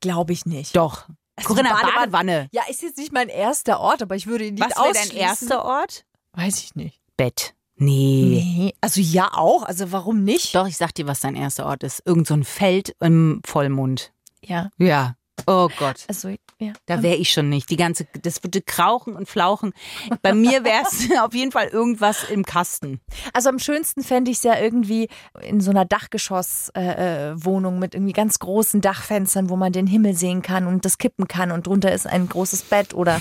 Glaube 0.01 0.33
ich 0.33 0.45
nicht. 0.45 0.75
Doch. 0.75 1.07
Also 1.35 1.47
Corinna, 1.53 1.71
Badewanne- 1.73 1.95
Badewanne. 1.95 2.47
Ja, 2.51 2.63
ist 2.69 2.81
jetzt 2.81 2.97
nicht 2.97 3.11
mein 3.13 3.29
erster 3.29 3.79
Ort, 3.79 4.01
aber 4.01 4.15
ich 4.15 4.27
würde 4.27 4.45
ihn 4.45 4.55
nicht 4.55 4.63
Was 4.63 4.75
wäre 4.77 4.93
dein 4.93 5.01
ausschließen. 5.03 5.17
erster 5.17 5.65
Ort? 5.65 6.05
Weiß 6.33 6.57
ich 6.59 6.75
nicht. 6.75 6.99
Bett. 7.17 7.53
Nee. 7.81 8.43
Nee, 8.57 8.73
also 8.81 8.99
ja 8.99 9.29
auch. 9.33 9.63
Also 9.63 9.91
warum 9.93 10.23
nicht? 10.25 10.53
Doch, 10.53 10.67
ich 10.67 10.75
sag 10.77 10.93
dir, 10.95 11.07
was 11.07 11.21
dein 11.21 11.35
erster 11.35 11.65
Ort 11.65 11.83
ist. 11.83 12.01
Irgend 12.05 12.27
so 12.27 12.33
ein 12.33 12.43
Feld 12.43 12.93
im 12.99 13.41
Vollmond. 13.45 14.11
Ja. 14.43 14.69
Ja. 14.77 15.15
Oh 15.49 15.67
Gott. 15.79 16.05
Also 16.07 16.29
ja. 16.59 16.73
Da 16.85 17.01
wäre 17.01 17.15
ich 17.15 17.31
schon 17.31 17.49
nicht. 17.49 17.71
Die 17.71 17.75
ganze, 17.75 18.05
das 18.21 18.43
würde 18.43 18.61
krauchen 18.61 19.15
und 19.15 19.27
flauchen. 19.27 19.73
Bei 20.21 20.35
mir 20.35 20.63
wäre 20.63 20.83
es 20.83 21.09
auf 21.23 21.33
jeden 21.33 21.51
Fall 21.51 21.69
irgendwas 21.69 22.29
im 22.29 22.45
Kasten. 22.45 22.99
Also 23.33 23.49
am 23.49 23.57
schönsten 23.57 24.03
fände 24.03 24.29
ich 24.29 24.37
es 24.37 24.43
ja 24.43 24.59
irgendwie 24.59 25.09
in 25.41 25.59
so 25.59 25.71
einer 25.71 25.85
Dachgeschosswohnung 25.85 27.73
äh, 27.73 27.77
äh, 27.77 27.79
mit 27.79 27.95
irgendwie 27.95 28.13
ganz 28.13 28.37
großen 28.37 28.79
Dachfenstern, 28.81 29.49
wo 29.49 29.55
man 29.55 29.71
den 29.71 29.87
Himmel 29.87 30.13
sehen 30.15 30.43
kann 30.43 30.67
und 30.67 30.85
das 30.85 30.99
kippen 30.99 31.27
kann 31.27 31.51
und 31.51 31.65
drunter 31.65 31.91
ist 31.91 32.05
ein 32.05 32.29
großes 32.29 32.61
Bett 32.63 32.93
oder 32.93 33.19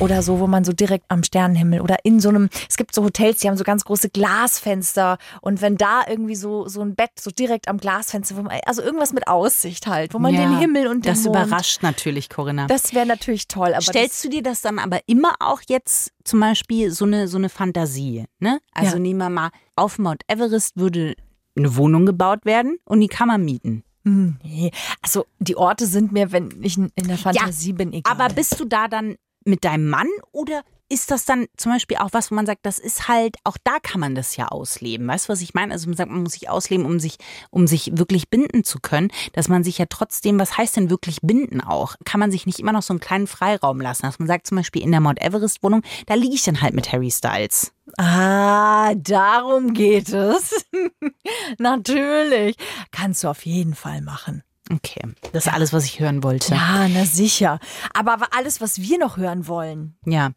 oder 0.00 0.22
so, 0.22 0.40
wo 0.40 0.46
man 0.46 0.64
so 0.64 0.72
direkt 0.72 1.04
am 1.08 1.22
Sternenhimmel 1.22 1.80
oder 1.80 1.96
in 2.04 2.20
so 2.20 2.28
einem, 2.28 2.48
es 2.68 2.76
gibt 2.76 2.94
so 2.94 3.02
Hotels, 3.04 3.38
die 3.40 3.48
haben 3.48 3.56
so 3.56 3.64
ganz 3.64 3.84
große 3.84 4.10
Glasfenster 4.10 5.18
und 5.40 5.60
wenn 5.60 5.76
da 5.76 6.02
irgendwie 6.08 6.34
so 6.36 6.66
so 6.68 6.80
ein 6.80 6.94
Bett 6.94 7.10
so 7.20 7.30
direkt 7.30 7.68
am 7.68 7.78
Glasfenster, 7.78 8.36
wo 8.36 8.42
man, 8.42 8.58
also 8.66 8.82
irgendwas 8.82 9.12
mit 9.12 9.28
Aussicht 9.28 9.86
halt, 9.86 10.14
wo 10.14 10.18
man 10.18 10.34
Ja, 10.34 10.40
den 10.48 10.58
Himmel 10.58 10.86
und 10.86 11.04
den 11.04 11.12
Das 11.12 11.24
Mond, 11.24 11.28
überrascht 11.36 11.82
natürlich, 11.82 12.28
Corinna. 12.28 12.66
Das 12.66 12.94
wäre 12.94 13.06
natürlich 13.06 13.48
toll, 13.48 13.72
aber 13.74 13.82
Stellst 13.82 14.24
du 14.24 14.28
dir 14.28 14.42
das 14.42 14.62
dann 14.62 14.78
aber 14.78 15.00
immer 15.06 15.34
auch 15.40 15.60
jetzt 15.68 16.12
zum 16.24 16.40
Beispiel 16.40 16.90
so 16.90 17.04
eine, 17.04 17.28
so 17.28 17.38
eine 17.38 17.48
Fantasie, 17.48 18.24
ne? 18.38 18.60
Also 18.72 18.92
Ja. 18.94 18.98
nehmen 18.98 19.18
wir 19.18 19.30
mal, 19.30 19.50
auf 19.76 19.98
Mount 19.98 20.22
Everest 20.28 20.76
würde 20.76 21.14
eine 21.56 21.76
Wohnung 21.76 22.06
gebaut 22.06 22.44
werden 22.44 22.78
und 22.84 23.00
die 23.00 23.08
kann 23.08 23.28
man 23.28 23.44
mieten. 23.44 23.82
nee, 24.04 24.70
also 25.02 25.26
die 25.38 25.56
Orte 25.56 25.86
sind 25.86 26.12
mir, 26.12 26.32
wenn 26.32 26.48
ich 26.62 26.78
in 26.78 26.90
der 26.96 27.18
Fantasie 27.18 27.72
bin, 27.74 27.92
egal. 27.92 28.10
Aber 28.12 28.32
bist 28.32 28.58
du 28.58 28.64
da 28.64 28.88
dann 28.88 29.16
mit 29.48 29.64
deinem 29.64 29.88
Mann 29.88 30.08
oder 30.32 30.62
ist 30.90 31.10
das 31.10 31.24
dann 31.24 31.46
zum 31.56 31.72
Beispiel 31.72 31.98
auch 31.98 32.10
was, 32.12 32.30
wo 32.30 32.34
man 32.34 32.46
sagt, 32.46 32.64
das 32.64 32.78
ist 32.78 33.08
halt, 33.08 33.36
auch 33.44 33.58
da 33.62 33.78
kann 33.82 34.00
man 34.00 34.14
das 34.14 34.36
ja 34.36 34.48
ausleben. 34.48 35.06
Weißt 35.06 35.28
du, 35.28 35.32
was 35.32 35.42
ich 35.42 35.54
meine? 35.54 35.72
Also 35.72 35.86
man 35.88 35.96
sagt, 35.96 36.10
man 36.10 36.22
muss 36.22 36.32
sich 36.32 36.48
ausleben, 36.48 36.86
um 36.86 36.98
sich, 36.98 37.18
um 37.50 37.66
sich 37.66 37.90
wirklich 37.94 38.30
binden 38.30 38.64
zu 38.64 38.78
können, 38.80 39.10
dass 39.34 39.48
man 39.48 39.64
sich 39.64 39.78
ja 39.78 39.84
trotzdem, 39.88 40.38
was 40.38 40.56
heißt 40.56 40.76
denn 40.76 40.90
wirklich 40.90 41.20
binden 41.22 41.60
auch? 41.60 41.96
Kann 42.04 42.20
man 42.20 42.30
sich 42.30 42.46
nicht 42.46 42.58
immer 42.58 42.72
noch 42.72 42.82
so 42.82 42.92
einen 42.92 43.00
kleinen 43.00 43.26
Freiraum 43.26 43.80
lassen? 43.80 44.02
Dass 44.02 44.18
man 44.18 44.28
sagt 44.28 44.46
zum 44.46 44.56
Beispiel 44.56 44.82
in 44.82 44.90
der 44.90 45.00
Mount 45.00 45.20
Everest 45.20 45.62
Wohnung, 45.62 45.82
da 46.06 46.14
liege 46.14 46.34
ich 46.34 46.42
dann 46.42 46.62
halt 46.62 46.74
mit 46.74 46.90
Harry 46.90 47.10
Styles. 47.10 47.72
Ah, 47.98 48.94
darum 48.94 49.74
geht 49.74 50.08
es. 50.08 50.64
Natürlich. 51.58 52.56
Kannst 52.92 53.24
du 53.24 53.28
auf 53.28 53.44
jeden 53.44 53.74
Fall 53.74 54.00
machen. 54.00 54.42
Okay, 54.70 55.00
das 55.32 55.46
ist 55.46 55.52
alles, 55.52 55.72
was 55.72 55.84
ich 55.84 55.98
hören 56.00 56.22
wollte. 56.22 56.54
Ja, 56.54 56.88
na 56.88 57.04
sicher. 57.06 57.58
Aber 57.94 58.18
alles, 58.32 58.60
was 58.60 58.80
wir 58.80 58.98
noch 58.98 59.16
hören 59.16 59.46
wollen. 59.46 59.96
Ja. 60.04 60.32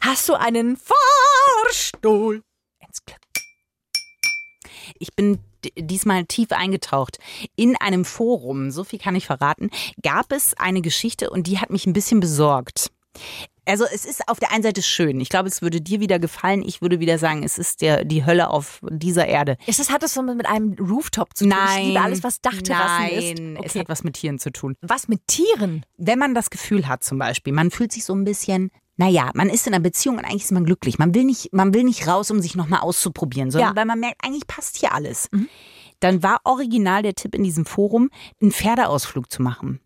Hast 0.00 0.28
du 0.28 0.34
einen 0.34 0.76
Fahrstuhl 0.76 2.42
ins 2.80 3.04
Glück? 3.04 3.18
Ich 4.98 5.14
bin 5.14 5.38
diesmal 5.76 6.24
tief 6.24 6.52
eingetaucht. 6.52 7.18
In 7.56 7.76
einem 7.76 8.04
Forum, 8.04 8.70
so 8.70 8.84
viel 8.84 8.98
kann 8.98 9.16
ich 9.16 9.26
verraten, 9.26 9.70
gab 10.02 10.32
es 10.32 10.54
eine 10.54 10.80
Geschichte 10.80 11.30
und 11.30 11.46
die 11.46 11.58
hat 11.58 11.70
mich 11.70 11.86
ein 11.86 11.92
bisschen 11.92 12.20
besorgt. 12.20 12.90
Also 13.66 13.84
es 13.92 14.04
ist 14.04 14.28
auf 14.28 14.38
der 14.40 14.52
einen 14.52 14.62
Seite 14.62 14.82
schön. 14.82 15.20
Ich 15.20 15.28
glaube, 15.28 15.48
es 15.48 15.62
würde 15.62 15.80
dir 15.80 16.00
wieder 16.00 16.18
gefallen. 16.18 16.62
Ich 16.62 16.82
würde 16.82 17.00
wieder 17.00 17.18
sagen, 17.18 17.42
es 17.42 17.58
ist 17.58 17.80
der, 17.80 18.04
die 18.04 18.24
Hölle 18.26 18.50
auf 18.50 18.80
dieser 18.90 19.26
Erde. 19.26 19.56
Ist 19.66 19.78
das, 19.78 19.90
hat 19.90 20.02
das 20.02 20.14
so 20.14 20.22
mit 20.22 20.46
einem 20.46 20.74
Rooftop 20.74 21.36
zu 21.36 21.44
tun? 21.44 21.50
Nein. 21.50 21.80
Ich 21.80 21.86
liebe 21.88 22.00
alles, 22.00 22.22
was 22.22 22.40
Dachterrassen 22.40 23.08
ist. 23.08 23.38
Nein, 23.38 23.56
Okay. 23.58 23.66
es 23.66 23.74
hat 23.76 23.88
was 23.88 24.04
mit 24.04 24.14
Tieren 24.14 24.38
zu 24.38 24.50
tun. 24.50 24.76
was 24.82 25.08
mit 25.08 25.26
Tieren? 25.26 25.84
Wenn 25.96 26.18
man 26.18 26.34
das 26.34 26.50
Gefühl 26.50 26.88
hat 26.88 27.02
zum 27.04 27.18
Beispiel, 27.18 27.52
man 27.52 27.70
fühlt 27.70 27.92
sich 27.92 28.04
so 28.04 28.14
ein 28.14 28.24
bisschen, 28.24 28.70
naja, 28.96 29.30
man 29.34 29.48
ist 29.48 29.66
in 29.66 29.74
einer 29.74 29.82
Beziehung 29.82 30.18
und 30.18 30.24
eigentlich 30.24 30.44
ist 30.44 30.52
man 30.52 30.64
glücklich. 30.64 30.98
Man 30.98 31.14
will 31.14 31.24
nicht, 31.24 31.52
man 31.52 31.72
will 31.74 31.84
nicht 31.84 32.06
raus, 32.06 32.30
um 32.30 32.40
sich 32.40 32.54
nochmal 32.56 32.80
auszuprobieren, 32.80 33.50
sondern 33.50 33.70
Ja. 33.70 33.76
weil 33.76 33.86
man 33.86 33.98
merkt, 34.00 34.24
eigentlich 34.24 34.46
passt 34.46 34.76
hier 34.78 34.92
alles. 34.92 35.28
Dann 36.00 36.22
war 36.22 36.40
original 36.44 37.02
der 37.02 37.14
Tipp 37.14 37.34
in 37.34 37.42
diesem 37.44 37.64
Forum, 37.66 38.10
einen 38.42 38.52
Pferdeausflug 38.52 39.30
zu 39.32 39.42
machen. 39.42 39.80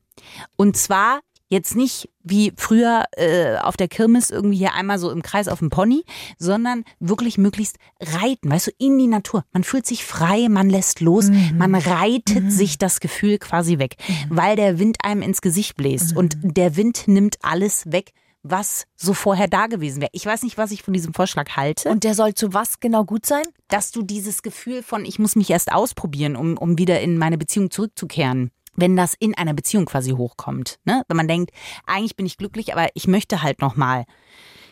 Und 0.57 0.77
zwar 0.77 1.21
jetzt 1.49 1.77
nicht 1.77 2.09
wie 2.23 2.53
früher 2.57 3.05
äh, 3.17 3.57
auf 3.57 3.77
der 3.77 3.89
Kirmes 3.89 4.31
irgendwie 4.31 4.59
hier 4.59 4.75
einmal 4.75 4.99
so 4.99 5.11
im 5.11 5.23
Kreis 5.23 5.49
auf 5.49 5.61
dem 5.61 5.71
Pony, 5.71 6.05
sondern 6.39 6.85
wirklich 7.01 7.39
möglichst 7.39 7.79
reiten, 8.01 8.51
weißt 8.51 8.69
du, 8.69 8.71
in 8.79 8.99
die 8.99 9.07
Natur. 9.07 9.45
Man 9.53 9.65
fühlt 9.65 9.87
sich 9.87 10.05
frei, 10.05 10.49
man 10.49 10.69
lässt 10.69 11.01
los, 11.01 11.31
man 11.57 11.75
reitet 11.75 12.53
sich 12.53 12.79
das 12.79 13.01
Gefühl 13.01 13.39
quasi 13.39 13.79
weg, 13.79 13.97
weil 14.29 14.57
der 14.57 14.79
Wind 14.79 14.99
einem 15.03 15.23
ins 15.23 15.41
Gesicht 15.41 15.77
bläst 15.77 16.17
und 16.17 16.37
der 16.43 16.77
Wind 16.77 17.09
nimmt 17.09 17.37
alles 17.43 17.91
weg, 17.91 18.13
was 18.43 18.87
so 18.97 19.15
vorher 19.15 19.49
da 19.49 19.67
gewesen 19.67 20.01
wäre. 20.01 20.11
Ich 20.13 20.25
weiß 20.25 20.43
nicht, 20.43 20.59
was 20.59 20.71
ich 20.71 20.83
von 20.83 20.95
diesem 20.95 21.13
Vorschlag 21.13 21.57
halte 21.57 21.89
Und 21.89 22.05
der 22.05 22.15
soll 22.15 22.35
zu 22.35 22.55
was 22.55 22.81
genau 22.81 23.05
gut 23.05 23.27
sein? 23.27 23.45
dass 23.69 23.91
du 23.91 24.03
dieses 24.03 24.43
Gefühl 24.43 24.83
von, 24.83 25.05
ich 25.05 25.19
muss 25.19 25.37
mich 25.37 25.51
erst 25.51 25.73
ausprobieren, 25.73 26.37
um, 26.37 26.57
um 26.57 26.79
wieder 26.79 27.01
in 27.01 27.19
meine 27.19 27.39
Beziehung 27.39 27.71
zurückzukehren, 27.71 28.51
wenn 28.79 28.97
das 28.97 29.15
in 29.19 29.37
einer 29.37 29.55
Beziehung 29.55 29.87
quasi 29.87 30.11
hochkommt. 30.13 30.79
Ne? 30.85 31.03
Wenn 31.09 31.17
man 31.17 31.29
denkt, 31.29 31.51
eigentlich 31.87 32.17
bin 32.17 32.27
ich 32.27 32.37
glücklich, 32.37 32.73
aber 32.73 32.89
ich 32.95 33.07
möchte 33.09 33.43
halt 33.43 33.61
nochmal 33.61 34.05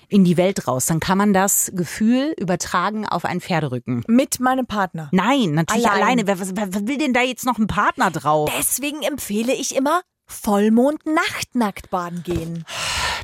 in 0.09 0.25
die 0.25 0.37
Welt 0.37 0.69
raus, 0.69 0.87
dann 0.87 1.01
kann 1.01 1.19
man 1.19 1.33
das 1.33 1.73
Gefühl 1.75 2.33
übertragen 2.39 3.07
auf 3.07 3.25
einen 3.25 3.41
Pferderücken. 3.41 4.05
Mit 4.07 4.39
meinem 4.39 4.67
Partner. 4.67 5.09
Nein, 5.13 5.53
natürlich 5.53 5.89
Allein. 5.89 6.03
alleine. 6.03 6.27
Wer, 6.27 6.39
was, 6.39 6.55
wer 6.55 6.87
will 6.87 6.99
denn 6.99 7.13
da 7.13 7.23
jetzt 7.23 7.45
noch 7.45 7.59
ein 7.59 7.67
Partner 7.67 8.13
drauf? 8.13 8.51
Deswegen 8.57 9.03
empfehle 9.03 9.53
ich 9.53 9.75
immer 9.75 10.03
Vollmond 10.27 11.05
Nachtnackt 11.07 11.91
baden 11.91 12.23
gehen. 12.23 12.65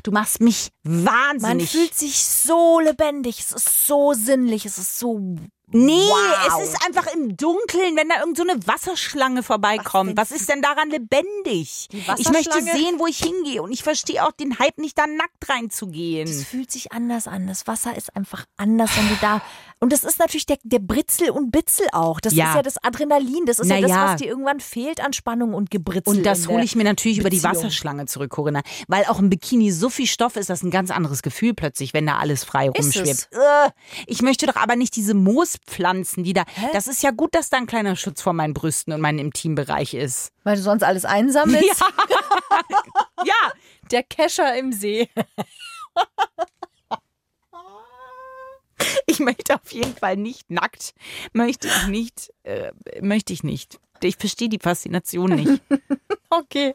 Du 0.03 0.11
machst 0.11 0.41
mich 0.41 0.71
Man 0.83 1.05
wahnsinnig. 1.05 1.71
fühlt 1.71 1.93
sich 1.93 2.21
so 2.23 2.81
lebendig, 2.81 3.39
es 3.39 3.53
ist 3.53 3.87
so 3.87 4.13
sinnlich, 4.13 4.65
es 4.65 4.77
ist 4.77 4.99
so 4.99 5.37
Nee, 5.67 5.91
Wow. 5.93 6.59
es 6.61 6.69
ist 6.69 6.85
einfach 6.85 7.07
im 7.13 7.35
Dunkeln, 7.35 7.95
wenn 7.95 8.07
da 8.09 8.19
irgend 8.19 8.37
so 8.37 8.43
eine 8.43 8.65
Wasserschlange 8.67 9.41
vorbeikommt. 9.43 10.15
Was 10.17 10.29
Was, 10.31 10.41
ist 10.41 10.49
denn 10.49 10.61
daran 10.61 10.89
lebendig? 10.89 11.87
Ich 12.17 12.29
möchte 12.31 12.61
sehen, 12.61 12.99
wo 12.99 13.07
ich 13.07 13.17
hingehe. 13.17 13.61
Und 13.63 13.71
ich 13.71 13.81
verstehe 13.83 14.23
auch 14.25 14.31
den 14.31 14.59
Hype 14.59 14.77
nicht, 14.77 14.97
da 14.97 15.07
nackt 15.07 15.49
reinzugehen. 15.49 16.27
Es 16.29 16.43
fühlt 16.45 16.71
sich 16.71 16.91
anders 16.91 17.27
an. 17.27 17.47
Das 17.47 17.65
Wasser 17.67 17.95
ist 17.97 18.15
einfach 18.15 18.45
anders, 18.57 18.91
wenn 18.95 19.07
du 19.09 19.15
da. 19.21 19.41
Und 19.83 19.91
das 19.91 20.05
ist 20.05 20.17
natürlich 20.17 20.45
der, 20.45 20.57
der 20.63 20.79
Britzel 20.79 21.29
und 21.29 21.51
Bitzel 21.51 21.87
auch. 21.91 22.21
Das 22.21 22.33
Ja. 22.33 22.51
ist 22.51 22.55
ja 22.55 22.61
das 22.61 22.81
Adrenalin. 22.83 23.45
Das 23.45 23.59
ist 23.59 23.67
Na 23.67 23.75
ja 23.75 23.81
das, 23.81 23.89
ja. 23.91 24.05
was 24.13 24.15
dir 24.21 24.27
irgendwann 24.29 24.61
fehlt 24.61 25.01
an 25.01 25.11
Spannung 25.11 25.53
und 25.53 25.71
Gebritzel. 25.71 26.15
Und 26.19 26.25
das 26.25 26.47
hole 26.47 26.63
ich 26.63 26.77
mir 26.77 26.85
natürlich 26.85 27.17
über 27.17 27.29
die 27.29 27.35
Beziehung. 27.35 27.55
Wasserschlange 27.57 28.05
zurück, 28.05 28.31
Corinna. 28.31 28.61
Weil 28.87 29.03
auch 29.07 29.19
im 29.19 29.29
Bikini 29.29 29.71
so 29.71 29.89
viel 29.89 30.07
Stoff 30.07 30.37
ist, 30.37 30.49
das 30.49 30.63
ein 30.63 30.71
ganz 30.71 30.89
anderes 30.89 31.21
Gefühl 31.21 31.53
plötzlich, 31.53 31.93
wenn 31.93 32.05
da 32.05 32.17
alles 32.17 32.45
frei 32.45 32.69
rumschwebt. 32.69 33.27
Äh, 33.33 33.71
Ich 34.07 34.21
möchte 34.21 34.45
doch 34.45 34.55
aber 34.55 34.77
nicht 34.77 34.95
diese 34.95 35.13
Moospflanzen, 35.15 36.23
die 36.23 36.31
da. 36.31 36.45
Das 36.71 36.87
ist 36.87 37.03
ja 37.03 37.11
gut, 37.11 37.35
dass 37.35 37.49
da 37.49 37.57
ein 37.57 37.67
kleiner 37.67 37.97
Schutz 37.97 38.21
vor 38.21 38.31
meinen 38.31 38.53
Brüsten 38.53 38.93
und 38.93 39.01
meinem 39.01 39.19
Intimbereich 39.19 39.95
ist. 39.95 40.31
Weil 40.45 40.55
du 40.55 40.61
sonst 40.61 40.83
alles 40.83 41.03
einsammelst. 41.03 41.83
Ja, 43.25 43.51
Der 43.91 44.03
Kescher 44.03 44.55
im 44.57 44.71
See. 44.71 45.09
Ich 49.13 49.19
möchte 49.19 49.53
auf 49.53 49.71
jeden 49.71 49.95
Fall 49.95 50.17
nicht 50.17 50.49
nackt. 50.49 50.95
Möchte 51.33 51.67
ich 51.67 51.87
nicht. 51.87 52.33
Äh, 52.41 52.71
möchte 52.99 53.31
ich 53.31 53.43
nicht. 53.43 53.79
Ich 54.01 54.17
verstehe 54.17 54.49
die 54.49 54.59
Faszination 54.59 55.29
nicht. 55.35 55.61
Okay. 56.35 56.73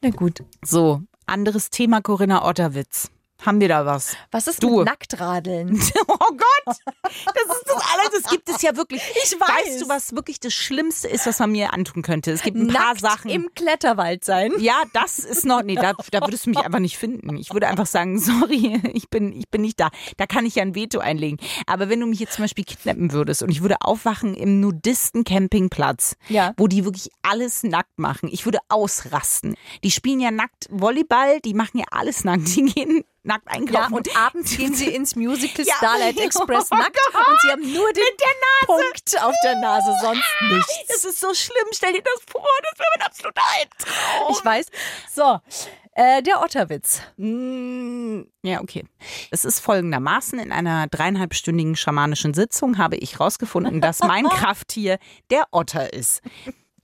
Na 0.00 0.10
gut. 0.10 0.44
So, 0.62 1.02
anderes 1.26 1.70
Thema, 1.70 2.02
Corinna 2.02 2.46
Otterwitz. 2.46 3.10
Haben 3.44 3.60
wir 3.60 3.68
da 3.68 3.84
was? 3.84 4.16
Was 4.30 4.46
ist 4.48 4.62
Du. 4.62 4.78
mit 4.78 4.86
Nacktradeln? 4.86 5.80
Oh 6.08 6.30
Gott! 6.30 6.76
Das 7.02 7.56
ist 7.56 7.64
das 7.66 7.82
alles. 7.94 8.22
Das 8.22 8.30
gibt 8.30 8.48
es 8.48 8.62
ja 8.62 8.74
wirklich. 8.76 9.02
Ich 9.24 9.32
weiß. 9.38 9.48
Weißt 9.66 9.80
du, 9.82 9.88
was 9.88 10.14
wirklich 10.14 10.40
das 10.40 10.54
Schlimmste 10.54 11.08
ist, 11.08 11.26
was 11.26 11.38
man 11.40 11.52
mir 11.52 11.72
antun 11.74 12.02
könnte? 12.02 12.30
Es 12.32 12.42
gibt 12.42 12.56
ein 12.56 12.68
paar 12.68 12.88
Nackt 12.94 13.00
Sachen. 13.00 13.30
im 13.30 13.48
Kletterwald 13.54 14.24
sein. 14.24 14.52
ja, 14.58 14.82
das 14.92 15.18
ist 15.18 15.44
noch, 15.44 15.62
nee, 15.62 15.74
da, 15.74 15.92
da 16.10 16.20
würdest 16.22 16.46
du 16.46 16.50
mich 16.50 16.58
einfach 16.60 16.78
nicht 16.78 16.96
finden. 16.96 17.36
Ich 17.36 17.52
würde 17.52 17.68
einfach 17.68 17.86
sagen, 17.86 18.18
sorry, 18.20 18.80
ich 18.94 19.10
bin, 19.10 19.32
ich 19.32 19.48
bin 19.50 19.62
nicht 19.62 19.78
da. 19.78 19.90
Da 20.16 20.26
kann 20.26 20.46
ich 20.46 20.54
ja 20.56 20.62
ein 20.62 20.74
Veto 20.74 20.98
einlegen. 21.00 21.38
Aber 21.66 21.88
wenn 21.88 22.00
du 22.00 22.06
mich 22.06 22.20
jetzt 22.20 22.34
zum 22.34 22.44
Beispiel 22.44 22.64
kidnappen 22.64 23.12
würdest 23.12 23.42
und 23.42 23.50
ich 23.50 23.60
würde 23.62 23.76
aufwachen 23.80 24.34
im 24.34 24.60
Nudisten-Campingplatz, 24.60 26.16
Ja. 26.28 26.54
wo 26.56 26.66
die 26.68 26.84
wirklich 26.84 27.10
alles 27.22 27.62
nackt 27.62 27.98
machen, 27.98 28.28
ich 28.32 28.44
würde 28.44 28.58
ausrasten. 28.68 29.54
Die 29.84 29.90
spielen 29.90 30.20
ja 30.20 30.30
nackt 30.30 30.66
Volleyball, 30.70 31.40
die 31.40 31.54
machen 31.54 31.78
ja 31.78 31.84
alles 31.90 32.24
nackt. 32.24 32.54
Die 32.56 32.62
gehen 32.64 33.04
nackt 33.26 33.46
Ja, 33.46 33.52
einkaufen. 33.54 33.94
und 33.94 34.16
abends 34.16 34.56
gehen 34.56 34.74
sie 34.74 34.88
ins 34.94 35.16
Musical 35.16 35.64
Ja. 35.66 35.74
Starlight 35.76 36.18
Express 36.18 36.68
Oh 36.70 36.76
nackt 36.76 36.96
Gott. 37.12 37.26
und 37.28 37.40
sie 37.42 37.50
haben 37.50 37.72
nur 37.72 37.92
den 37.92 38.04
Punkt 38.66 39.22
auf 39.22 39.34
der 39.44 39.56
Nase, 39.56 39.94
sonst 40.00 40.24
nichts. 40.50 40.86
Das 40.88 41.04
ist 41.04 41.20
so 41.20 41.34
schlimm, 41.34 41.66
stell 41.72 41.92
dir 41.92 42.02
das 42.02 42.22
vor, 42.30 42.46
das 42.70 42.78
wäre 42.78 42.88
mein 42.98 43.06
absoluter 43.06 43.42
Albtraum. 43.60 44.32
Ich 44.38 44.44
weiß. 44.44 44.66
So, 45.14 45.40
äh, 45.92 46.22
der 46.22 46.42
Otterwitz. 46.42 47.00
Mm, 47.16 48.22
Ja, 48.42 48.60
okay. 48.60 48.84
Es 49.30 49.44
ist 49.44 49.60
folgendermaßen, 49.60 50.38
in 50.38 50.52
einer 50.52 50.86
dreieinhalbstündigen 50.88 51.76
schamanischen 51.76 52.34
Sitzung 52.34 52.78
habe 52.78 52.96
ich 52.96 53.14
herausgefunden, 53.14 53.80
dass 53.80 54.00
mein 54.00 54.24
Krafttier 54.28 54.98
der 55.30 55.44
Otter 55.52 55.92
ist. 55.92 56.20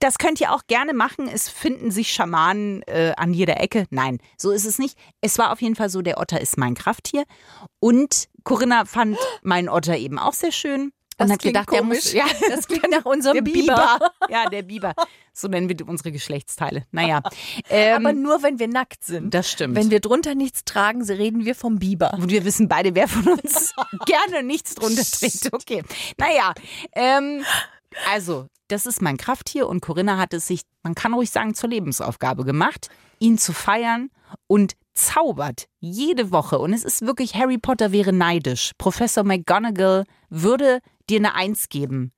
Das 0.03 0.19
könnt 0.19 0.41
ihr 0.41 0.53
auch 0.53 0.67
gerne 0.67 0.95
machen. 0.95 1.29
Es 1.33 1.49
finden 1.49 1.93
sich 1.93 2.11
Schamanen 2.11 2.83
äh, 2.89 3.13
an 3.17 3.33
jeder 3.33 3.61
Ecke. 3.61 3.87
Nein, 3.91 4.19
so 4.37 4.51
ist 4.51 4.65
es 4.67 4.81
nicht. 4.81 4.99
Es 5.21 5.39
war 5.39 5.53
auf 5.53 5.63
jeden 5.63 5.77
Fall 5.77 5.91
so, 5.91 6.03
der 6.03 6.19
Otter 6.19 6.41
ist 6.41 6.59
mein 6.59 6.75
Krafttier. 6.75 7.23
Und 7.79 8.29
Corinna 8.43 8.85
fand 8.85 9.17
meinen 9.45 9.69
Otter 9.69 9.97
eben 9.97 10.19
auch 10.19 10.33
sehr 10.33 10.51
schön. 10.51 10.93
Das 11.19 11.27
und 11.27 11.33
hat 11.35 11.43
gedacht, 11.43 11.71
der 11.71 11.81
komisch. 11.83 11.99
muss. 12.07 12.13
Ja, 12.15 12.25
Das 12.49 12.67
klingt 12.67 12.91
nach 12.91 13.05
unserem 13.05 13.35
der 13.35 13.43
Biber. 13.43 13.77
Biber. 14.01 14.13
Ja, 14.29 14.47
der 14.51 14.63
Biber. 14.63 14.93
So 15.33 15.47
nennen 15.47 15.69
wir 15.69 15.89
unsere 15.89 16.11
Geschlechtsteile. 16.11 16.85
Naja. 16.91 17.23
Ähm, 17.71 17.95
Aber 18.05 18.13
nur, 18.13 18.43
wenn 18.43 18.59
wir 18.59 18.67
nackt 18.67 19.05
sind. 19.05 19.33
das 19.33 19.53
stimmt. 19.53 19.77
Wenn 19.77 19.91
wir 19.91 20.01
drunter 20.01 20.35
nichts 20.35 20.65
tragen, 20.65 21.01
reden 21.05 21.45
wir 21.45 21.55
vom 21.55 21.79
Biber. 21.79 22.15
Und 22.15 22.29
wir 22.29 22.45
wissen 22.45 22.67
beide, 22.67 22.97
wer 22.97 23.07
von 23.07 23.29
uns 23.29 23.73
gerne 24.07 24.43
nichts 24.43 24.75
drunter 24.75 25.05
trägt. 25.05 25.53
Okay. 25.53 25.85
Naja, 26.19 26.55
ähm, 26.93 27.45
also, 28.11 28.47
das 28.69 28.87
ist 28.87 29.03
mein 29.03 29.17
Krafttier 29.17 29.69
und 29.69 29.81
Corinna 29.81 30.19
hat 30.19 30.35
es 30.35 30.47
sich, 30.47 30.63
man 30.83 30.95
kann 30.95 31.15
ruhig 31.15 31.31
sagen, 31.31 31.55
zur 31.55 31.71
Lebensaufgabe 31.71 32.45
gemacht, 32.45 32.89
ihn 33.19 33.39
zu 33.39 33.53
feiern 33.53 34.11
und 34.47 34.75
zaubert 34.95 35.67
jede 35.81 36.31
Woche. 36.31 36.59
Und 36.59 36.73
es 36.73 36.85
ist 36.85 37.03
wirklich, 37.03 37.35
Harry 37.35 37.59
Potter 37.59 37.93
wäre 37.93 38.13
neidisch. 38.13 38.73
Professor 38.79 39.25
McGonagall 39.25 40.05
würde 40.29 40.81
dir 41.09 41.19
eine 41.19 41.35
Eins 41.35 41.69
geben. 41.69 42.13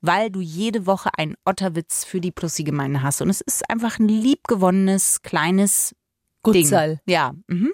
Weil 0.00 0.30
du 0.30 0.40
jede 0.40 0.86
Woche 0.86 1.10
einen 1.16 1.34
Otterwitz 1.44 2.04
für 2.04 2.20
die 2.20 2.30
Plussi-Gemeinde 2.30 3.02
hast. 3.02 3.22
Und 3.22 3.30
es 3.30 3.40
ist 3.40 3.68
einfach 3.68 3.98
ein 3.98 4.08
liebgewonnenes, 4.08 5.22
kleines 5.22 5.94
Gutzal. 6.42 7.00
Ding. 7.06 7.14
Ja. 7.14 7.32
Mhm. 7.48 7.72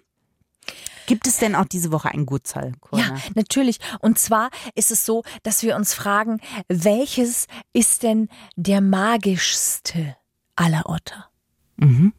Gibt 1.07 1.27
es 1.27 1.39
denn 1.39 1.55
auch 1.55 1.65
diese 1.65 1.93
Woche 1.93 2.09
ein 2.11 2.27
Gutzal, 2.27 2.73
Corinna? 2.81 3.15
Ja, 3.17 3.23
natürlich. 3.35 3.79
Und 4.01 4.19
zwar 4.19 4.51
ist 4.75 4.91
es 4.91 5.05
so, 5.05 5.23
dass 5.43 5.63
wir 5.63 5.77
uns 5.77 5.95
fragen, 5.95 6.41
welches 6.69 7.47
ist 7.73 8.03
denn 8.03 8.29
der 8.57 8.81
magischste 8.81 10.17
aller 10.57 10.83
Otter? 10.89 11.29
Mhm. 11.77 12.13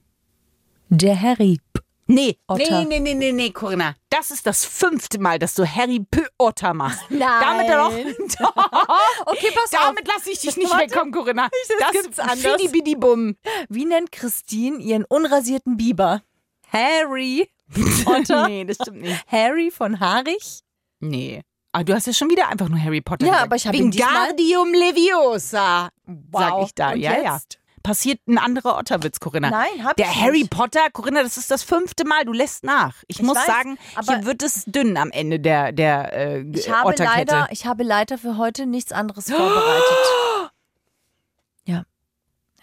Der 0.90 1.20
Harry. 1.20 1.60
Nee, 2.06 2.38
Otter. 2.48 2.84
nee, 2.84 3.00
nee, 3.00 3.00
nee, 3.00 3.14
nee, 3.14 3.32
nee, 3.32 3.50
Corinna. 3.52 3.96
Das 4.10 4.30
ist 4.30 4.46
das 4.46 4.66
fünfte 4.66 5.20
Mal, 5.20 5.40
dass 5.40 5.54
du 5.56 5.66
Harry 5.66 6.00
P. 6.02 6.22
Otter 6.38 6.74
machst. 6.74 7.00
Nein. 7.10 7.20
Damit 7.42 7.70
doch. 7.70 7.92
Okay, 9.26 9.52
pass 9.56 9.70
Damit 9.72 10.08
lasse 10.08 10.30
ich 10.32 10.40
dich 10.40 10.58
nicht 10.58 10.70
Warte. 10.70 10.84
wegkommen, 10.92 11.14
Corinna. 11.14 11.50
das 11.80 11.92
gibt's 11.94 12.20
anders. 12.20 12.42
Fidibidibum. 12.62 13.36
Wie 13.70 13.86
nennt 13.86 14.12
Christine 14.12 14.78
ihren 14.80 15.06
unrasierten 15.06 15.78
Biber? 15.78 16.22
Harry. 16.68 17.50
Otter? 18.06 18.48
Nee, 18.48 18.66
das 18.66 18.78
stimmt 18.78 19.02
nicht. 19.02 19.26
Harry 19.32 19.72
von 19.72 20.00
Haarig? 20.00 20.60
Nee. 21.00 21.42
Aber 21.72 21.84
du 21.86 21.94
hast 21.96 22.06
ja 22.08 22.14
schon 22.14 22.30
wieder 22.30 22.50
einfach 22.50 22.70
nur 22.70 22.80
Harry 22.82 23.02
Potter 23.02 23.26
Ja, 23.26 23.32
gesagt. 23.32 23.46
aber 23.48 23.56
ich 23.56 23.68
hab 23.68 23.74
ihn 23.74 23.92
Wingardium 23.94 24.74
Leviosa, 24.74 25.90
sag 26.32 26.62
ich 26.64 26.76
da. 26.76 26.92
Und 26.92 27.00
ja, 27.00 27.18
ja. 27.20 27.34
jetzt? 27.36 27.58
Passiert 27.82 28.20
ein 28.30 28.38
anderer 28.38 28.78
Otterwitz, 28.78 29.20
Corinna. 29.20 29.50
Nein, 29.50 29.84
hab 29.84 29.98
Der 29.98 30.06
ich 30.06 30.16
Harry 30.22 30.40
nicht. 30.40 30.52
Potter, 30.52 30.90
Corinna, 30.94 31.22
das 31.22 31.36
ist 31.36 31.52
das 31.52 31.64
fünfte 31.64 32.06
Mal. 32.06 32.24
Du 32.24 32.32
lässt 32.32 32.64
nach. 32.64 32.96
Ich, 33.08 33.20
Ich 33.20 33.26
muss 33.26 33.36
weiß, 33.36 33.46
sagen, 33.46 33.78
aber- 33.96 34.16
hier 34.18 34.26
wird 34.26 34.42
es 34.44 34.64
dünn 34.66 34.96
am 34.96 35.12
Ende 35.12 35.40
der, 35.40 35.74
der 35.74 36.14
äh, 36.14 36.42
Ich 36.54 36.70
habe, 36.70 36.88
Otterkette. 36.90 37.34
leider, 37.34 37.48
ich 37.52 37.66
habe 37.66 37.84
leider 37.84 38.18
für 38.18 38.38
heute 38.38 38.66
nichts 38.68 38.92
anderes 38.94 39.30
vorbereitet. 39.32 39.84
Ja. 41.66 41.84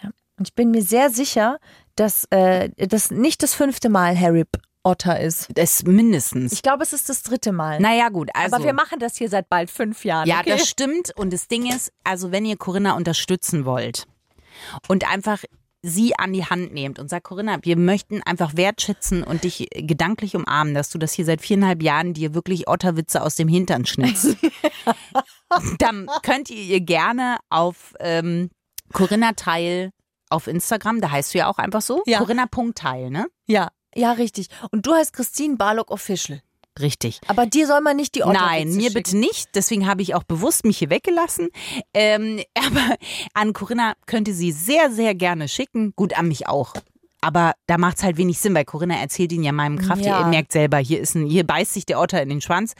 ja. 0.02 0.10
Und 0.38 0.48
ich 0.48 0.54
bin 0.54 0.70
mir 0.70 0.82
sehr 0.82 1.10
sicher, 1.10 1.58
dass 1.96 2.24
äh, 2.30 2.70
das 2.76 3.10
nicht 3.10 3.42
das 3.42 3.54
fünfte 3.54 3.88
Mal 3.88 4.18
Harry 4.18 4.44
P- 4.44 4.58
Otter 4.82 5.20
ist. 5.20 5.48
Das 5.54 5.82
mindestens. 5.84 6.52
Ich 6.52 6.62
glaube, 6.62 6.82
es 6.82 6.92
ist 6.92 7.08
das 7.08 7.22
dritte 7.22 7.52
Mal. 7.52 7.80
naja, 7.80 8.08
gut. 8.08 8.30
Also, 8.34 8.56
Aber 8.56 8.64
wir 8.64 8.72
machen 8.72 8.98
das 8.98 9.16
hier 9.16 9.28
seit 9.28 9.48
bald 9.48 9.70
fünf 9.70 10.04
Jahren. 10.04 10.26
Ja, 10.26 10.40
okay? 10.40 10.50
das 10.50 10.68
stimmt. 10.68 11.12
Und 11.16 11.32
das 11.32 11.48
Ding 11.48 11.66
ist, 11.70 11.92
also 12.04 12.32
wenn 12.32 12.44
ihr 12.44 12.56
Corinna 12.56 12.96
unterstützen 12.96 13.64
wollt 13.64 14.06
und 14.88 15.10
einfach 15.10 15.42
sie 15.82 16.14
an 16.18 16.32
die 16.32 16.44
Hand 16.44 16.74
nehmt 16.74 16.98
und 16.98 17.08
sagt, 17.08 17.24
Corinna, 17.24 17.58
wir 17.62 17.76
möchten 17.76 18.22
einfach 18.22 18.56
wertschätzen 18.56 19.22
und 19.22 19.44
dich 19.44 19.68
gedanklich 19.72 20.36
umarmen, 20.36 20.74
dass 20.74 20.90
du 20.90 20.98
das 20.98 21.12
hier 21.12 21.24
seit 21.24 21.40
viereinhalb 21.40 21.82
Jahren 21.82 22.12
dir 22.12 22.34
wirklich 22.34 22.68
Otterwitze 22.68 23.22
aus 23.22 23.36
dem 23.36 23.48
Hintern 23.48 23.86
schnitzt. 23.86 24.36
Dann 25.78 26.06
könnt 26.22 26.50
ihr 26.50 26.62
ihr 26.62 26.80
gerne 26.80 27.38
auf 27.48 27.94
ähm, 28.00 28.50
Corinna 28.92 29.32
Teil 29.32 29.90
auf 30.28 30.46
Instagram, 30.46 31.00
da 31.00 31.10
heißt 31.10 31.34
du 31.34 31.38
ja 31.38 31.48
auch 31.48 31.58
einfach 31.58 31.82
so, 31.82 32.02
Ja. 32.06 32.18
Corinna.teil, 32.18 33.10
ne? 33.10 33.26
Ja, 33.48 33.68
ja, 33.94 34.12
richtig. 34.12 34.48
Und 34.70 34.86
du 34.86 34.94
heißt 34.94 35.12
Christine 35.12 35.56
Barlock 35.56 35.90
Official. 35.90 36.42
Richtig. 36.78 37.20
Aber 37.26 37.46
dir 37.46 37.66
soll 37.66 37.80
man 37.80 37.96
nicht 37.96 38.14
die 38.14 38.22
Otter 38.22 38.32
Nein, 38.32 38.72
mir 38.74 38.90
bitte 38.90 39.16
nicht. 39.16 39.50
Deswegen 39.54 39.86
habe 39.86 40.02
ich 40.02 40.14
auch 40.14 40.22
bewusst 40.22 40.64
mich 40.64 40.78
hier 40.78 40.90
weggelassen. 40.90 41.48
Ähm, 41.92 42.40
aber 42.54 42.96
an 43.34 43.52
Corinna 43.52 43.94
könnte 44.06 44.32
sie 44.32 44.52
sehr, 44.52 44.90
sehr 44.90 45.14
gerne 45.14 45.48
schicken. 45.48 45.92
Gut, 45.96 46.16
an 46.16 46.28
mich 46.28 46.46
auch. 46.46 46.74
Aber 47.20 47.52
da 47.66 47.76
macht 47.76 47.98
es 47.98 48.02
halt 48.02 48.16
wenig 48.16 48.38
Sinn, 48.38 48.54
weil 48.54 48.64
Corinna 48.64 48.96
erzählt 48.96 49.32
ihn 49.32 49.42
ja 49.42 49.52
meinem 49.52 49.78
Kraft. 49.78 50.04
Ja. 50.04 50.20
Ihr 50.20 50.26
merkt 50.26 50.52
selber, 50.52 50.78
hier 50.78 51.00
ist 51.00 51.14
ein, 51.14 51.26
hier 51.26 51.46
beißt 51.46 51.74
sich 51.74 51.84
der 51.84 52.00
Otter 52.00 52.22
in 52.22 52.30
den 52.30 52.40
Schwanz. 52.40 52.74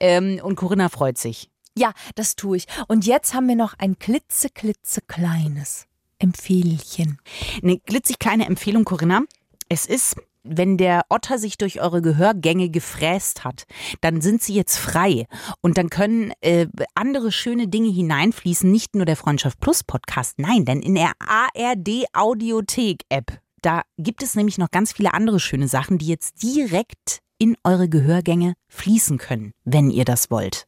Ähm, 0.00 0.40
und 0.42 0.56
Corinna 0.56 0.88
freut 0.88 1.18
sich. 1.18 1.50
Ja, 1.76 1.92
das 2.14 2.36
tue 2.36 2.58
ich. 2.58 2.66
Und 2.88 3.06
jetzt 3.06 3.34
haben 3.34 3.48
wir 3.48 3.56
noch 3.56 3.74
ein 3.78 3.98
klitze, 3.98 4.48
klitze 4.48 5.00
kleines 5.02 5.86
Empfehlchen. 6.18 7.18
Eine 7.62 7.78
glitzig 7.78 8.18
kleine 8.18 8.46
Empfehlung, 8.46 8.84
Corinna. 8.84 9.22
Es 9.68 9.86
ist, 9.86 10.16
wenn 10.44 10.76
der 10.76 11.02
Otter 11.08 11.38
sich 11.38 11.58
durch 11.58 11.80
eure 11.80 12.02
Gehörgänge 12.02 12.70
gefräst 12.70 13.44
hat, 13.44 13.64
dann 14.00 14.20
sind 14.20 14.42
sie 14.42 14.54
jetzt 14.54 14.76
frei. 14.78 15.26
Und 15.60 15.78
dann 15.78 15.90
können 15.90 16.32
äh, 16.40 16.66
andere 16.94 17.32
schöne 17.32 17.68
Dinge 17.68 17.90
hineinfließen, 17.90 18.70
nicht 18.70 18.94
nur 18.94 19.04
der 19.04 19.16
Freundschaft 19.16 19.60
Plus 19.60 19.84
Podcast, 19.84 20.38
nein, 20.38 20.64
denn 20.64 20.80
in 20.80 20.94
der 20.94 21.12
ARD 21.18 22.06
Audiothek 22.12 23.02
App, 23.08 23.38
da 23.62 23.82
gibt 23.96 24.22
es 24.22 24.34
nämlich 24.34 24.58
noch 24.58 24.70
ganz 24.70 24.92
viele 24.92 25.14
andere 25.14 25.40
schöne 25.40 25.68
Sachen, 25.68 25.98
die 25.98 26.08
jetzt 26.08 26.42
direkt 26.42 27.20
in 27.38 27.56
eure 27.64 27.88
Gehörgänge 27.88 28.54
fließen 28.68 29.18
können, 29.18 29.52
wenn 29.64 29.90
ihr 29.90 30.04
das 30.04 30.30
wollt. 30.30 30.66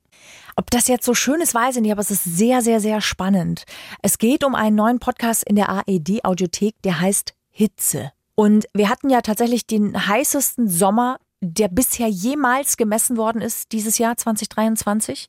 Ob 0.56 0.70
das 0.70 0.88
jetzt 0.88 1.04
so 1.04 1.14
schön 1.14 1.40
ist, 1.40 1.54
weiß 1.54 1.76
ich 1.76 1.82
nicht, 1.82 1.92
aber 1.92 2.00
es 2.00 2.10
ist 2.10 2.24
sehr, 2.24 2.62
sehr, 2.62 2.80
sehr 2.80 3.00
spannend. 3.00 3.64
Es 4.02 4.18
geht 4.18 4.44
um 4.44 4.54
einen 4.54 4.76
neuen 4.76 4.98
Podcast 5.00 5.44
in 5.44 5.56
der 5.56 5.68
AED 5.68 6.24
Audiothek, 6.24 6.80
der 6.82 7.00
heißt 7.00 7.34
Hitze. 7.50 8.12
Und 8.34 8.66
wir 8.74 8.88
hatten 8.88 9.10
ja 9.10 9.20
tatsächlich 9.20 9.66
den 9.66 10.08
heißesten 10.08 10.68
Sommer, 10.68 11.18
der 11.40 11.68
bisher 11.68 12.08
jemals 12.08 12.76
gemessen 12.76 13.16
worden 13.18 13.42
ist, 13.42 13.72
dieses 13.72 13.98
Jahr 13.98 14.16
2023. 14.16 15.28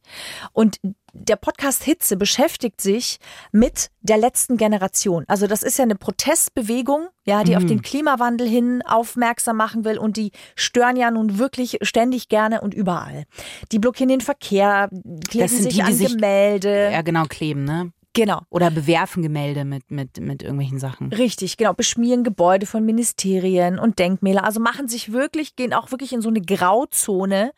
Und 0.53 0.79
der 1.11 1.35
Podcast 1.35 1.83
Hitze 1.83 2.17
beschäftigt 2.17 2.81
sich 2.81 3.19
mit 3.51 3.89
der 4.01 4.17
letzten 4.17 4.57
Generation. 4.57 5.23
Also 5.27 5.47
das 5.47 5.61
ist 5.63 5.77
ja 5.77 5.83
eine 5.83 5.95
Protestbewegung, 5.95 7.07
ja, 7.25 7.43
die 7.43 7.55
auf 7.57 7.65
den 7.65 7.81
Klimawandel 7.81 8.47
hin 8.47 8.81
aufmerksam 8.85 9.57
machen 9.57 9.85
will 9.85 9.97
und 9.97 10.17
die 10.17 10.31
stören 10.55 10.95
ja 10.97 11.11
nun 11.11 11.37
wirklich 11.37 11.79
ständig 11.81 12.27
gerne 12.29 12.61
und 12.61 12.73
überall. 12.73 13.25
Die 13.71 13.79
blockieren 13.79 14.09
den 14.09 14.21
Verkehr, 14.21 14.89
kleben 15.29 15.47
sich 15.47 15.67
die, 15.67 15.73
die 15.75 15.83
an 15.83 15.93
sich- 15.93 16.11
Gemälde. 16.13 16.89
Ja, 16.91 17.01
genau, 17.01 17.23
kleben, 17.25 17.63
ne? 17.63 17.91
Genau. 18.15 18.41
Oder 18.49 18.71
bewerfen 18.71 19.21
Gemälde 19.21 19.65
mit, 19.65 19.91
mit, 19.91 20.19
mit 20.21 20.41
irgendwelchen 20.41 20.79
Sachen. 20.79 21.11
Richtig, 21.11 21.57
genau. 21.57 21.73
Beschmieren 21.73 22.23
Gebäude 22.23 22.65
von 22.65 22.83
Ministerien 22.85 23.77
und 23.77 23.99
Denkmäler. 23.99 24.45
Also 24.45 24.61
machen 24.61 24.87
sich 24.87 25.11
wirklich, 25.11 25.57
gehen 25.57 25.73
auch 25.73 25.91
wirklich 25.91 26.13
in 26.13 26.21
so 26.21 26.29
eine 26.29 26.39
Grauzone 26.39 27.51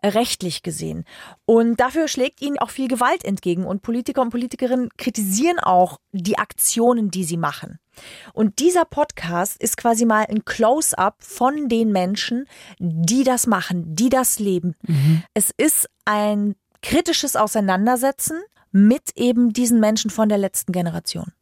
äh, 0.00 0.08
rechtlich 0.08 0.62
gesehen. 0.62 1.04
Und 1.44 1.78
dafür 1.78 2.08
schlägt 2.08 2.40
ihnen 2.40 2.58
auch 2.58 2.70
viel 2.70 2.88
Gewalt 2.88 3.22
entgegen. 3.22 3.66
Und 3.66 3.82
Politiker 3.82 4.22
und 4.22 4.30
Politikerinnen 4.30 4.88
kritisieren 4.96 5.58
auch 5.58 5.98
die 6.12 6.38
Aktionen, 6.38 7.10
die 7.10 7.24
sie 7.24 7.36
machen. 7.36 7.78
Und 8.32 8.60
dieser 8.60 8.86
Podcast 8.86 9.60
ist 9.60 9.76
quasi 9.76 10.06
mal 10.06 10.24
ein 10.26 10.46
Close-up 10.46 11.16
von 11.18 11.68
den 11.68 11.92
Menschen, 11.92 12.46
die 12.78 13.24
das 13.24 13.46
machen, 13.46 13.94
die 13.94 14.08
das 14.08 14.38
leben. 14.38 14.74
Es 15.34 15.52
ist 15.54 15.90
ein 16.06 16.54
kritisches 16.80 17.36
Auseinandersetzen 17.36 18.40
mit 18.72 19.16
eben 19.16 19.52
diesen 19.52 19.80
Menschen 19.80 20.10
von 20.10 20.28
der 20.28 20.38
letzten 20.38 20.72
Generation. 20.72 21.32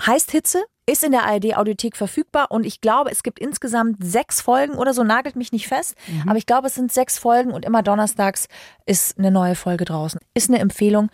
Heißt 0.00 0.30
Hitze, 0.30 0.64
ist 0.86 1.04
in 1.04 1.12
der 1.12 1.24
ARD 1.24 1.56
Audiothek 1.56 1.96
verfügbar 1.96 2.50
und 2.50 2.66
ich 2.66 2.80
glaube, 2.80 3.10
es 3.10 3.22
gibt 3.22 3.38
insgesamt 3.38 3.98
sechs 4.00 4.40
Folgen 4.40 4.74
oder 4.74 4.94
so, 4.94 5.04
nagelt 5.04 5.36
mich 5.36 5.52
nicht 5.52 5.68
fest, 5.68 5.94
aber 6.26 6.38
ich 6.38 6.46
glaube, 6.46 6.66
es 6.66 6.74
sind 6.74 6.92
sechs 6.92 7.18
Folgen 7.18 7.52
und 7.52 7.64
immer 7.64 7.82
donnerstags 7.82 8.48
ist 8.84 9.18
eine 9.18 9.30
neue 9.30 9.54
Folge 9.54 9.84
draußen. 9.84 10.20
Ist 10.34 10.50
eine 10.50 10.58
Empfehlung, 10.58 11.10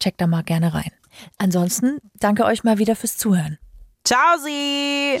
checkt 0.00 0.20
da 0.20 0.26
mal 0.26 0.42
gerne 0.42 0.74
rein. 0.74 0.90
Ansonsten 1.38 1.98
danke 2.18 2.44
euch 2.44 2.64
mal 2.64 2.78
wieder 2.78 2.96
fürs 2.96 3.16
Zuhören. 3.16 3.58
Ciao, 4.04 4.36
Sie! 4.38 5.20